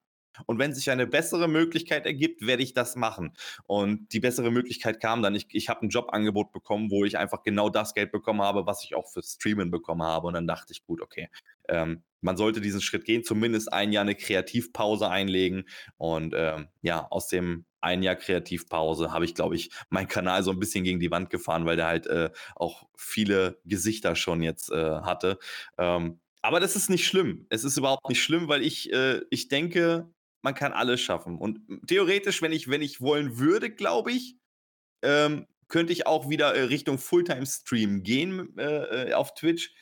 [0.45, 3.33] Und wenn sich eine bessere Möglichkeit ergibt, werde ich das machen.
[3.65, 5.35] Und die bessere Möglichkeit kam dann.
[5.35, 8.83] Ich, ich habe ein Jobangebot bekommen, wo ich einfach genau das Geld bekommen habe, was
[8.83, 10.27] ich auch für Streamen bekommen habe.
[10.27, 11.29] Und dann dachte ich, gut, okay,
[11.69, 15.65] ähm, man sollte diesen Schritt gehen, zumindest ein Jahr eine Kreativpause einlegen.
[15.97, 20.51] Und ähm, ja, aus dem ein Jahr Kreativpause habe ich, glaube ich, meinen Kanal so
[20.51, 24.71] ein bisschen gegen die Wand gefahren, weil der halt äh, auch viele Gesichter schon jetzt
[24.71, 25.37] äh, hatte.
[25.77, 27.45] Ähm, aber das ist nicht schlimm.
[27.49, 30.09] Es ist überhaupt nicht schlimm, weil ich, äh, ich denke,
[30.45, 31.39] man kann alles schaffen.
[31.39, 34.37] Und theoretisch, wenn ich, wenn ich wollen würde, glaube ich,
[35.01, 39.73] ähm, könnte ich auch wieder äh, Richtung Fulltime-Stream gehen äh, äh, auf Twitch.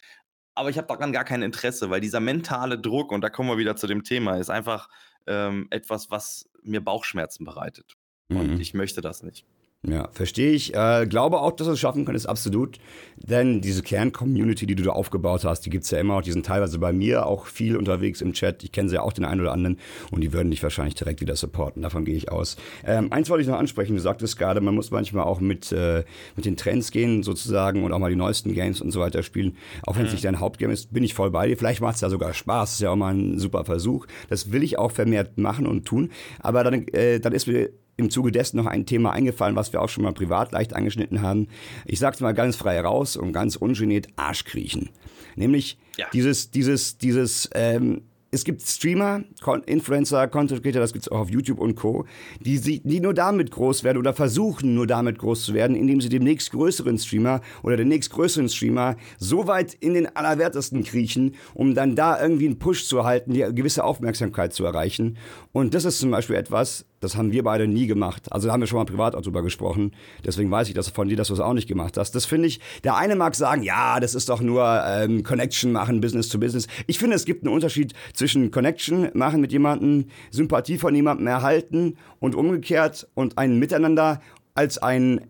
[0.56, 3.58] Aber ich habe daran gar kein Interesse, weil dieser mentale Druck, und da kommen wir
[3.58, 4.88] wieder zu dem Thema, ist einfach
[5.28, 7.96] ähm, etwas, was mir Bauchschmerzen bereitet.
[8.30, 8.38] Mhm.
[8.38, 9.46] Und ich möchte das nicht.
[9.86, 10.74] Ja, verstehe ich.
[10.74, 12.80] Äh, glaube auch, dass du es schaffen könntest, absolut.
[13.18, 16.22] Denn diese Kern-Community, die du da aufgebaut hast, die gibt es ja immer auch.
[16.22, 18.64] Die sind teilweise bei mir auch viel unterwegs im Chat.
[18.64, 19.78] Ich kenne sie ja auch den einen oder anderen
[20.12, 21.82] und die würden dich wahrscheinlich direkt wieder supporten.
[21.82, 22.56] Davon gehe ich aus.
[22.86, 23.94] Ähm, eins wollte ich noch ansprechen.
[23.94, 26.06] Du sagtest gerade, man muss manchmal auch mit, äh,
[26.38, 29.58] mit den Trends gehen sozusagen und auch mal die neuesten Games und so weiter spielen.
[29.86, 30.14] Auch wenn es mhm.
[30.14, 31.58] nicht dein Hauptgame ist, bin ich voll bei dir.
[31.58, 32.70] Vielleicht macht es ja sogar Spaß.
[32.70, 34.06] Das ist ja auch mal ein super Versuch.
[34.30, 36.12] Das will ich auch vermehrt machen und tun.
[36.40, 39.82] Aber dann, äh, dann ist mir im Zuge dessen noch ein Thema eingefallen, was wir
[39.82, 41.48] auch schon mal privat leicht angeschnitten haben.
[41.86, 44.90] Ich sag's mal ganz frei raus und ganz ungeniert Arschkriechen.
[45.36, 46.08] Nämlich ja.
[46.14, 49.24] dieses, dieses, dieses, ähm, es gibt Streamer,
[49.68, 52.06] Influencer, Content Creator, das gibt es auch auf YouTube und Co.,
[52.40, 56.10] die, die nur damit groß werden oder versuchen nur damit groß zu werden, indem sie
[56.10, 61.96] dem nächstgrößeren Streamer oder den nächstgrößeren Streamer so weit in den Allerwertesten kriechen, um dann
[61.96, 65.18] da irgendwie einen Push zu erhalten, die gewisse Aufmerksamkeit zu erreichen.
[65.52, 68.32] Und das ist zum Beispiel etwas, das haben wir beide nie gemacht.
[68.32, 69.92] Also da haben wir schon mal privat auch drüber gesprochen.
[70.26, 72.16] Deswegen weiß ich das von dir, dass du es auch nicht gemacht hast.
[72.16, 76.02] Das finde ich, der eine mag sagen, ja, das ist doch nur ähm, Connection machen,
[76.02, 76.68] Business to Business.
[76.88, 81.98] Ich finde, es gibt einen Unterschied zwischen Connection machen mit jemandem, Sympathie von jemandem erhalten
[82.20, 84.22] und umgekehrt und ein Miteinander
[84.56, 85.22] als ein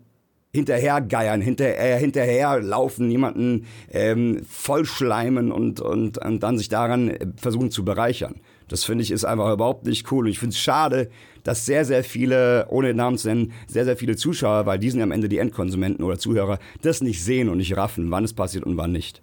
[0.54, 8.36] hinterhergeiern, hinterher, hinterherlaufen, jemanden ähm, vollschleimen und, und, und dann sich daran versuchen zu bereichern.
[8.68, 10.24] Das finde ich ist einfach überhaupt nicht cool.
[10.24, 11.10] Und ich finde es schade,
[11.44, 14.98] dass sehr, sehr viele, ohne Namen zu nennen, sehr, sehr viele Zuschauer, weil die sind
[14.98, 18.32] ja am Ende die Endkonsumenten oder Zuhörer, das nicht sehen und nicht raffen, wann es
[18.32, 19.22] passiert und wann nicht.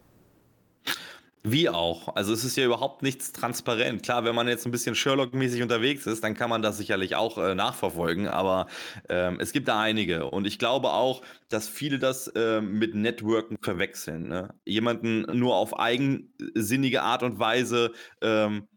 [1.43, 2.15] Wie auch.
[2.15, 4.03] Also es ist ja überhaupt nichts transparent.
[4.03, 7.39] Klar, wenn man jetzt ein bisschen Sherlock-mäßig unterwegs ist, dann kann man das sicherlich auch
[7.39, 8.67] äh, nachverfolgen, aber
[9.09, 10.30] ähm, es gibt da einige.
[10.30, 14.28] Und ich glaube auch, dass viele das äh, mit Networken verwechseln.
[14.28, 14.53] Ne?
[14.65, 17.91] Jemanden nur auf eigensinnige Art und Weise,
[18.22, 18.67] ähm,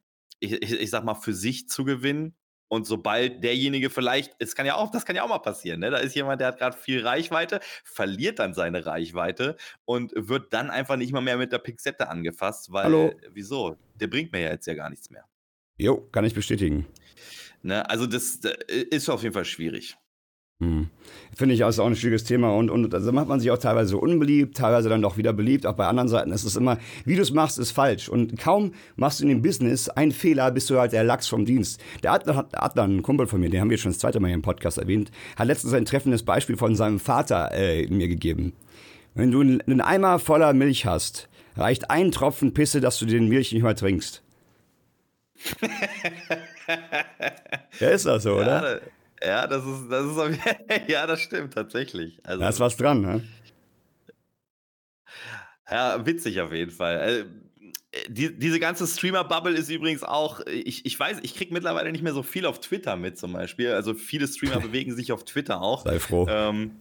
[0.41, 2.35] ich, ich, ich sag mal, für sich zu gewinnen,
[2.69, 5.91] und sobald derjenige vielleicht, es kann ja auch, das kann ja auch mal passieren, ne?
[5.91, 10.71] Da ist jemand, der hat gerade viel Reichweite, verliert dann seine Reichweite und wird dann
[10.71, 13.13] einfach nicht mal mehr mit der Pixette angefasst, weil Hallo.
[13.31, 13.77] wieso?
[13.95, 15.25] Der bringt mir ja jetzt ja gar nichts mehr.
[15.77, 16.87] Jo, kann ich bestätigen.
[17.63, 17.89] Ne?
[17.89, 19.97] Also das, das ist auf jeden Fall schwierig.
[20.61, 20.89] Hm.
[21.37, 24.57] Finde ich auch ein schwieriges Thema und, und also macht man sich auch teilweise unbeliebt,
[24.57, 25.67] teilweise dann doch wieder beliebt.
[25.67, 28.09] Auch bei anderen Seiten ist es immer, wie du es machst, ist falsch.
[28.09, 31.45] Und kaum machst du in dem Business einen Fehler, bist du halt der Lachs vom
[31.45, 31.83] Dienst.
[32.05, 34.37] Der Adler, Adler ein Kumpel von mir, den haben wir schon das zweite Mal hier
[34.37, 38.53] im Podcast erwähnt, hat letztens ein treffendes Beispiel von seinem Vater äh, mir gegeben.
[39.15, 43.53] Wenn du einen Eimer voller Milch hast, reicht ein Tropfen Pisse, dass du den Milch
[43.53, 44.23] nicht mal trinkst.
[47.81, 48.75] ja, ist das so, oder?
[48.77, 48.81] Ja,
[49.25, 52.21] ja, das ist, das ist, ja, das stimmt tatsächlich.
[52.25, 53.23] Also, da ist was dran, ne?
[55.71, 56.99] Ja, witzig auf jeden Fall.
[56.99, 57.25] Also,
[58.09, 62.13] die, diese ganze Streamer-Bubble ist übrigens auch, ich, ich weiß, ich kriege mittlerweile nicht mehr
[62.13, 63.73] so viel auf Twitter mit zum Beispiel.
[63.73, 65.85] Also viele Streamer bewegen sich auf Twitter auch.
[65.85, 66.27] Sei froh.
[66.29, 66.81] Ähm,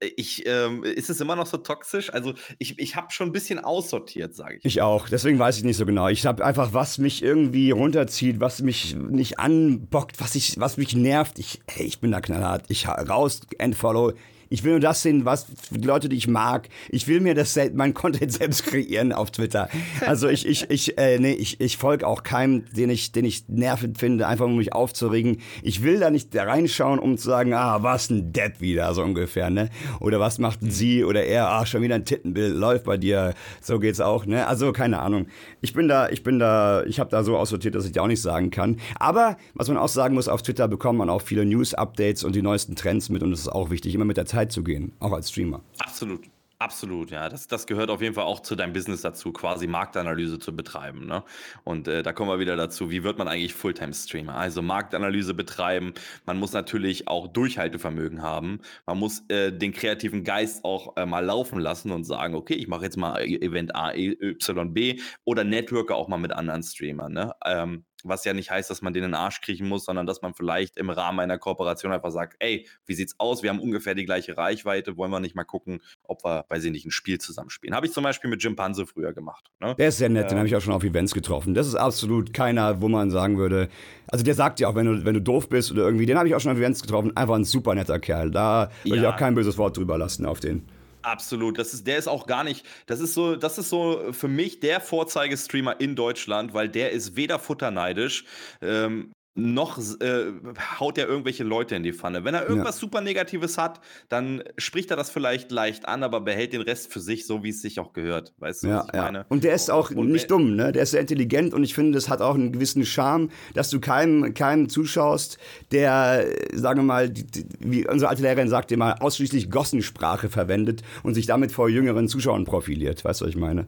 [0.00, 2.12] ich, ähm, ist es immer noch so toxisch?
[2.12, 4.64] Also ich, ich habe schon ein bisschen aussortiert, sage ich.
[4.64, 6.08] Ich auch, deswegen weiß ich nicht so genau.
[6.08, 10.94] Ich habe einfach, was mich irgendwie runterzieht, was mich nicht anbockt, was, ich, was mich
[10.94, 11.38] nervt.
[11.38, 12.64] Ich, hey, ich bin da knallhart.
[12.68, 14.12] Ich raus, entfollow.
[14.50, 16.68] Ich will nur das sehen, was die Leute, die ich mag.
[16.88, 19.68] Ich will mir das mein Content selbst kreieren auf Twitter.
[20.06, 23.48] Also ich ich ich äh, nee, ich ich folge auch keinem, den ich den ich
[23.48, 25.38] nervend finde, einfach um mich aufzuregen.
[25.62, 29.50] Ich will da nicht reinschauen, um zu sagen, ah, was ein Depp wieder so ungefähr,
[29.50, 29.70] ne?
[30.00, 30.70] Oder was macht mhm.
[30.70, 31.50] sie oder er?
[31.50, 33.34] Ah, schon wieder ein Tittenbild läuft bei dir.
[33.60, 34.46] So geht's auch, ne?
[34.46, 35.26] Also keine Ahnung.
[35.60, 38.06] Ich bin da ich bin da ich habe da so aussortiert, dass ich dir auch
[38.06, 41.44] nicht sagen kann, aber was man auch sagen muss, auf Twitter bekommt man auch viele
[41.44, 44.26] News Updates und die neuesten Trends mit und das ist auch wichtig, immer mit der
[44.26, 45.62] Zeit Zeit zu gehen, auch als Streamer.
[45.78, 46.20] Absolut.
[46.60, 47.28] Absolut, ja.
[47.28, 51.06] Das, das gehört auf jeden Fall auch zu deinem Business dazu, quasi Marktanalyse zu betreiben.
[51.06, 51.22] Ne?
[51.62, 54.34] Und äh, da kommen wir wieder dazu, wie wird man eigentlich Fulltime-Streamer?
[54.34, 55.94] Also Marktanalyse betreiben,
[56.26, 61.24] man muss natürlich auch Durchhaltevermögen haben, man muss äh, den kreativen Geist auch äh, mal
[61.24, 65.94] laufen lassen und sagen, okay, ich mache jetzt mal Event A, Y, B oder Networker
[65.94, 67.12] auch mal mit anderen Streamern.
[67.12, 67.32] Ne?
[67.44, 70.22] Ähm, was ja nicht heißt, dass man den in den Arsch kriechen muss, sondern dass
[70.22, 73.42] man vielleicht im Rahmen einer Kooperation einfach sagt, ey, wie sieht's aus?
[73.42, 76.72] Wir haben ungefähr die gleiche Reichweite, wollen wir nicht mal gucken, ob wir, weiß ich
[76.72, 77.74] nicht, ein Spiel zusammenspielen.
[77.74, 79.50] Habe ich zum Beispiel mit Jim Panse früher gemacht.
[79.60, 79.74] Ne?
[79.78, 81.54] Der ist sehr nett, äh, den habe ich auch schon auf Events getroffen.
[81.54, 83.68] Das ist absolut keiner, wo man sagen würde,
[84.06, 86.28] also der sagt ja auch, wenn du, wenn du doof bist oder irgendwie, den habe
[86.28, 88.30] ich auch schon auf Events getroffen, einfach ein super netter Kerl.
[88.30, 89.02] Da würde ja.
[89.02, 90.68] ich auch kein böses Wort drüber lassen auf den.
[91.08, 91.58] Absolut.
[91.58, 94.60] Das ist, der ist auch gar nicht, das ist so, das ist so für mich
[94.60, 98.26] der Vorzeigestreamer in Deutschland, weil der ist weder futterneidisch,
[98.60, 100.32] ähm, noch äh,
[100.80, 102.24] haut er irgendwelche Leute in die Pfanne.
[102.24, 102.80] Wenn er irgendwas ja.
[102.80, 107.00] super Negatives hat, dann spricht er das vielleicht leicht an, aber behält den Rest für
[107.00, 108.34] sich, so wie es sich auch gehört.
[108.38, 109.02] Weißt du, ja, was ich ja.
[109.02, 109.26] meine?
[109.28, 110.72] Und der ist auch und nicht dumm, ne?
[110.72, 113.80] Der ist sehr intelligent und ich finde, das hat auch einen gewissen Charme, dass du
[113.80, 115.38] keinem, keinem zuschaust,
[115.70, 120.82] der, sagen wir mal, die, die, wie unsere alte Lehrerin sagte immer, ausschließlich Gossensprache verwendet
[121.02, 123.04] und sich damit vor jüngeren Zuschauern profiliert.
[123.04, 123.66] Weißt du, was ich meine?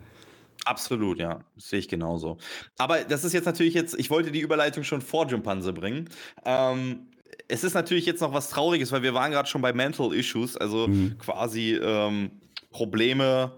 [0.65, 1.41] Absolut, ja.
[1.57, 2.39] Sehe ich genauso.
[2.79, 6.09] Aber das ist jetzt natürlich jetzt, ich wollte die Überleitung schon vor Jimpanse bringen.
[6.45, 7.09] Ähm,
[7.49, 10.57] es ist natürlich jetzt noch was Trauriges, weil wir waren gerade schon bei Mental Issues,
[10.57, 11.19] also mhm.
[11.19, 12.31] quasi ähm,
[12.71, 13.53] Probleme,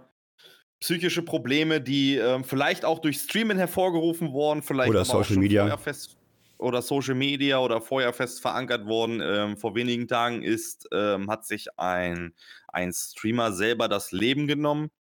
[0.81, 5.67] psychische Probleme, die ähm, vielleicht auch durch Streamen hervorgerufen wurden, vielleicht oder Social Media.
[5.67, 6.17] Feuerfest
[6.59, 9.21] oder Social Media oder Feuerfest verankert worden.
[9.23, 12.35] Ähm, vor wenigen Tagen ist, ähm, hat sich ein,
[12.69, 14.91] ein Streamer selber das Leben genommen.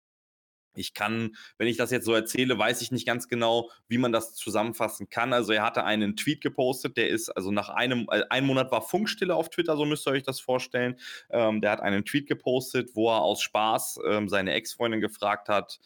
[0.75, 4.13] Ich kann, wenn ich das jetzt so erzähle, weiß ich nicht ganz genau, wie man
[4.13, 5.33] das zusammenfassen kann.
[5.33, 8.83] Also er hatte einen Tweet gepostet, der ist, also nach einem, äh, ein Monat war
[8.83, 10.99] Funkstille auf Twitter, so müsst ihr euch das vorstellen.
[11.31, 15.79] Ähm, der hat einen Tweet gepostet, wo er aus Spaß ähm, seine Ex-Freundin gefragt hat,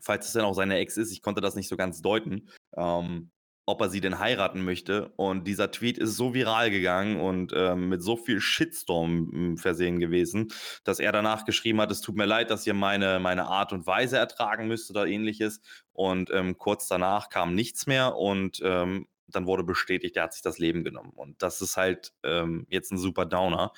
[0.00, 3.30] falls es denn auch seine Ex ist, ich konnte das nicht so ganz deuten, ähm,
[3.68, 5.12] ob er sie denn heiraten möchte.
[5.16, 10.00] Und dieser Tweet ist so viral gegangen und ähm, mit so viel Shitstorm hm, versehen
[10.00, 10.48] gewesen,
[10.84, 13.86] dass er danach geschrieben hat, es tut mir leid, dass ihr meine, meine Art und
[13.86, 15.60] Weise ertragen müsst oder ähnliches.
[15.92, 20.42] Und ähm, kurz danach kam nichts mehr und ähm, dann wurde bestätigt, er hat sich
[20.42, 21.12] das Leben genommen.
[21.14, 23.72] Und das ist halt ähm, jetzt ein super Downer.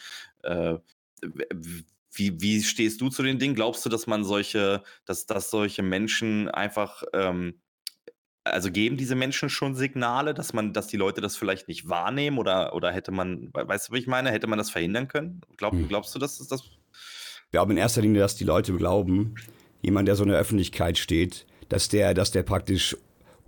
[0.45, 0.77] Äh,
[2.13, 3.57] wie, wie stehst du zu den Dingen?
[3.57, 7.61] Glaubst du, dass man solche, dass, dass solche Menschen einfach ähm,
[8.45, 12.39] also geben diese Menschen schon Signale, dass man, dass die Leute das vielleicht nicht wahrnehmen
[12.39, 15.43] oder, oder hätte man, weißt du, wie ich meine, hätte man das verhindern können?
[15.57, 15.89] Glaub, hm.
[15.89, 16.63] Glaubst du, dass das?
[16.63, 19.35] Ich glaube in erster Linie, dass die Leute glauben,
[19.83, 22.97] jemand, der so in der Öffentlichkeit steht, dass der, dass der praktisch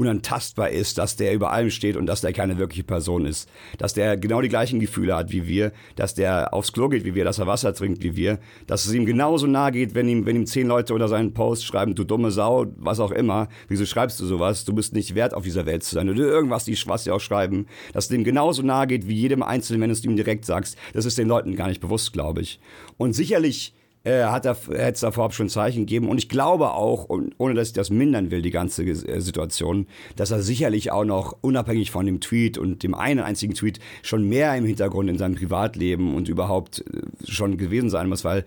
[0.02, 3.48] unantastbar ist, dass der über allem steht und dass der keine wirkliche Person ist.
[3.78, 7.14] Dass der genau die gleichen Gefühle hat wie wir, dass der aufs Klo geht wie
[7.14, 10.26] wir, dass er Wasser trinkt wie wir, dass es ihm genauso nahe geht, wenn ihm,
[10.26, 13.86] wenn ihm zehn Leute unter seinen Post schreiben, du dumme Sau, was auch immer, wieso
[13.86, 16.10] schreibst du sowas, du bist nicht wert auf dieser Welt zu sein.
[16.10, 19.42] Oder irgendwas, die, was sie auch schreiben, dass es dem genauso nahe geht wie jedem
[19.42, 22.40] Einzelnen, wenn du es ihm direkt sagst, das ist den Leuten gar nicht bewusst, glaube
[22.40, 22.60] ich.
[22.96, 23.74] Und sicherlich
[24.04, 26.08] äh, hat er, hätte es da vorab schon Zeichen gegeben.
[26.08, 29.86] Und ich glaube auch, und ohne dass ich das mindern will, die ganze äh, Situation,
[30.16, 34.28] dass er sicherlich auch noch unabhängig von dem Tweet und dem einen einzigen Tweet schon
[34.28, 38.44] mehr im Hintergrund in seinem Privatleben und überhaupt äh, schon gewesen sein muss, weil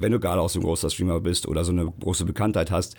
[0.00, 2.96] wenn du gerade auch so ein großer Streamer bist oder so eine große Bekanntheit hast,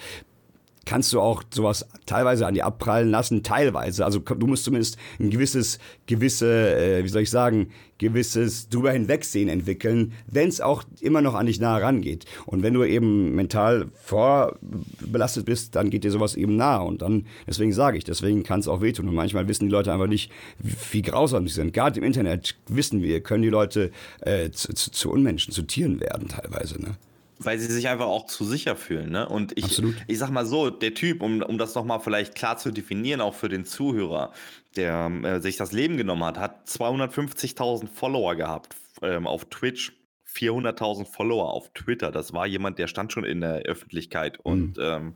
[0.89, 4.03] kannst du auch sowas teilweise an dir abprallen lassen, teilweise.
[4.03, 5.77] Also du musst zumindest ein gewisses,
[6.07, 6.47] gewisse,
[6.79, 7.69] äh, wie soll ich sagen,
[7.99, 12.25] gewisses drüber hinwegsehen entwickeln, wenn es auch immer noch an dich nah rangeht.
[12.47, 16.77] Und wenn du eben mental vorbelastet bist, dann geht dir sowas eben nah.
[16.77, 19.07] Und dann, deswegen sage ich, deswegen kann es auch wehtun.
[19.07, 21.71] Und manchmal wissen die Leute einfach nicht, wie, wie grausam sie sind.
[21.71, 25.99] Gerade im Internet wissen wir, können die Leute äh, zu, zu, zu Unmenschen, zu Tieren
[25.99, 26.81] werden teilweise.
[26.81, 26.95] Ne?
[27.39, 29.09] Weil sie sich einfach auch zu sicher fühlen.
[29.09, 29.27] Ne?
[29.27, 29.95] Und ich, Absolut.
[30.07, 33.33] ich sag mal so, der Typ, um, um das nochmal vielleicht klar zu definieren, auch
[33.33, 34.33] für den Zuhörer,
[34.75, 39.93] der äh, sich das Leben genommen hat, hat 250.000 Follower gehabt ähm, auf Twitch.
[40.31, 42.11] 400.000 Follower auf Twitter.
[42.11, 44.51] Das war jemand, der stand schon in der Öffentlichkeit mhm.
[44.51, 45.15] und ähm,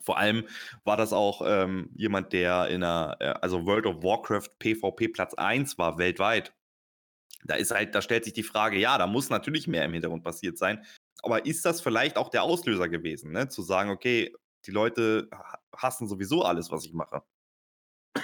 [0.00, 0.44] vor allem
[0.84, 5.34] war das auch ähm, jemand, der in einer, äh, also World of Warcraft PvP Platz
[5.34, 6.52] 1 war weltweit.
[7.44, 10.24] Da ist halt, da stellt sich die Frage, ja, da muss natürlich mehr im Hintergrund
[10.24, 10.84] passiert sein.
[11.22, 13.48] Aber ist das vielleicht auch der Auslöser gewesen, ne?
[13.48, 14.32] zu sagen, okay,
[14.66, 15.28] die Leute
[15.76, 17.22] hassen sowieso alles, was ich mache?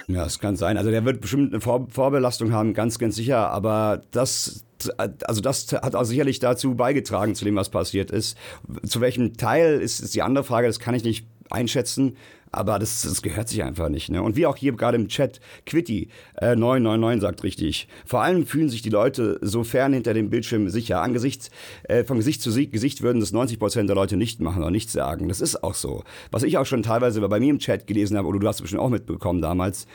[0.07, 0.77] Ja, es kann sein.
[0.77, 3.49] Also der wird bestimmt eine Vor Vorbelastung haben, ganz, ganz sicher.
[3.49, 4.65] Aber das,
[4.97, 8.37] also das hat auch sicherlich dazu beigetragen, zu dem, was passiert ist.
[8.85, 12.17] Zu welchem Teil ist, ist die andere Frage, das kann ich nicht einschätzen.
[12.53, 14.09] Aber das, das gehört sich einfach nicht.
[14.09, 14.21] Ne?
[14.21, 17.87] Und wie auch hier gerade im Chat, Quitty äh, 999 sagt richtig.
[18.05, 21.01] Vor allem fühlen sich die Leute so fern hinter dem Bildschirm sicher.
[21.01, 21.49] Angesichts,
[21.83, 24.91] äh, von Gesicht zu Gesicht würden das 90 Prozent der Leute nicht machen oder nicht
[24.91, 25.27] sagen.
[25.27, 26.03] Das ist auch so.
[26.29, 28.61] Was ich auch schon teilweise bei mir im Chat gelesen habe, oder du hast es
[28.61, 29.87] bestimmt auch mitbekommen damals,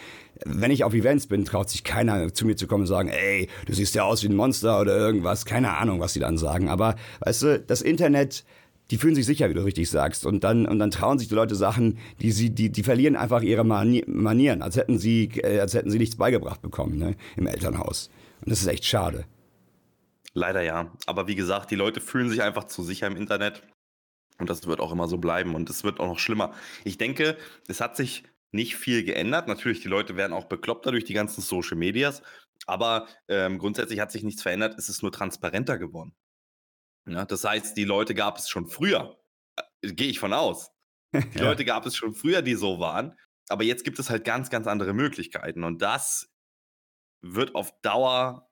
[0.44, 3.48] wenn ich auf Events bin, traut sich keiner zu mir zu kommen und sagen, ey,
[3.66, 5.44] du siehst ja aus wie ein Monster oder irgendwas.
[5.44, 6.68] Keine Ahnung, was sie dann sagen.
[6.68, 8.44] Aber weißt du, das Internet
[8.90, 10.24] die fühlen sich sicher, wie du richtig sagst.
[10.24, 13.42] Und dann, und dann trauen sich die Leute Sachen, die sie, die, die verlieren einfach
[13.42, 17.46] ihre Mani Manieren, als hätten sie, äh, als hätten sie nichts beigebracht bekommen, ne, im
[17.46, 18.10] Elternhaus.
[18.40, 19.24] Und das ist echt schade.
[20.34, 20.92] Leider ja.
[21.06, 23.62] Aber wie gesagt, die Leute fühlen sich einfach zu sicher im Internet.
[24.38, 25.54] Und das wird auch immer so bleiben.
[25.54, 26.52] Und es wird auch noch schlimmer.
[26.84, 27.36] Ich denke,
[27.66, 28.22] es hat sich
[28.52, 29.48] nicht viel geändert.
[29.48, 32.22] Natürlich, die Leute werden auch bekloppter durch die ganzen Social Medias.
[32.66, 34.78] Aber ähm, grundsätzlich hat sich nichts verändert.
[34.78, 36.14] Es ist nur transparenter geworden.
[37.08, 39.18] Ja, das heißt, die Leute gab es schon früher.
[39.56, 40.72] Äh, Gehe ich von aus.
[41.12, 41.44] Die ja.
[41.44, 43.18] Leute gab es schon früher, die so waren.
[43.48, 45.64] Aber jetzt gibt es halt ganz, ganz andere Möglichkeiten.
[45.64, 46.30] Und das
[47.22, 48.48] wird auf Dauer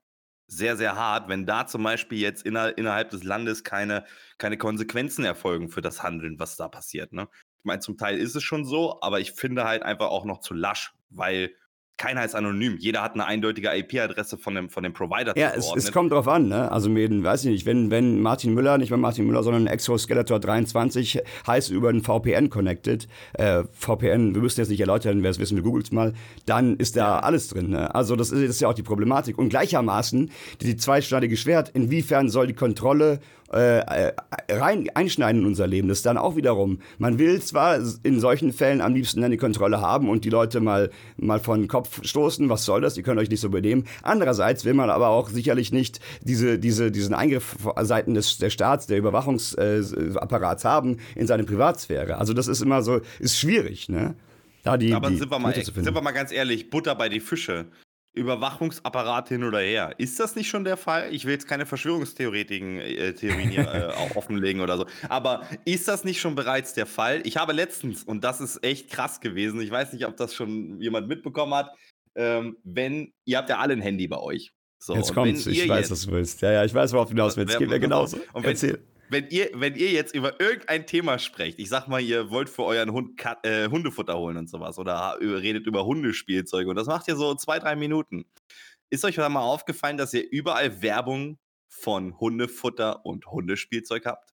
[0.46, 4.06] sehr, sehr hart, wenn da zum Beispiel jetzt inner, innerhalb des Landes keine,
[4.38, 7.12] keine Konsequenzen erfolgen für das Handeln, was da passiert.
[7.12, 7.28] Ne?
[7.58, 10.40] Ich meine, zum Teil ist es schon so, aber ich finde halt einfach auch noch
[10.40, 11.54] zu lasch, weil
[11.98, 12.76] keiner ist anonym.
[12.78, 16.28] Jeder hat eine eindeutige IP-Adresse von dem, von dem Provider Ja, es, es, kommt drauf
[16.28, 16.70] an, ne?
[16.70, 20.38] Also, mir, weiß ich nicht, wenn, wenn Martin Müller, nicht mehr Martin Müller, sondern Exoskeletor
[20.38, 25.38] 23 heißt über einen VPN connected, äh, VPN, wir müssen jetzt nicht erläutern, wer es
[25.38, 26.12] wissen, wir googelt mal,
[26.44, 27.70] dann ist da alles drin.
[27.70, 27.94] Ne?
[27.94, 29.38] Also, das ist, das ist ja auch die Problematik.
[29.38, 30.30] Und gleichermaßen
[30.60, 33.20] die zweischneidige Schwert, inwiefern soll die Kontrolle
[33.52, 34.12] äh,
[34.50, 35.88] rein einschneiden in unser Leben.
[35.88, 39.80] Das ist dann auch wiederum, man will zwar in solchen Fällen am liebsten eine Kontrolle
[39.80, 43.20] haben und die Leute mal, mal vor den Kopf stoßen, was soll das, ihr könnt
[43.20, 43.84] euch nicht so benehmen.
[44.02, 48.86] Andererseits will man aber auch sicherlich nicht diese, diese, diesen Eingriff seiten des, der Staats,
[48.86, 52.18] der Überwachungsapparats äh, haben in seine Privatsphäre.
[52.18, 54.14] Also das ist immer so, ist schwierig, ne?
[54.64, 57.20] Da die, aber die sind, wir mal, sind wir mal ganz ehrlich, Butter bei die
[57.20, 57.66] Fische.
[58.16, 59.94] Überwachungsapparat hin oder her.
[59.98, 61.14] Ist das nicht schon der Fall?
[61.14, 64.86] Ich will jetzt keine Verschwörungstheorien äh, Theorien hier, äh, auch offenlegen oder so.
[65.08, 67.20] Aber ist das nicht schon bereits der Fall?
[67.24, 70.80] Ich habe letztens, und das ist echt krass gewesen, ich weiß nicht, ob das schon
[70.80, 71.70] jemand mitbekommen hat,
[72.14, 74.52] ähm, wenn, ihr habt ja alle ein Handy bei euch.
[74.78, 76.40] So, jetzt kommt's, ich weiß, jetzt, was du willst.
[76.40, 77.58] Ja, ja, ich weiß, worauf du hinaus willst.
[77.58, 78.16] Geht mir genauso.
[78.32, 82.00] Und wenn, Erzähl wenn ihr, wenn ihr jetzt über irgendein Thema sprecht, ich sag mal,
[82.00, 86.68] ihr wollt für euren Hund Kat äh, Hundefutter holen und sowas oder redet über Hundespielzeuge
[86.70, 88.26] und das macht ihr so zwei, drei Minuten.
[88.90, 91.38] Ist euch mal aufgefallen, dass ihr überall Werbung
[91.68, 94.32] von Hundefutter und Hundespielzeug habt?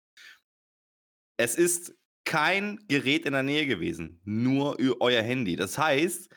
[1.38, 1.96] Es ist
[2.26, 5.56] kein Gerät in der Nähe gewesen, nur euer Handy.
[5.56, 6.30] Das heißt,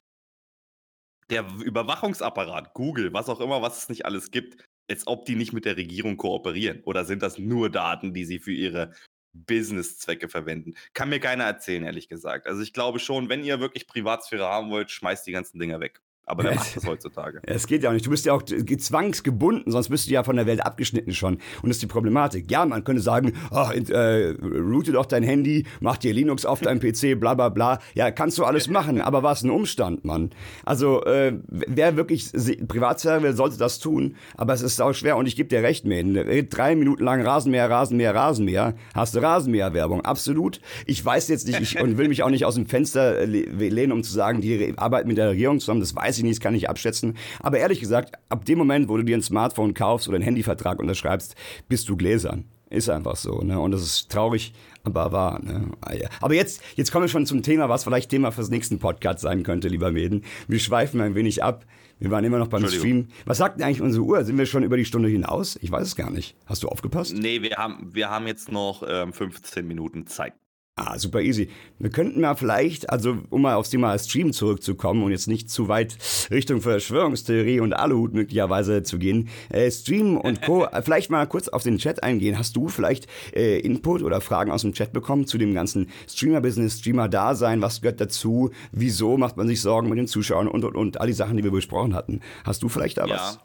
[1.30, 5.52] der Überwachungsapparat, Google, was auch immer, was es nicht alles gibt, als ob die nicht
[5.52, 6.82] mit der Regierung kooperieren.
[6.84, 8.92] Oder sind das nur Daten, die sie für ihre
[9.32, 10.74] Business-Zwecke verwenden?
[10.94, 12.46] Kann mir keiner erzählen, ehrlich gesagt.
[12.46, 16.00] Also ich glaube schon, wenn ihr wirklich Privatsphäre haben wollt, schmeißt die ganzen Dinger weg.
[16.28, 17.40] Aber wer macht das heutzutage?
[17.44, 18.04] Es geht ja auch nicht.
[18.04, 21.34] Du bist ja auch zwangsgebunden, sonst bist du ja von der Welt abgeschnitten schon.
[21.62, 22.50] Und das ist die Problematik.
[22.50, 26.80] Ja, man könnte sagen, oh, äh, route doch dein Handy, mach dir Linux auf deinem
[26.80, 27.78] PC, bla bla bla.
[27.94, 30.30] Ja, kannst du alles machen, aber was ein Umstand, Mann.
[30.64, 32.32] Also, äh, wer wirklich
[32.66, 34.16] Privatsphäre will, sollte das tun.
[34.36, 36.14] Aber es ist auch schwer und ich gebe dir recht, man.
[36.50, 38.74] Drei Minuten lang Rasenmäher, Rasenmäher, Rasenmäher.
[38.94, 40.00] Hast du Rasenmäher-Werbung?
[40.04, 40.60] Absolut.
[40.86, 44.02] Ich weiß jetzt nicht ich, und will mich auch nicht aus dem Fenster lehnen, um
[44.02, 45.80] zu sagen, die arbeiten mit der Regierung zusammen.
[45.80, 47.16] Das weiß weiß ich nicht, das kann ich abschätzen.
[47.40, 50.78] Aber ehrlich gesagt, ab dem Moment, wo du dir ein Smartphone kaufst oder einen Handyvertrag
[50.78, 51.34] unterschreibst,
[51.68, 52.44] bist du gläsern.
[52.68, 53.60] Ist einfach so, ne?
[53.60, 54.52] Und das ist traurig,
[54.82, 55.68] aber wahr, ne?
[55.82, 59.20] Ah, aber jetzt, jetzt kommen wir schon zum Thema, was vielleicht Thema fürs nächsten Podcast
[59.20, 60.24] sein könnte, lieber Meden.
[60.48, 61.64] Wir schweifen ein wenig ab.
[61.98, 63.08] Wir waren immer noch beim Stream.
[63.24, 64.24] Was sagt denn eigentlich unsere Uhr?
[64.24, 65.58] Sind wir schon über die Stunde hinaus?
[65.62, 66.36] Ich weiß es gar nicht.
[66.46, 67.14] Hast du aufgepasst?
[67.16, 70.34] Nee, wir haben, wir haben jetzt noch ähm, 15 Minuten Zeit.
[70.78, 71.48] Ah, super easy.
[71.78, 75.68] Wir könnten mal vielleicht, also um mal aufs Thema Stream zurückzukommen und jetzt nicht zu
[75.68, 75.96] weit
[76.30, 80.66] Richtung Verschwörungstheorie und Aluhut möglicherweise zu gehen, äh, Stream und Co.
[80.82, 82.38] vielleicht mal kurz auf den Chat eingehen.
[82.38, 86.80] Hast du vielleicht äh, Input oder Fragen aus dem Chat bekommen zu dem ganzen Streamer-Business,
[86.80, 87.62] Streamer-Dasein?
[87.62, 88.50] Was gehört dazu?
[88.70, 91.44] Wieso macht man sich Sorgen mit den Zuschauern und, und, und all die Sachen, die
[91.44, 92.20] wir besprochen hatten?
[92.44, 93.14] Hast du vielleicht da ja.
[93.14, 93.38] was?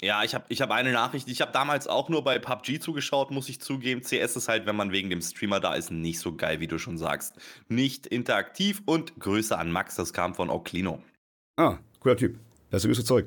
[0.00, 1.28] Ja, ich habe ich hab eine Nachricht.
[1.28, 4.02] Ich habe damals auch nur bei PUBG zugeschaut, muss ich zugeben.
[4.02, 6.78] CS ist halt, wenn man wegen dem Streamer da ist, nicht so geil, wie du
[6.78, 7.34] schon sagst.
[7.68, 11.02] Nicht interaktiv und Grüße an Max, das kam von Oclino.
[11.56, 12.38] Ah, cooler Typ.
[12.70, 13.26] Das ist Zeug.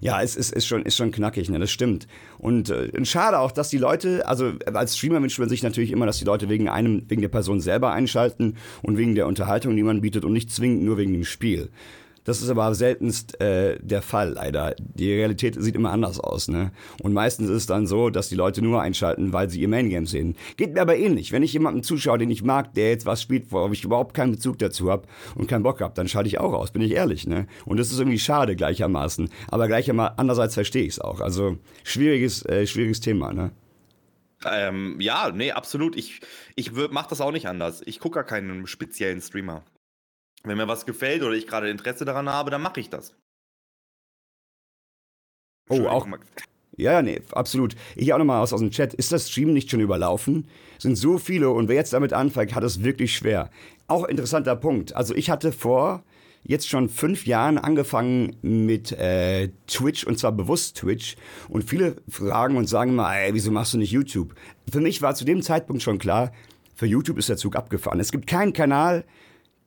[0.00, 1.58] ja, es ist, ist, schon, ist schon knackig, ne?
[1.58, 2.06] das stimmt.
[2.38, 6.06] Und äh, schade auch, dass die Leute, also als Streamer wünscht man sich natürlich immer,
[6.06, 9.82] dass die Leute wegen einem, wegen der Person selber einschalten und wegen der Unterhaltung, die
[9.82, 11.70] man bietet und nicht zwingend nur wegen dem Spiel.
[12.24, 14.74] Das ist aber seltenst äh, der Fall, leider.
[14.78, 16.48] Die Realität sieht immer anders aus.
[16.48, 16.72] Ne?
[17.02, 20.06] Und meistens ist es dann so, dass die Leute nur einschalten, weil sie ihr Main-Game
[20.06, 20.36] sehen.
[20.56, 21.32] Geht mir aber ähnlich.
[21.32, 24.32] Wenn ich jemanden zuschaue, den ich mag, der jetzt was spielt, worauf ich überhaupt keinen
[24.32, 27.26] Bezug dazu habe und keinen Bock habe, dann schalte ich auch aus, bin ich ehrlich.
[27.26, 27.46] Ne?
[27.66, 29.28] Und das ist irgendwie schade gleichermaßen.
[29.48, 31.20] Aber gleichermaßen, andererseits verstehe ich es auch.
[31.20, 33.32] Also schwieriges, äh, schwieriges Thema.
[33.34, 33.50] Ne?
[34.46, 35.96] Ähm, ja, nee, absolut.
[35.96, 36.20] Ich,
[36.56, 37.82] ich mache das auch nicht anders.
[37.84, 39.62] Ich gucke gar keinen speziellen Streamer.
[40.44, 43.14] Wenn mir was gefällt oder ich gerade Interesse daran habe, dann mache ich das.
[45.70, 46.06] Oh, auch,
[46.76, 47.74] Ja, nee, absolut.
[47.96, 48.92] Hier auch nochmal aus, aus dem Chat.
[48.92, 50.46] Ist das Stream nicht schon überlaufen?
[50.78, 53.50] Sind so viele und wer jetzt damit anfängt, hat es wirklich schwer.
[53.86, 54.94] Auch interessanter Punkt.
[54.94, 56.04] Also ich hatte vor
[56.42, 61.16] jetzt schon fünf Jahren angefangen mit äh, Twitch und zwar bewusst Twitch.
[61.48, 64.34] Und viele fragen und sagen mal, ey, wieso machst du nicht YouTube?
[64.70, 66.32] Für mich war zu dem Zeitpunkt schon klar,
[66.74, 68.00] für YouTube ist der Zug abgefahren.
[68.00, 69.04] Es gibt keinen Kanal,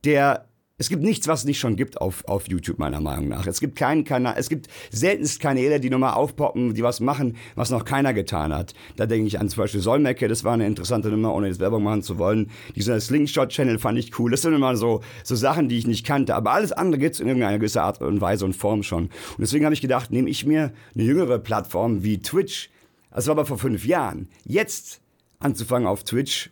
[0.04, 0.46] der
[0.80, 3.48] es gibt nichts, was es nicht schon gibt auf, auf YouTube, meiner Meinung nach.
[3.48, 7.72] Es gibt keinen Kanal, es gibt seltenst Kanäle, die nochmal aufpoppen, die was machen, was
[7.72, 8.76] noch keiner getan hat.
[8.96, 11.82] Da denke ich an zum Beispiel Solmecke, das war eine interessante Nummer, ohne jetzt Werbung
[11.82, 12.52] machen zu wollen.
[12.76, 14.30] Dieser Slingshot-Channel fand ich cool.
[14.30, 16.36] Das sind immer so, so Sachen, die ich nicht kannte.
[16.36, 19.06] Aber alles andere gibt's in irgendeiner gewissen Art und Weise und Form schon.
[19.06, 22.70] Und deswegen habe ich gedacht, nehme ich mir eine jüngere Plattform wie Twitch.
[23.10, 24.30] Das war aber vor fünf Jahren.
[24.46, 25.02] Jetzt
[25.40, 26.52] anzufangen auf Twitch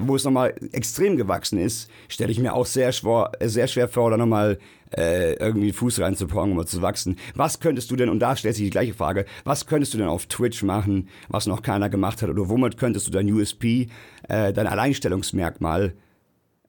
[0.00, 4.10] wo es nochmal extrem gewachsen ist, stelle ich mir auch sehr schwer, sehr schwer vor,
[4.10, 4.58] da nochmal
[4.96, 7.16] äh, irgendwie Fuß reinzupacken, um zu wachsen.
[7.34, 10.08] Was könntest du denn, und da stellt sich die gleiche Frage, was könntest du denn
[10.08, 13.88] auf Twitch machen, was noch keiner gemacht hat, oder womit könntest du dein USP,
[14.28, 15.94] äh, dein Alleinstellungsmerkmal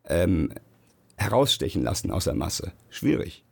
[0.08, 0.54] ähm,
[1.18, 2.74] herausstechen lassen aus der Masse?
[2.90, 3.44] Schwierig.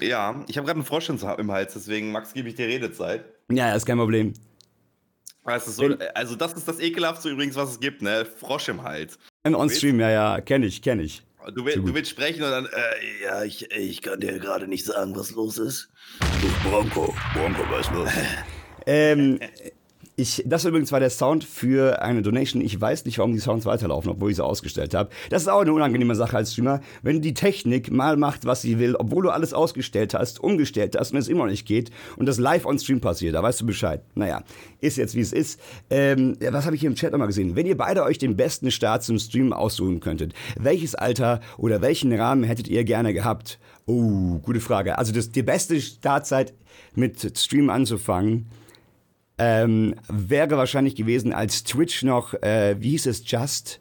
[0.00, 3.24] Ja, ich habe gerade einen Frosch im Hals, deswegen, Max, gebe ich dir Redezeit.
[3.50, 4.34] Ja, ist kein Problem.
[5.50, 8.24] Also, so, also das ist das ekelhaftste übrigens, was es gibt, ne?
[8.24, 9.18] Frosch im Hals.
[9.44, 11.22] Im On-Stream, ja, ja, kenne ich, kenne ich.
[11.54, 14.84] Du, will, du willst sprechen und dann, äh, ja, ich, ich kann dir gerade nicht
[14.84, 15.90] sagen, was los ist.
[16.40, 18.10] Du Bronco, Bronco, was ist los?
[18.86, 19.40] ähm,
[20.20, 22.62] ich, das übrigens war der Sound für eine Donation.
[22.62, 25.10] Ich weiß nicht, warum die Sounds weiterlaufen, obwohl ich sie ausgestellt habe.
[25.30, 26.80] Das ist auch eine unangenehme Sache als Streamer.
[27.02, 31.12] Wenn die Technik mal macht, was sie will, obwohl du alles ausgestellt hast, umgestellt hast
[31.12, 33.66] und es immer noch nicht geht und das live on Stream passiert, da weißt du
[33.66, 34.02] Bescheid.
[34.14, 34.42] Naja,
[34.80, 35.60] ist jetzt wie es ist.
[35.88, 37.56] Ähm, was habe ich hier im Chat nochmal gesehen?
[37.56, 42.12] Wenn ihr beide euch den besten Start zum Stream aussuchen könntet, welches Alter oder welchen
[42.12, 43.58] Rahmen hättet ihr gerne gehabt?
[43.86, 44.98] Oh, gute Frage.
[44.98, 46.52] Also das, die beste Startzeit
[46.94, 48.46] mit Stream anzufangen
[49.40, 53.80] ähm, wäre wahrscheinlich gewesen, als Twitch noch, äh, wie hieß es, Just,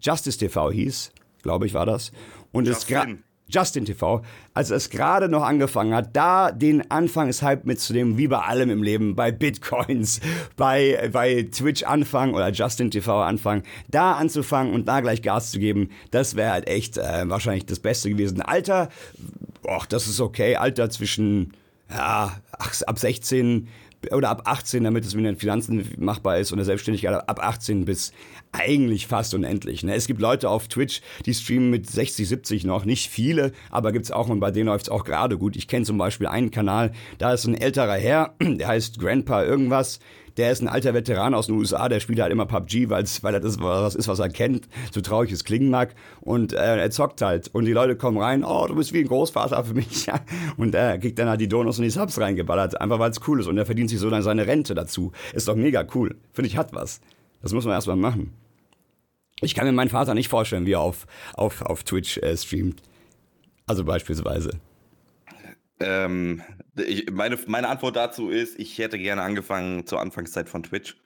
[0.00, 1.10] Justice TV hieß,
[1.42, 2.12] glaube ich war das.
[2.52, 3.18] Und Justin.
[3.48, 4.22] es Justin TV,
[4.54, 9.16] als es gerade noch angefangen hat, da den Anfangshype mitzunehmen, wie bei allem im Leben,
[9.16, 10.20] bei Bitcoins,
[10.56, 15.58] bei, bei Twitch anfangen oder Justin TV anfangen, da anzufangen und da gleich Gas zu
[15.58, 18.40] geben, das wäre halt echt äh, wahrscheinlich das Beste gewesen.
[18.40, 18.88] Alter,
[19.62, 21.54] boah, das ist okay, Alter zwischen,
[21.90, 22.36] ja,
[22.86, 23.68] ab 16
[24.10, 27.84] oder ab 18, damit es mit den Finanzen machbar ist und der Selbstständigkeit ab 18
[27.84, 28.12] bis
[28.50, 29.82] eigentlich fast unendlich.
[29.82, 29.94] Ne?
[29.94, 34.10] Es gibt Leute auf Twitch, die streamen mit 60, 70 noch, nicht viele, aber gibt's
[34.10, 35.56] auch und bei denen läuft's auch gerade gut.
[35.56, 40.00] Ich kenne zum Beispiel einen Kanal, da ist ein älterer Herr, der heißt Grandpa irgendwas,
[40.36, 43.38] der ist ein alter Veteran aus den USA, der spielt halt immer PUBG, weil's, weil
[43.38, 45.94] das was ist, was er kennt, so traurig es klingen mag.
[46.20, 47.48] Und äh, er zockt halt.
[47.52, 50.06] Und die Leute kommen rein, oh, du bist wie ein Großvater für mich.
[50.56, 53.40] und er kriegt dann halt die Donuts und die Subs reingeballert, einfach weil es cool
[53.40, 53.46] ist.
[53.46, 55.12] Und er verdient sich so dann seine Rente dazu.
[55.32, 56.16] Ist doch mega cool.
[56.32, 57.00] Finde ich, hat was.
[57.42, 58.32] Das muss man erstmal machen.
[59.40, 62.80] Ich kann mir meinen Vater nicht vorstellen, wie er auf, auf, auf Twitch äh, streamt.
[63.66, 64.60] Also beispielsweise.
[65.80, 66.42] Ähm,
[66.76, 70.96] ich, meine, meine Antwort dazu ist, ich hätte gerne angefangen zur Anfangszeit von Twitch.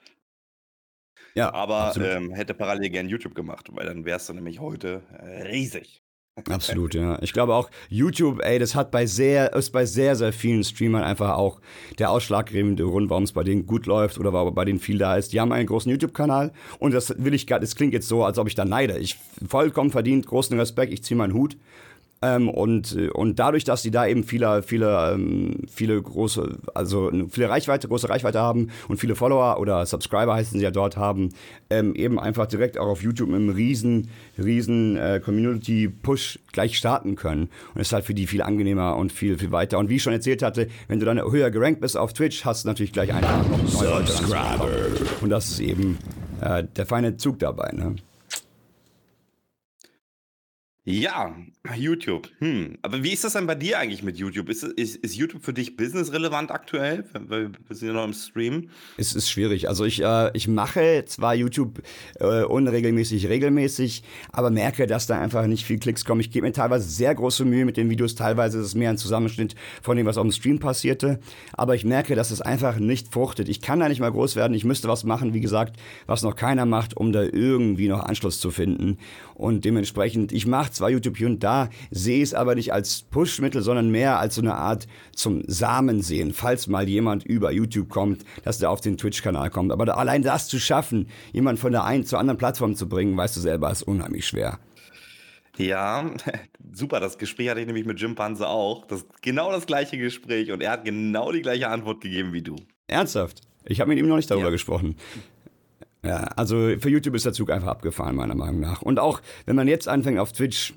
[1.34, 5.42] Ja, aber ähm, hätte parallel gerne YouTube gemacht, weil dann wärst du nämlich heute äh,
[5.42, 6.02] riesig.
[6.50, 7.18] Absolut, ja.
[7.22, 11.02] Ich glaube auch, YouTube, ey, das hat bei sehr, ist bei sehr, sehr vielen Streamern
[11.02, 11.62] einfach auch
[11.98, 15.16] der ausschlaggebende Grund, warum es bei denen gut läuft oder warum bei denen viel da
[15.16, 15.32] ist.
[15.32, 18.38] Die haben einen großen YouTube-Kanal und das will ich gar, das klingt jetzt so, als
[18.38, 18.98] ob ich da neide.
[18.98, 21.56] Ich vollkommen verdient, großen Respekt, ich ziehe meinen Hut.
[22.22, 27.50] Ähm, und, und dadurch, dass sie da eben viele, viele, ähm, viele große, also viele
[27.50, 31.30] Reichweite, große Reichweite haben und viele Follower oder Subscriber heißen sie ja dort haben,
[31.68, 34.08] ähm, eben einfach direkt auch auf YouTube mit einem riesen,
[34.38, 37.50] riesen äh, Community-Push gleich starten können.
[37.74, 39.78] Und es ist halt für die viel angenehmer und viel, viel weiter.
[39.78, 42.64] Und wie ich schon erzählt hatte, wenn du dann höher gerankt bist auf Twitch, hast
[42.64, 44.68] du natürlich gleich einfach noch Subscriber.
[45.20, 45.98] Und das ist eben
[46.40, 47.72] äh, der feine Zug dabei.
[47.72, 47.96] Ne?
[50.89, 51.34] Ja,
[51.74, 52.28] YouTube.
[52.39, 52.78] Hm.
[52.82, 54.49] Aber wie ist das denn bei dir eigentlich mit YouTube?
[54.49, 57.05] Ist, ist, ist YouTube für dich businessrelevant aktuell?
[57.12, 58.70] Weil wir sind ja noch im Stream.
[58.97, 59.68] Es ist schwierig.
[59.68, 61.82] Also ich, äh, ich mache zwar YouTube
[62.20, 66.20] äh, unregelmäßig, regelmäßig, aber merke, dass da einfach nicht viel Klicks kommen.
[66.20, 68.14] Ich gebe mir teilweise sehr große Mühe mit den Videos.
[68.14, 71.18] Teilweise ist es mehr ein Zusammenschnitt von dem, was auf dem Stream passierte.
[71.55, 73.49] Aber ich merke, dass es einfach nicht fruchtet.
[73.49, 74.55] Ich kann da nicht mal groß werden.
[74.55, 78.39] Ich müsste was machen, wie gesagt, was noch keiner macht, um da irgendwie noch Anschluss
[78.39, 78.99] zu finden.
[79.34, 83.62] Und dementsprechend, ich mache zwar YouTube hier und da, sehe es aber nicht als Pushmittel,
[83.62, 88.24] sondern mehr als so eine Art zum Samen sehen, falls mal jemand über YouTube kommt,
[88.45, 89.72] dass der auf den Twitch-Kanal kommt.
[89.72, 93.16] Aber da, allein das zu schaffen, jemand von der einen zur anderen Plattform zu bringen,
[93.16, 94.59] weißt du selber, ist unheimlich schwer.
[95.57, 96.11] Ja,
[96.72, 97.01] super.
[97.01, 98.87] Das Gespräch hatte ich nämlich mit Jim Panzer auch.
[98.87, 102.57] Das genau das gleiche Gespräch und er hat genau die gleiche Antwort gegeben wie du.
[102.87, 103.41] Ernsthaft?
[103.64, 104.53] Ich habe mit ihm noch nicht darüber ja.
[104.53, 104.97] gesprochen.
[106.07, 108.80] Ja, also für YouTube ist der Zug einfach abgefahren, meiner Meinung nach.
[108.80, 110.74] Und auch wenn man jetzt anfängt auf Twitch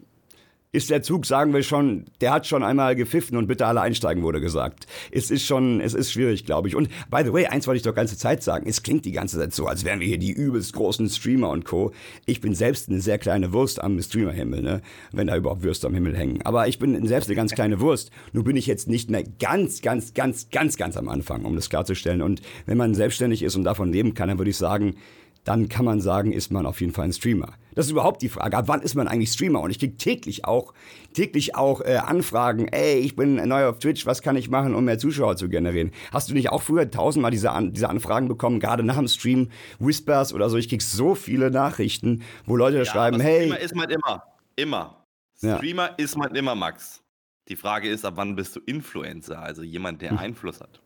[0.71, 4.21] ist der Zug, sagen wir schon, der hat schon einmal gepfiffen und bitte alle einsteigen,
[4.21, 4.85] wurde gesagt.
[5.11, 6.75] Es ist schon, es ist schwierig, glaube ich.
[6.75, 8.69] Und by the way, eins wollte ich doch ganze Zeit sagen.
[8.69, 11.65] Es klingt die ganze Zeit so, als wären wir hier die übelst großen Streamer und
[11.65, 11.91] Co.
[12.27, 14.81] Ich bin selbst eine sehr kleine Wurst am Streamerhimmel, ne?
[15.11, 16.43] Wenn da überhaupt Würste am Himmel hängen.
[16.43, 18.11] Aber ich bin selbst eine ganz kleine Wurst.
[18.33, 21.71] Nur bin ich jetzt nicht mehr ganz, ganz, ganz, ganz, ganz am Anfang, um das
[21.71, 22.21] klarzustellen.
[22.21, 24.95] Und wenn man selbstständig ist und davon leben kann, dann würde ich sagen,
[25.43, 27.53] dann kann man sagen, ist man auf jeden Fall ein Streamer.
[27.75, 29.61] Das ist überhaupt die Frage, ab wann ist man eigentlich Streamer?
[29.61, 30.73] Und ich kriege täglich auch,
[31.13, 34.85] täglich auch äh, Anfragen, ey, ich bin neu auf Twitch, was kann ich machen, um
[34.85, 35.91] mehr Zuschauer zu generieren?
[36.11, 39.49] Hast du nicht auch früher tausendmal diese, An diese Anfragen bekommen, gerade nach dem Stream,
[39.79, 40.57] Whispers oder so?
[40.57, 43.47] Ich krieg so viele Nachrichten, wo Leute ja, schreiben, hey...
[43.47, 44.23] Streamer ist man immer,
[44.55, 45.05] immer.
[45.37, 45.95] Streamer ja.
[45.95, 47.01] ist man immer, Max.
[47.47, 50.17] Die Frage ist, ab wann bist du Influencer, also jemand, der hm.
[50.17, 50.81] Einfluss hat?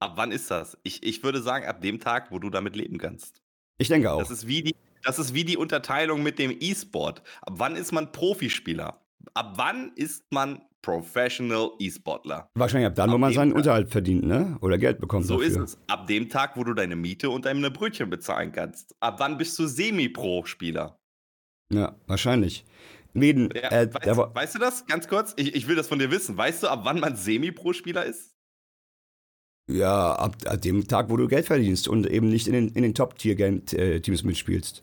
[0.00, 0.78] Ab wann ist das?
[0.82, 3.42] Ich, ich würde sagen, ab dem Tag, wo du damit leben kannst.
[3.78, 4.18] Ich denke auch.
[4.18, 7.22] Das ist wie die, das ist wie die Unterteilung mit dem E-Sport.
[7.42, 9.00] Ab wann ist man Profispieler?
[9.34, 12.48] Ab wann ist man Professional E-Sportler?
[12.54, 13.58] Wahrscheinlich ab dann, ab wo man seinen Tag.
[13.58, 14.56] Unterhalt verdient, ne?
[14.62, 15.26] Oder Geld bekommt.
[15.26, 15.48] So dafür.
[15.48, 15.78] ist es.
[15.86, 18.94] Ab dem Tag, wo du deine Miete und deine Brötchen bezahlen kannst.
[19.00, 20.98] Ab wann bist du Semi-Pro-Spieler?
[21.70, 22.64] Ja, wahrscheinlich.
[23.12, 24.86] Meden, ja, äh, weißt, weißt, du das?
[24.86, 26.36] Ganz kurz, ich, ich will das von dir wissen.
[26.36, 28.34] Weißt du, ab wann man Semi-Pro-Spieler ist?
[29.70, 32.82] Ja, ab, ab, dem Tag, wo du Geld verdienst und eben nicht in den, in
[32.82, 34.82] den Top-Tier-Teams mitspielst.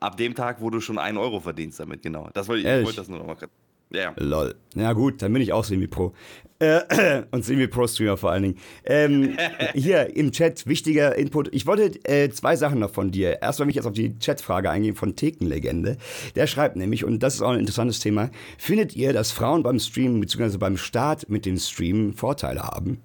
[0.00, 2.28] Ab dem Tag, wo du schon einen Euro verdienst damit, genau.
[2.34, 3.50] Das wollte ich, ich wollte das nur noch mal kurz.
[3.94, 4.14] Ja.
[4.16, 4.54] Lol.
[4.74, 6.14] Ja gut, dann bin ich auch Semi-Pro.
[6.58, 8.58] Äh, und Semi-Pro-Streamer vor allen Dingen.
[8.84, 9.36] Ähm,
[9.74, 11.54] hier im Chat, wichtiger Input.
[11.54, 13.42] Ich wollte äh, zwei Sachen noch von dir.
[13.42, 15.98] Erst will ich jetzt auf die Chatfrage eingehen von Thekenlegende.
[16.36, 19.78] Der schreibt nämlich, und das ist auch ein interessantes Thema, findet ihr, dass Frauen beim
[19.78, 20.56] Streamen bzw.
[20.56, 22.98] beim Start mit dem Streamen Vorteile haben?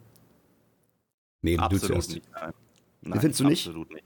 [1.47, 2.29] Nee, absolut du nicht.
[2.33, 2.53] Nein.
[3.01, 3.67] Nein, findest du nicht?
[3.67, 4.03] Absolut nicht.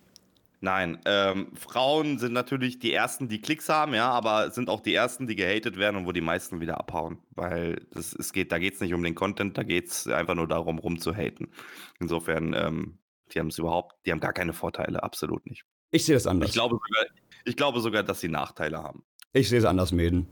[0.64, 4.94] Nein, ähm, Frauen sind natürlich die ersten, die Klicks haben, ja, aber sind auch die
[4.94, 7.18] ersten, die gehatet werden und wo die meisten wieder abhauen.
[7.32, 10.36] Weil das, es geht, da geht es nicht um den Content, da geht es einfach
[10.36, 11.48] nur darum, rumzuhaten.
[12.00, 13.00] Insofern, ähm,
[13.34, 15.64] die haben es überhaupt, die haben gar keine Vorteile, absolut nicht.
[15.90, 16.50] Ich sehe das anders.
[16.50, 17.06] Ich glaube sogar,
[17.44, 19.04] ich glaube sogar, dass sie Nachteile haben.
[19.34, 20.28] Ich sehe es anders, Mäden.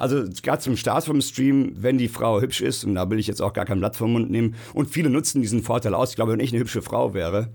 [0.00, 3.26] Also gerade zum Start vom Stream, wenn die Frau hübsch ist, und da will ich
[3.26, 6.10] jetzt auch gar kein Blatt vom Mund nehmen, und viele nutzen diesen Vorteil aus.
[6.10, 7.50] Ich glaube, wenn ich eine hübsche Frau wäre,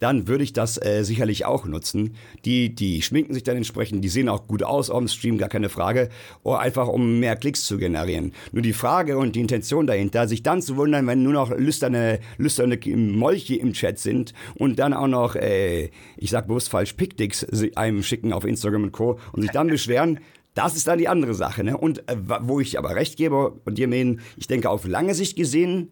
[0.00, 2.16] dann würde ich das äh, sicherlich auch nutzen.
[2.44, 5.48] Die, die schminken sich dann entsprechend, die sehen auch gut aus auf dem Stream, gar
[5.48, 6.08] keine Frage.
[6.42, 8.32] Oder einfach um mehr Klicks zu generieren.
[8.52, 12.18] Nur die Frage und die Intention dahinter, sich dann zu wundern, wenn nur noch lüsterne,
[12.36, 17.46] lüsterne Molche im Chat sind und dann auch noch, äh, ich sag bewusst falsch, Pickdicks
[17.76, 19.20] einem schicken auf Instagram und Co.
[19.32, 20.18] und sich dann beschweren,
[20.54, 21.64] das ist dann die andere Sache.
[21.64, 21.76] Ne?
[21.76, 25.36] Und äh, wo ich aber recht gebe und dir meinen, ich denke auf lange Sicht
[25.36, 25.90] gesehen,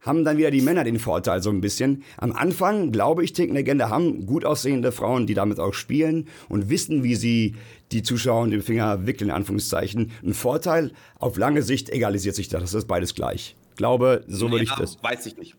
[0.00, 2.02] haben dann wieder die Männer den Vorteil so ein bisschen.
[2.16, 6.68] Am Anfang, glaube ich, Ticken Legende haben gut aussehende Frauen, die damit auch spielen und
[6.68, 7.54] wissen, wie sie
[7.92, 10.10] die Zuschauer in den Finger wickeln, in Anführungszeichen.
[10.24, 12.62] Ein Vorteil, auf lange Sicht egalisiert sich das.
[12.62, 13.54] Das ist beides gleich.
[13.76, 15.02] Glaube, so würde ja, ich das.
[15.02, 15.54] Weiß ich nicht.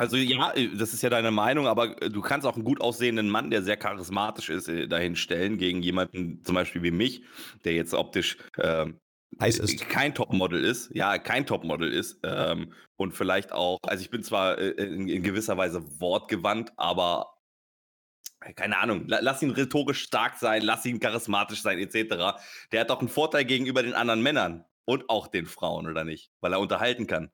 [0.00, 2.80] Also ja, äh, das ist ja deine Meinung, aber äh, du kannst auch einen gut
[2.80, 7.22] aussehenden Mann, der sehr charismatisch ist, äh, dahin stellen gegen jemanden zum Beispiel wie mich,
[7.66, 8.86] der jetzt optisch äh,
[9.38, 9.90] heiß ist.
[9.90, 14.56] kein Topmodel ist, ja, kein Topmodel ist ähm, und vielleicht auch, also ich bin zwar
[14.56, 17.34] in, in, gewisser Weise wortgewandt, aber
[18.56, 22.40] keine Ahnung, lass ihn rhetorisch stark sein, lass ihn charismatisch sein, etc.
[22.72, 26.32] Der hat doch einen Vorteil gegenüber den anderen Männern und auch den Frauen, oder nicht?
[26.40, 27.30] Weil er unterhalten kann.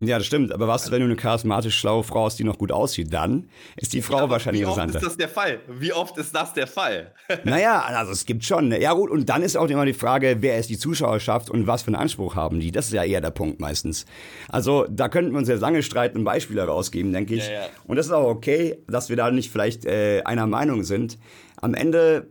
[0.00, 0.52] Ja, das stimmt.
[0.52, 3.92] Aber was, wenn du eine charismatisch schlaue Frau hast, die noch gut aussieht, dann ist
[3.92, 4.94] die Frau ja, wahrscheinlich interessanter.
[4.94, 5.60] Wie oft ist das der Fall?
[5.66, 7.14] Wie oft ist das der Fall?
[7.44, 8.70] naja, also es gibt schon.
[8.70, 11.82] Ja gut, und dann ist auch immer die Frage, wer ist die Zuschauerschaft und was
[11.82, 12.70] für einen Anspruch haben die?
[12.70, 14.06] Das ist ja eher der Punkt meistens.
[14.48, 17.48] Also da könnten wir uns jetzt lange streiten und Beispiele rausgeben, denke ich.
[17.48, 17.66] Ja, ja.
[17.84, 21.18] Und das ist auch okay, dass wir da nicht vielleicht äh, einer Meinung sind.
[21.56, 22.28] Am Ende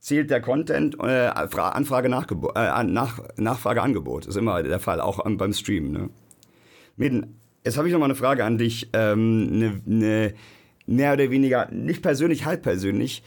[0.00, 4.26] zählt der Content äh, Anfrage Nachgebo äh, nach Nachfrage Angebot.
[4.26, 5.92] Ist immer der Fall, auch beim Stream.
[5.92, 6.10] Ne?
[6.96, 8.88] Meden, jetzt habe ich noch mal eine Frage an dich.
[8.92, 10.34] Ähm, eine, eine
[10.86, 13.22] mehr oder weniger, nicht persönlich, halb persönlich.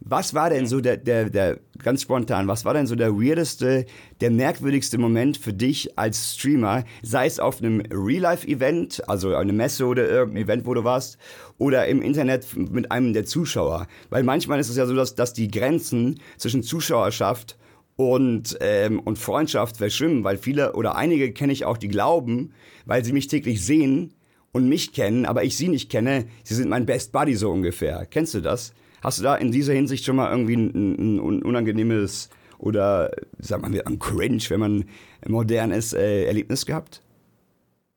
[0.00, 3.86] Was war denn so der, der, der, ganz spontan, was war denn so der weirdeste,
[4.20, 9.86] der merkwürdigste Moment für dich als Streamer, sei es auf einem Real-Life-Event, also eine Messe
[9.86, 11.16] oder irgendein Event, wo du warst,
[11.56, 13.86] oder im Internet mit einem der Zuschauer?
[14.10, 17.56] Weil manchmal ist es ja so, dass, dass die Grenzen zwischen Zuschauerschaft
[17.96, 22.52] und, ähm, und Freundschaft verschwimmen, weil viele oder einige kenne ich auch, die glauben,
[22.84, 24.14] weil sie mich täglich sehen
[24.52, 28.06] und mich kennen, aber ich sie nicht kenne, sie sind mein Best Buddy so ungefähr.
[28.06, 28.72] Kennst du das?
[29.02, 33.82] Hast du da in dieser Hinsicht schon mal irgendwie ein, ein unangenehmes oder, sag mal,
[33.82, 34.84] ein Cringe, wenn man
[35.26, 37.02] modern ist, äh, Erlebnis gehabt?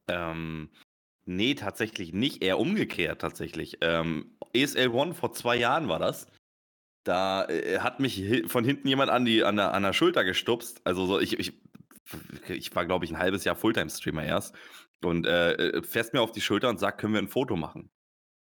[0.10, 0.70] Ähm,
[1.26, 2.44] nee, tatsächlich nicht.
[2.44, 3.78] Eher umgekehrt tatsächlich.
[3.82, 6.28] Ähm, ESL One vor zwei Jahren war das.
[7.04, 10.82] Da äh, hat mich von hinten jemand an, die, an, der, an der Schulter gestupst.
[10.84, 11.54] Also so, ich, ich,
[12.48, 14.56] ich war, glaube ich, ein halbes Jahr Fulltime-Streamer erst.
[15.04, 17.90] Und äh, äh, fährst mir auf die Schulter und sagt, können wir ein Foto machen?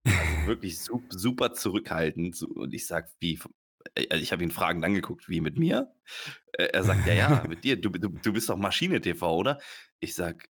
[0.05, 0.17] Also
[0.47, 2.43] wirklich super, super zurückhaltend.
[2.43, 3.39] Und ich sag, wie?
[3.95, 5.95] Äh, ich habe ihn fragend angeguckt, wie mit mir?
[6.53, 7.81] Äh, er sagt, ja, ja, mit dir.
[7.81, 9.59] Du, du, du bist doch Maschine TV, oder?
[10.01, 10.49] Ich sag,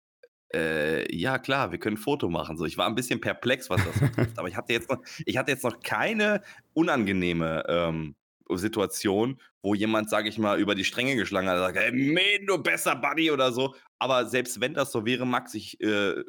[0.54, 2.56] äh, ja, klar, wir können ein Foto machen.
[2.56, 5.36] So, ich war ein bisschen perplex, was das betrifft, aber ich hatte jetzt noch, ich
[5.36, 6.42] hatte jetzt noch keine
[6.74, 8.14] unangenehme ähm,
[8.54, 12.58] Situation, wo jemand, sage ich mal, über die Stränge geschlagen hat, sagt, hey, Mäden, du
[12.58, 13.74] besser Buddy oder so.
[13.98, 16.22] Aber selbst wenn das so wäre, Max, ich äh,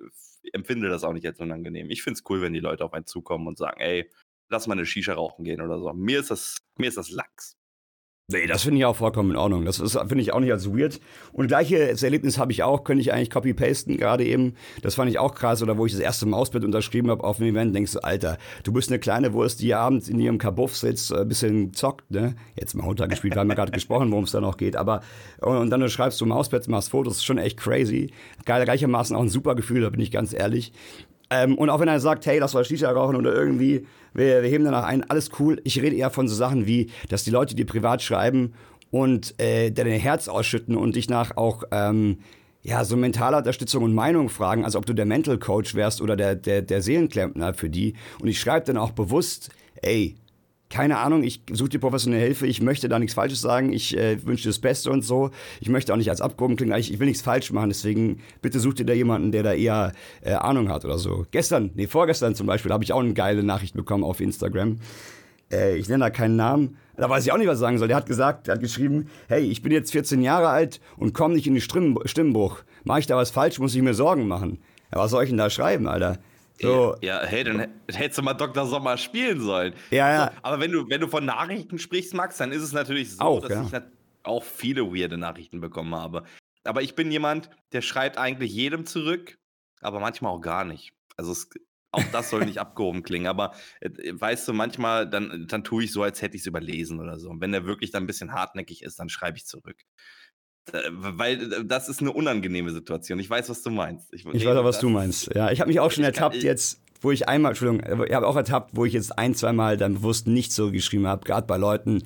[0.54, 1.90] empfinde das auch nicht als unangenehm.
[1.90, 4.10] Ich finde es cool, wenn die Leute auf einen zukommen und sagen, ey,
[4.50, 5.92] lass mal eine Shisha rauchen gehen oder so.
[5.94, 7.58] Mir ist das, mir ist das Lachs.
[8.32, 9.66] Nee, das finde ich auch vollkommen in Ordnung.
[9.66, 11.02] Das finde ich auch nicht als weird.
[11.34, 14.54] Und gleiches Erlebnis habe ich auch, könnte ich eigentlich copy-pasten, gerade eben.
[14.82, 15.62] Das fand ich auch krass.
[15.62, 18.72] Oder wo ich das erste Mausbett unterschrieben habe auf dem Event, denkst du, Alter, du
[18.72, 22.36] bist eine kleine Wurst, die abends in ihrem Kabuff sitzt, ein bisschen zockt, ne?
[22.56, 24.78] Jetzt mal runtergespielt, wir haben ja gerade gesprochen, worum es da noch geht.
[24.78, 25.02] Aber,
[25.42, 28.14] und dann schreibst du Mausbett, machst Fotos, ist schon echt crazy.
[28.46, 30.72] Gleichermaßen auch ein super Gefühl, da bin ich ganz ehrlich.
[31.30, 34.50] Ähm, und auch wenn er sagt, hey, lass mal Shisha rauchen oder irgendwie, wir, wir
[34.50, 35.62] heben danach ein, alles cool.
[35.64, 38.54] Ich rede eher von so Sachen wie, dass die Leute dir privat schreiben
[38.92, 42.20] und äh, dein Herz ausschütten und dich nach auch ähm,
[42.62, 46.16] ja, so mentale Unterstützung und Meinung fragen, also ob du der Mental Coach wärst oder
[46.16, 47.94] der, der, der Seelenklempner für die.
[48.22, 49.50] Und ich schreibe dann auch bewusst,
[49.82, 50.16] ey,
[50.74, 54.18] keine Ahnung, ich suche dir professionelle Hilfe, ich möchte da nichts Falsches sagen, ich äh,
[54.26, 55.30] wünsche dir das Beste und so.
[55.62, 58.60] Ich möchte auch nicht als Abgehoben klingen, ich, ich will nichts falsch machen, deswegen bitte
[58.60, 59.92] such dir da jemanden, der da eher
[60.22, 61.28] äh, Ahnung hat oder so.
[61.30, 64.80] Gestern, nee, vorgestern zum Beispiel, habe ich auch eine geile Nachricht bekommen auf Instagram.
[65.52, 67.88] Äh, ich nenne da keinen Namen, da weiß ich auch nicht, was ich sagen soll.
[67.88, 71.36] Der hat gesagt, der hat geschrieben, hey, ich bin jetzt 14 Jahre alt und komme
[71.36, 72.64] nicht in den Stimmbruch.
[72.84, 74.58] Mache ich da was falsch, muss ich mir Sorgen machen.
[74.92, 76.18] Ja, was soll ich denn da schreiben, Alter?
[76.62, 76.96] So.
[77.02, 78.66] Ja, hey, dann hättest du mal Dr.
[78.66, 79.74] Sommer spielen sollen.
[79.92, 80.26] Ja, ja.
[80.26, 83.22] So, aber wenn du, wenn du von Nachrichten sprichst, Max, dann ist es natürlich so,
[83.22, 83.80] auch, dass ja.
[83.80, 83.84] ich
[84.24, 86.24] auch viele weirde Nachrichten bekommen habe.
[86.64, 89.38] Aber ich bin jemand, der schreibt eigentlich jedem zurück,
[89.82, 90.94] aber manchmal auch gar nicht.
[91.18, 91.50] Also es,
[91.92, 95.92] auch das soll nicht abgehoben klingen, aber äh, weißt du, manchmal, dann, dann tue ich
[95.92, 97.30] so, als hätte ich es überlesen oder so.
[97.30, 99.78] Und wenn der wirklich dann ein bisschen hartnäckig ist, dann schreibe ich zurück.
[100.72, 103.20] Äh, weil äh, das ist eine unangenehme Situation.
[103.20, 104.14] Ich weiß, was du meinst.
[104.14, 105.34] Ich, ich weiß auch, was du meinst.
[105.36, 108.28] Ja, ich habe mich auch schon ertappt kann, jetzt, wo ich einmal, Entschuldigung, ich habe
[108.28, 111.48] auch ertappt, wo ich jetzt ein, zwei Mal dann bewusst nicht so geschrieben habe, gerade
[111.48, 112.04] bei Leuten,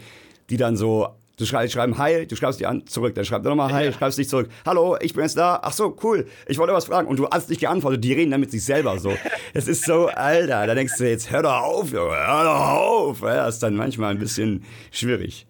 [0.50, 3.50] die dann so Du schreibst, schreiben Hi, du schreibst die an, zurück, dann schreibt er
[3.50, 3.92] nochmal Hi, ja.
[3.92, 4.50] schreibst dich zurück.
[4.66, 5.60] Hallo, ich bin jetzt da.
[5.62, 6.26] Ach so, cool.
[6.48, 7.08] Ich wollte was fragen.
[7.08, 8.04] Und du hast nicht geantwortet.
[8.04, 9.14] Die reden dann mit sich selber so.
[9.54, 10.66] Es ist so, Alter.
[10.66, 13.22] Da denkst du jetzt, hör doch auf, Junge, hör doch auf.
[13.22, 15.46] Ja, das ist dann manchmal ein bisschen schwierig.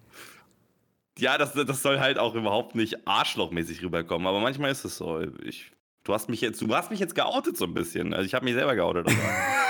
[1.18, 5.20] Ja, das, das soll halt auch überhaupt nicht arschlochmäßig rüberkommen, aber manchmal ist es so.
[5.44, 5.72] Ich,
[6.04, 8.14] du hast mich jetzt, du hast mich jetzt geoutet so ein bisschen.
[8.14, 9.08] Also ich habe mich selber geoutet.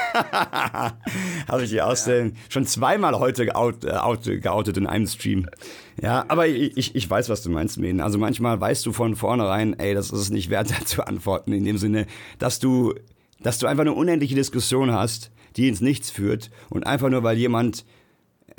[1.49, 2.27] habe ich dir aus ja.
[2.49, 5.49] schon zweimal heute geout, äh, geoutet in einem Stream.
[6.01, 8.01] Ja, aber ich, ich weiß, was du meinst, Meden.
[8.01, 11.65] Also manchmal weißt du von vornherein, ey, das ist es nicht wert, zu antworten, in
[11.65, 12.07] dem Sinne,
[12.39, 12.95] dass du,
[13.41, 17.37] dass du einfach eine unendliche Diskussion hast, die ins Nichts führt und einfach nur, weil
[17.37, 17.85] jemand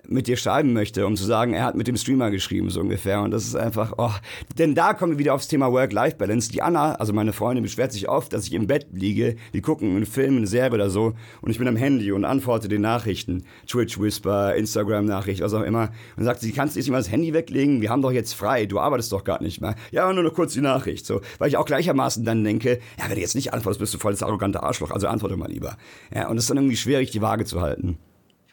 [0.10, 3.22] mit dir schreiben möchte, um zu sagen, er hat mit dem Streamer geschrieben, so ungefähr.
[3.22, 4.11] Und das ist einfach, oh.
[4.57, 6.52] Denn da kommen wir wieder aufs Thema Work-Life-Balance.
[6.52, 9.95] Die Anna, also meine Freundin, beschwert sich oft, dass ich im Bett liege, die gucken
[9.95, 13.44] einen Film, eine Serie oder so, und ich bin am Handy und antworte den Nachrichten.
[13.68, 15.90] Twitch-Whisper, Instagram-Nachricht, was auch immer.
[16.18, 17.81] Und sagt sie, kannst du jetzt mal das Handy weglegen?
[17.81, 19.76] Wir haben doch jetzt frei, du arbeitest doch gar nicht mehr.
[19.91, 21.06] Ja, nur noch kurz die Nachricht.
[21.06, 23.98] So, weil ich auch gleichermaßen dann denke, ja, wenn du jetzt nicht antwortest, bist du
[23.99, 25.77] voll das arrogante Arschloch, also antworte mal lieber.
[26.14, 27.98] Ja, und es ist dann irgendwie schwierig, die Waage zu halten.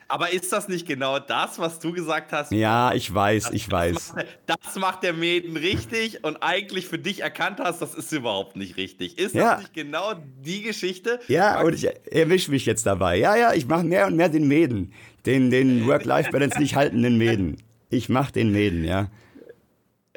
[0.08, 2.52] Aber ist das nicht genau das, was du gesagt hast?
[2.52, 3.94] Ja, ich weiß, das, ich weiß.
[3.94, 8.12] Das macht, das macht, der Mäden richtig und eigentlich für dich erkannt hast, das ist
[8.12, 9.18] überhaupt nicht richtig.
[9.18, 9.54] Ist ja.
[9.54, 10.14] das nicht genau
[10.44, 11.18] die Geschichte?
[11.26, 13.16] Ja, und ich erwische mich jetzt dabei.
[13.16, 14.92] Ja, ja, ich mache mehr und mehr den Mäden.
[15.24, 17.56] Den, den Work-Life-Balance nicht haltenden Mäden.
[17.90, 19.08] Ich mache den Mäden, ja.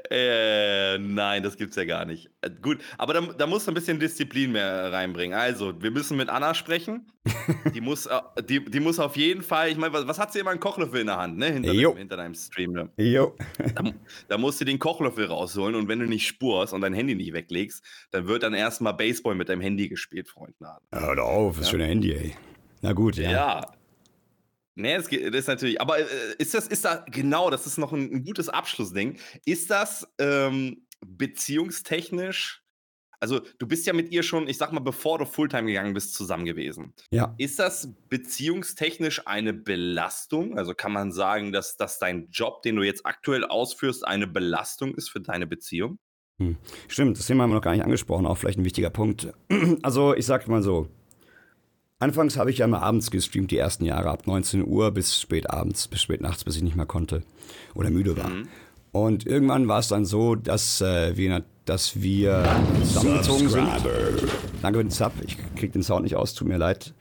[0.10, 2.30] Äh, nein, das gibt's ja gar nicht.
[2.42, 5.38] Äh, gut, aber da, da musst du ein bisschen Disziplin mehr reinbringen.
[5.38, 7.12] Also, wir müssen mit Anna sprechen.
[7.74, 10.40] die, muss, äh, die, die muss auf jeden Fall, ich meine, was, was, hat sie
[10.40, 11.48] immer einen Kochlöffel in der Hand, ne?
[11.48, 12.72] Hinter, dem, hinter deinem Stream.
[12.72, 12.90] Ne?
[12.98, 13.36] Jo.
[13.76, 13.84] da,
[14.28, 17.34] da musst du den Kochlöffel rausholen und wenn du nicht spurst und dein Handy nicht
[17.34, 20.56] weglegst, dann wird dann erstmal Baseball mit deinem Handy gespielt, Freund.
[20.92, 22.36] Hör auf, das ist schon ein Handy, ey.
[22.82, 23.32] Na gut, ja.
[23.32, 23.72] Ja,
[24.80, 26.06] Nee, das, ist natürlich, aber äh,
[26.38, 29.18] ist das, ist da, genau, das ist noch ein, ein gutes Abschlussding.
[29.43, 32.64] Ist das ähm, beziehungstechnisch
[33.19, 36.14] Also du bist ja mit ihr schon, ich sag mal, bevor du Fulltime gegangen bist,
[36.14, 36.93] zusammen gewesen.
[37.11, 37.35] Ja.
[37.38, 40.57] Ist das beziehungstechnisch eine Belastung?
[40.57, 44.95] Also kann man sagen, dass, dass dein Job, den du jetzt aktuell ausführst, eine Belastung
[44.95, 45.99] ist für deine Beziehung?
[46.41, 46.56] Hm.
[46.88, 49.34] Stimmt, das Thema haben wir noch gar nicht angesprochen, auch vielleicht ein wichtiger Punkt.
[49.84, 50.88] Also ich sag mal so,
[52.02, 55.50] Anfangs habe ich ja immer abends gestreamt, die ersten Jahre, ab 19 Uhr bis spät
[55.50, 57.24] abends, bis spät nachts, bis ich nicht mehr konnte
[57.76, 58.30] oder müde war.
[58.30, 58.48] Mhm.
[58.94, 62.44] Und irgendwann war es dann so, dass äh, wir, dass wir
[62.84, 63.68] zusammengezogen sind.
[64.62, 66.94] Danke für den Zap, ich krieg den Sound nicht aus, tut mir leid.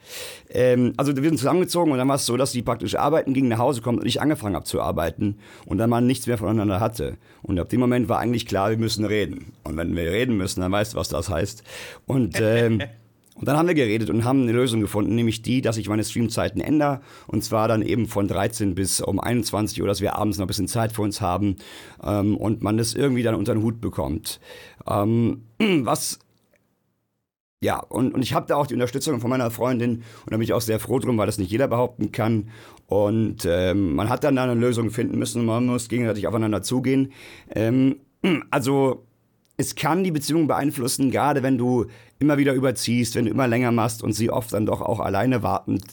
[0.49, 3.47] Ähm, also wir sind zusammengezogen und dann war es so, dass sie praktisch arbeiten ging,
[3.47, 6.81] nach Hause kommt und ich angefangen habe zu arbeiten und dann man nichts mehr voneinander
[6.81, 7.17] hatte.
[7.41, 9.53] Und ab dem Moment war eigentlich klar, wir müssen reden.
[9.63, 11.63] Und wenn wir reden müssen, dann weißt du, was das heißt.
[12.05, 12.81] Und ähm,
[13.39, 16.03] Und dann haben wir geredet und haben eine Lösung gefunden, nämlich die, dass ich meine
[16.03, 16.99] Streamzeiten ändere.
[17.27, 20.47] Und zwar dann eben von 13 bis um 21 Uhr, dass wir abends noch ein
[20.47, 21.55] bisschen Zeit für uns haben
[22.03, 24.41] ähm, und man das irgendwie dann unter den Hut bekommt.
[24.87, 26.19] Ähm, was
[27.61, 30.43] ja, und, und ich habe da auch die Unterstützung von meiner Freundin und da bin
[30.43, 32.49] ich auch sehr froh drum, weil das nicht jeder behaupten kann.
[32.87, 37.11] Und ähm, man hat dann da eine Lösung finden müssen man muss gegenseitig aufeinander zugehen.
[37.53, 37.97] Ähm,
[38.49, 39.05] also
[39.59, 41.87] es kann die Beziehung beeinflussen, gerade wenn du
[42.17, 45.43] immer wieder überziehst, wenn du immer länger machst und sie oft dann doch auch alleine
[45.43, 45.83] wartend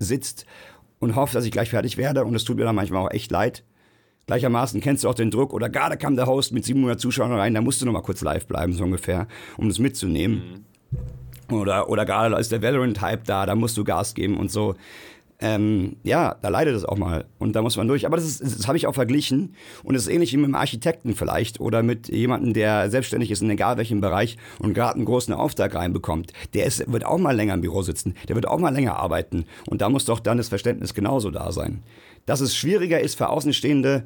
[0.00, 0.44] sitzt
[0.98, 2.24] und hofft, dass ich gleich fertig werde.
[2.24, 3.62] Und es tut mir dann manchmal auch echt leid.
[4.26, 5.52] Gleichermaßen kennst du auch den Druck.
[5.52, 8.22] Oder gerade kam der Host mit 700 Zuschauern rein, da musst du noch mal kurz
[8.22, 10.64] live bleiben, so ungefähr, um das mitzunehmen.
[11.48, 11.54] Mhm.
[11.54, 14.74] Oder, oder gerade ist der Valorant-Hype da, da musst du Gas geben und so
[15.42, 18.06] ähm, ja, da leidet es auch mal und da muss man durch.
[18.06, 20.54] Aber das, ist, das habe ich auch verglichen und es ist ähnlich wie mit einem
[20.54, 25.04] Architekten vielleicht oder mit jemandem, der selbstständig ist in egal welchem Bereich und gerade einen
[25.04, 26.32] großen Auftrag reinbekommt.
[26.54, 29.44] Der ist, wird auch mal länger im Büro sitzen, der wird auch mal länger arbeiten
[29.66, 31.82] und da muss doch dann das Verständnis genauso da sein.
[32.24, 34.04] Dass es schwieriger ist für Außenstehende,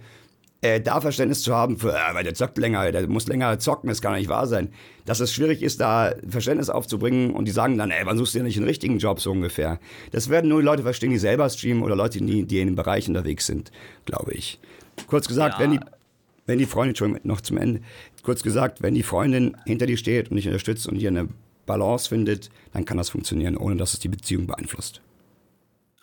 [0.66, 3.88] äh, da Verständnis zu haben für, äh, weil der zockt länger, der muss länger zocken,
[3.88, 4.70] das kann doch nicht wahr sein.
[5.04, 8.38] Dass es schwierig ist, da Verständnis aufzubringen und die sagen dann, ey, wann suchst du
[8.38, 9.78] ja nicht einen richtigen Job, so ungefähr.
[10.10, 13.08] Das werden nur Leute verstehen, die selber streamen oder Leute, die, die in dem Bereich
[13.08, 13.70] unterwegs sind,
[14.04, 14.58] glaube ich.
[15.06, 15.60] Kurz gesagt, ja.
[15.60, 15.80] wenn die,
[16.46, 17.80] wenn die Freundin, Entschuldigung, noch zum Ende,
[18.22, 21.28] kurz gesagt, wenn die Freundin hinter dir steht und dich unterstützt und hier eine
[21.66, 25.00] Balance findet, dann kann das funktionieren, ohne dass es die Beziehung beeinflusst.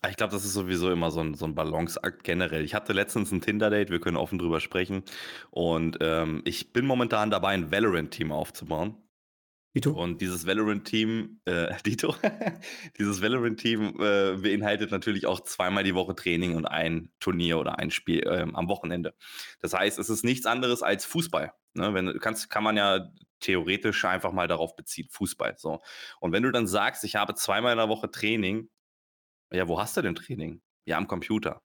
[0.05, 2.65] Ah, ich glaube, das ist sowieso immer so ein, so 'n Balanceakt generell.
[2.65, 5.03] Ich hatte letztens ein Tinder-Date, wir können offen drüber sprechen.
[5.49, 8.97] Und ähm, ich bin momentan dabei, ein Valorant-Team aufzubauen.
[9.75, 9.91] Dito?
[9.91, 12.15] Und dieses Valorant-Team, äh, Dito,
[12.99, 17.89] dieses Valorant-Team äh, beinhaltet natürlich auch zweimal die Woche Training und ein Turnier oder ein
[17.91, 19.15] Spiel äh, am Wochenende.
[19.61, 21.53] Das heißt, es ist nichts anderes als Fußball.
[21.75, 21.93] Ne?
[21.93, 23.09] Wenn, kannst, kann man ja
[23.39, 25.55] theoretisch einfach mal darauf beziehen, Fußball.
[25.57, 25.81] So.
[26.19, 28.69] Und wenn du dann sagst, ich habe zweimal in der Woche Training,
[29.53, 30.61] ja, wo hast du denn Training?
[30.85, 31.61] Ja, am Computer.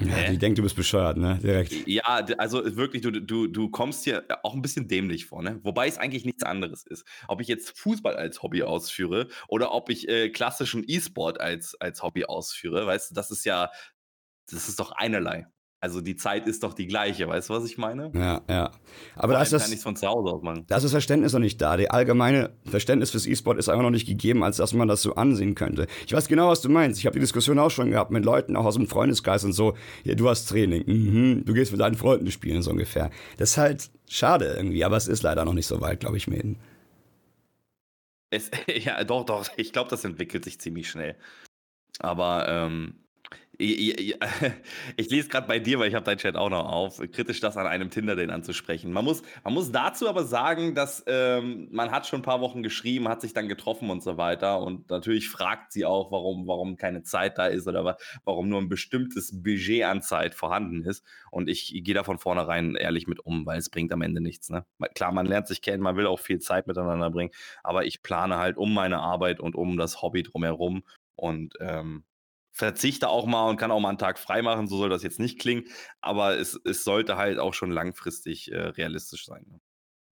[0.00, 1.40] Ja, die denkt, du bist bescheuert, ne?
[1.42, 1.72] Direkt.
[1.88, 5.58] Ja, also wirklich, du, du, du kommst hier auch ein bisschen dämlich vor, ne?
[5.64, 7.04] Wobei es eigentlich nichts anderes ist.
[7.26, 12.02] Ob ich jetzt Fußball als Hobby ausführe oder ob ich äh, klassischen E-Sport als, als
[12.02, 13.70] Hobby ausführe, weißt du, das ist ja,
[14.48, 15.46] das ist doch einerlei.
[15.80, 18.10] Also die Zeit ist doch die gleiche, weißt du, was ich meine?
[18.12, 18.72] Ja, ja.
[19.14, 20.64] Aber da ist das, von zu Hause aus machen.
[20.66, 21.76] da ist das Verständnis noch nicht da.
[21.76, 25.14] Die allgemeine Verständnis fürs E-Sport ist einfach noch nicht gegeben, als dass man das so
[25.14, 25.86] ansehen könnte.
[26.04, 26.98] Ich weiß genau, was du meinst.
[26.98, 29.76] Ich habe die Diskussion auch schon gehabt mit Leuten, auch aus dem Freundeskreis und so.
[30.02, 30.82] Ja, du hast Training.
[30.84, 33.10] Mhm, du gehst mit deinen Freunden spielen, so ungefähr.
[33.36, 36.26] Das ist halt schade irgendwie, aber es ist leider noch nicht so weit, glaube ich,
[36.26, 36.58] Mäden.
[38.30, 39.48] Es, ja, doch, doch.
[39.56, 41.14] Ich glaube, das entwickelt sich ziemlich schnell.
[42.00, 42.96] Aber ähm,
[44.96, 47.56] ich lese gerade bei dir, weil ich habe deinen Chat auch noch auf, kritisch das
[47.56, 48.92] an einem Tinder-Date anzusprechen.
[48.92, 52.62] Man muss, man muss dazu aber sagen, dass ähm, man hat schon ein paar Wochen
[52.62, 54.60] geschrieben, hat sich dann getroffen und so weiter.
[54.60, 58.68] Und natürlich fragt sie auch, warum, warum keine Zeit da ist oder warum nur ein
[58.68, 61.04] bestimmtes Budget an Zeit vorhanden ist.
[61.32, 64.50] Und ich gehe da von vornherein ehrlich mit um, weil es bringt am Ende nichts.
[64.50, 64.66] Ne?
[64.94, 67.32] Klar, man lernt sich kennen, man will auch viel Zeit miteinander bringen,
[67.64, 70.84] aber ich plane halt um meine Arbeit und um das Hobby drumherum.
[71.16, 72.04] Und ähm,
[72.58, 75.20] verzichte auch mal und kann auch mal einen Tag frei machen, so soll das jetzt
[75.20, 75.64] nicht klingen,
[76.00, 79.46] aber es, es sollte halt auch schon langfristig äh, realistisch sein.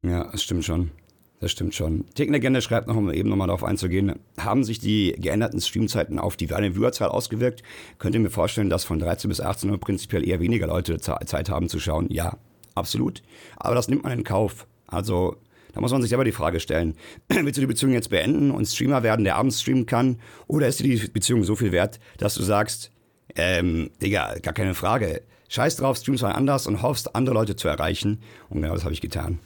[0.02, 0.12] Ne?
[0.12, 0.92] Ja, das stimmt schon.
[1.40, 2.06] Das stimmt schon.
[2.14, 6.48] Techniklegende schreibt noch, um eben nochmal darauf einzugehen, haben sich die geänderten Streamzeiten auf die
[6.48, 7.62] Viewerzahl ausgewirkt?
[7.98, 11.50] Könnt ihr mir vorstellen, dass von 13 bis 18 Uhr prinzipiell eher weniger Leute Zeit
[11.50, 12.06] haben zu schauen?
[12.10, 12.38] Ja,
[12.74, 13.22] absolut.
[13.56, 14.66] Aber das nimmt man in Kauf.
[14.86, 15.36] Also
[15.76, 16.94] da muss man sich selber die Frage stellen,
[17.28, 20.18] willst du die Beziehung jetzt beenden und Streamer werden, der abends streamen kann?
[20.46, 22.90] Oder ist dir die Beziehung so viel wert, dass du sagst,
[23.34, 25.20] ähm, Digga, gar keine Frage.
[25.50, 28.22] Scheiß drauf, streamst mal anders und hoffst, andere Leute zu erreichen.
[28.48, 29.38] Und genau das habe ich getan.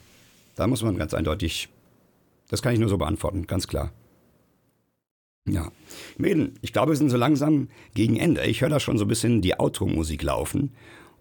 [0.55, 1.67] Da muss man ganz eindeutig,
[2.47, 3.91] das kann ich nur so beantworten, ganz klar.
[5.45, 5.69] Ja.
[6.17, 8.45] Mäden, ich glaube, wir sind so langsam gegen Ende.
[8.45, 10.71] Ich höre da schon so ein bisschen die Outro-Musik laufen.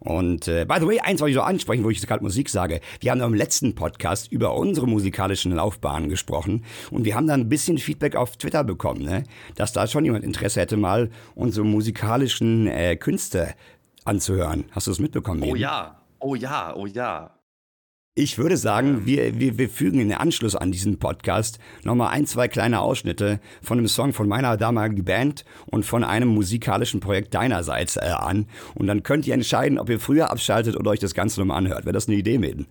[0.00, 2.80] Und äh, by the way, eins wollte ich so ansprechen, wo ich gerade Musik sage.
[3.00, 7.50] Wir haben im letzten Podcast über unsere musikalischen Laufbahnen gesprochen und wir haben da ein
[7.50, 9.24] bisschen Feedback auf Twitter bekommen, ne?
[9.56, 13.54] dass da schon jemand Interesse hätte, mal unsere musikalischen äh, Künste
[14.04, 14.64] anzuhören.
[14.72, 15.42] Hast du das mitbekommen?
[15.42, 15.56] Oh eben?
[15.56, 17.30] ja, oh ja, oh ja.
[18.16, 22.48] Ich würde sagen, wir, wir, wir fügen in Anschluss an diesen Podcast nochmal ein, zwei
[22.48, 27.96] kleine Ausschnitte von einem Song von meiner damaligen Band und von einem musikalischen Projekt deinerseits
[27.96, 28.48] äh, an.
[28.74, 31.84] Und dann könnt ihr entscheiden, ob ihr früher abschaltet oder euch das Ganze nochmal anhört.
[31.84, 32.66] Wäre das eine Idee, Mäden?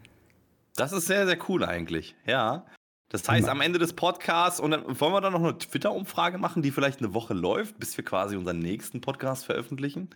[0.76, 2.66] Das ist sehr, sehr cool eigentlich, ja.
[3.08, 6.62] Das heißt, am Ende des Podcasts, und dann wollen wir dann noch eine Twitter-Umfrage machen,
[6.62, 10.10] die vielleicht eine Woche läuft, bis wir quasi unseren nächsten Podcast veröffentlichen?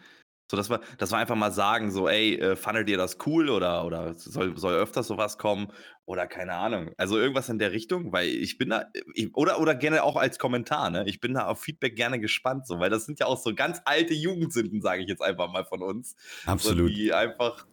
[0.49, 3.49] So, dass wir, dass wir einfach mal sagen, so, ey, äh, fandet ihr das cool
[3.49, 5.71] oder, oder soll, soll öfters sowas kommen
[6.05, 6.91] oder keine Ahnung.
[6.97, 10.37] Also irgendwas in der Richtung, weil ich bin da, ich, oder, oder gerne auch als
[10.37, 11.05] Kommentar, ne?
[11.07, 13.81] Ich bin da auf Feedback gerne gespannt, so, weil das sind ja auch so ganz
[13.85, 16.15] alte Jugendsünden, sage ich jetzt einfach mal von uns.
[16.45, 16.89] Absolut.
[16.89, 17.65] So, die einfach,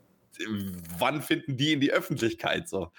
[0.99, 2.93] wann finden die in die Öffentlichkeit so?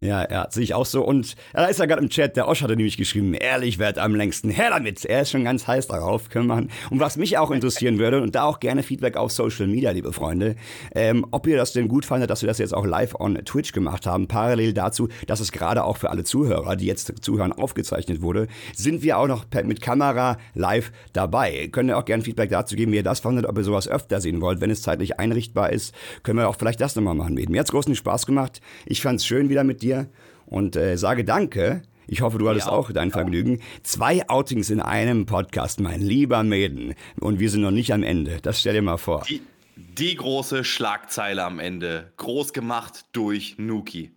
[0.00, 1.04] Ja, ja, sehe ich auch so.
[1.04, 4.14] Und da ist ja gerade im Chat, der Osch hatte nämlich geschrieben, ehrlich werd am
[4.14, 4.48] längsten.
[4.48, 5.04] Her damit!
[5.04, 6.70] Er ist schon ganz heiß darauf, können machen.
[6.90, 10.12] Und was mich auch interessieren würde, und da auch gerne Feedback auf Social Media, liebe
[10.12, 10.54] Freunde,
[10.94, 13.72] ähm, ob ihr das denn gut fandet, dass wir das jetzt auch live on Twitch
[13.72, 18.22] gemacht haben, parallel dazu, dass es gerade auch für alle Zuhörer, die jetzt zuhören, aufgezeichnet
[18.22, 18.46] wurde,
[18.76, 21.70] sind wir auch noch mit Kamera live dabei.
[21.72, 24.20] Könnt ihr auch gerne Feedback dazu geben, wie ihr das fandet, ob ihr sowas öfter
[24.20, 24.60] sehen wollt.
[24.60, 25.92] Wenn es zeitlich einrichtbar ist,
[26.22, 27.34] können wir auch vielleicht das nochmal machen.
[27.34, 28.60] Mir hat's großen Spaß gemacht.
[28.86, 30.08] Ich fand's schön wieder mit dir dir
[30.46, 31.82] und äh, sage Danke.
[32.10, 33.60] Ich hoffe, du hattest ja, auch dein Vergnügen.
[33.82, 36.94] Zwei Outings in einem Podcast, mein lieber Maiden.
[37.20, 38.38] Und wir sind noch nicht am Ende.
[38.40, 39.24] Das stell dir mal vor.
[39.28, 39.42] Die,
[39.76, 42.14] die große Schlagzeile am Ende.
[42.16, 44.12] Groß gemacht durch Nuki.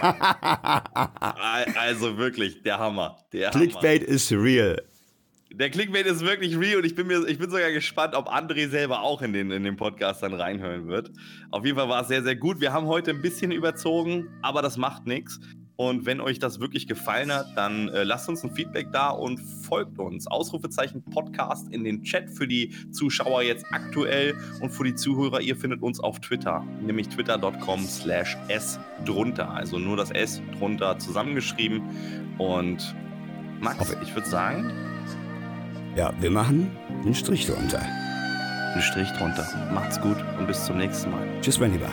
[0.00, 0.16] also
[2.16, 3.18] wirklich, der Hammer.
[3.34, 4.14] Der Clickbait Hammer.
[4.14, 4.82] is real.
[5.56, 8.68] Der Clickbait ist wirklich real und ich bin, mir, ich bin sogar gespannt, ob André
[8.68, 11.12] selber auch in den, in den Podcast dann reinhören wird.
[11.52, 12.60] Auf jeden Fall war es sehr, sehr gut.
[12.60, 15.38] Wir haben heute ein bisschen überzogen, aber das macht nichts.
[15.76, 19.38] Und wenn euch das wirklich gefallen hat, dann äh, lasst uns ein Feedback da und
[19.38, 20.26] folgt uns.
[20.26, 25.40] Ausrufezeichen Podcast in den Chat für die Zuschauer jetzt aktuell und für die Zuhörer.
[25.40, 29.50] Ihr findet uns auf Twitter, nämlich twitter.com slash s drunter.
[29.50, 31.80] Also nur das S drunter zusammengeschrieben.
[32.38, 32.92] Und
[33.60, 34.72] Max, ich würde sagen,
[35.96, 36.70] ja, wir machen
[37.04, 37.80] einen Strich drunter.
[37.80, 39.46] Einen Strich drunter.
[39.72, 41.26] Macht's gut und bis zum nächsten Mal.
[41.40, 41.90] Tschüss, mein Lieber.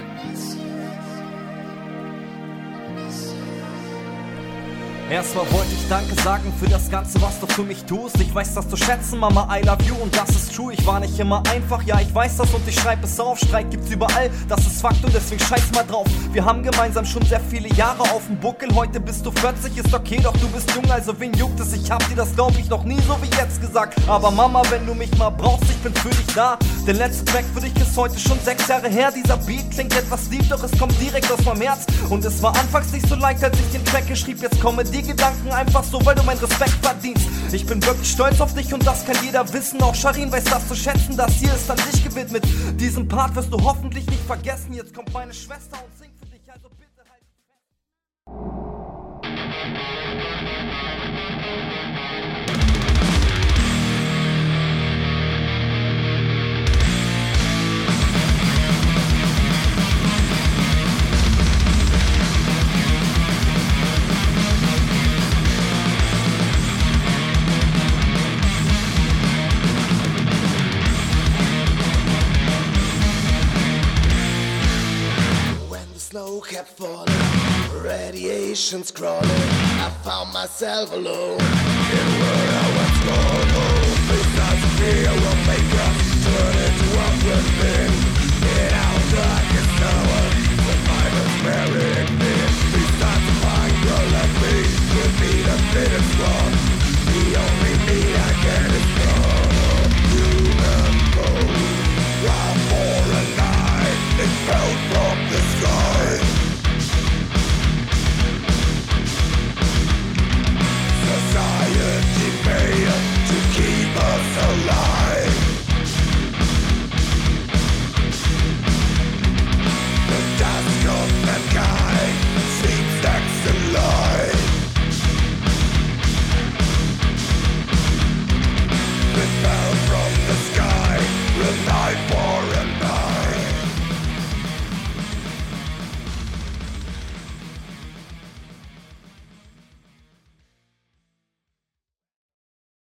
[5.11, 8.15] Erstmal wollte ich Danke sagen für das Ganze, was du für mich tust.
[8.21, 10.71] Ich weiß das zu schätzen, Mama, I love you und das ist true.
[10.71, 13.37] Ich war nicht immer einfach, ja, ich weiß das und ich schreibe es auf.
[13.37, 16.07] Streit gibt's überall, das ist Fakt und deswegen scheiß mal drauf.
[16.31, 18.73] Wir haben gemeinsam schon sehr viele Jahre auf dem Buckel.
[18.73, 21.73] Heute bist du 40, ist okay, doch du bist jung, also wen juckt es?
[21.73, 23.99] Ich hab dir das, glaub ich, noch nie so wie jetzt gesagt.
[24.07, 26.57] Aber Mama, wenn du mich mal brauchst, ich bin für dich da.
[26.87, 29.11] Der letzte Track für dich ist heute schon sechs Jahre her.
[29.13, 31.85] Dieser Beat klingt etwas lieb, doch es kommt direkt aus meinem Herz.
[32.09, 34.41] Und es war anfangs nicht so leicht, als ich den Track geschrieb.
[34.41, 37.27] Jetzt komme Gedanken einfach so, weil du mein Respekt verdienst.
[37.51, 39.81] Ich bin wirklich stolz auf dich und das kann jeder wissen.
[39.81, 42.43] Auch Sharin weiß das zu schätzen, das hier ist an dich gewidmet.
[42.79, 44.73] Diesen Part wirst du hoffentlich nicht vergessen.
[44.73, 46.00] Jetzt kommt meine Schwester und
[76.11, 77.07] snow kept falling,
[77.81, 79.45] radiation's crawling.
[79.79, 81.39] I found myself alone
[81.99, 83.47] in where I was born.
[83.63, 87.91] Oh, besides fear will make us turn into a good thing.
[88.59, 90.23] In our darkest hour,
[90.67, 92.35] survivors buried me.
[92.43, 94.55] of fine, girl let me
[94.91, 96.53] will be the fittest one.
[97.07, 99.51] The only need I get is gone.
[100.11, 101.79] Human bone,
[102.25, 105.80] while for a night, it fell from the sky.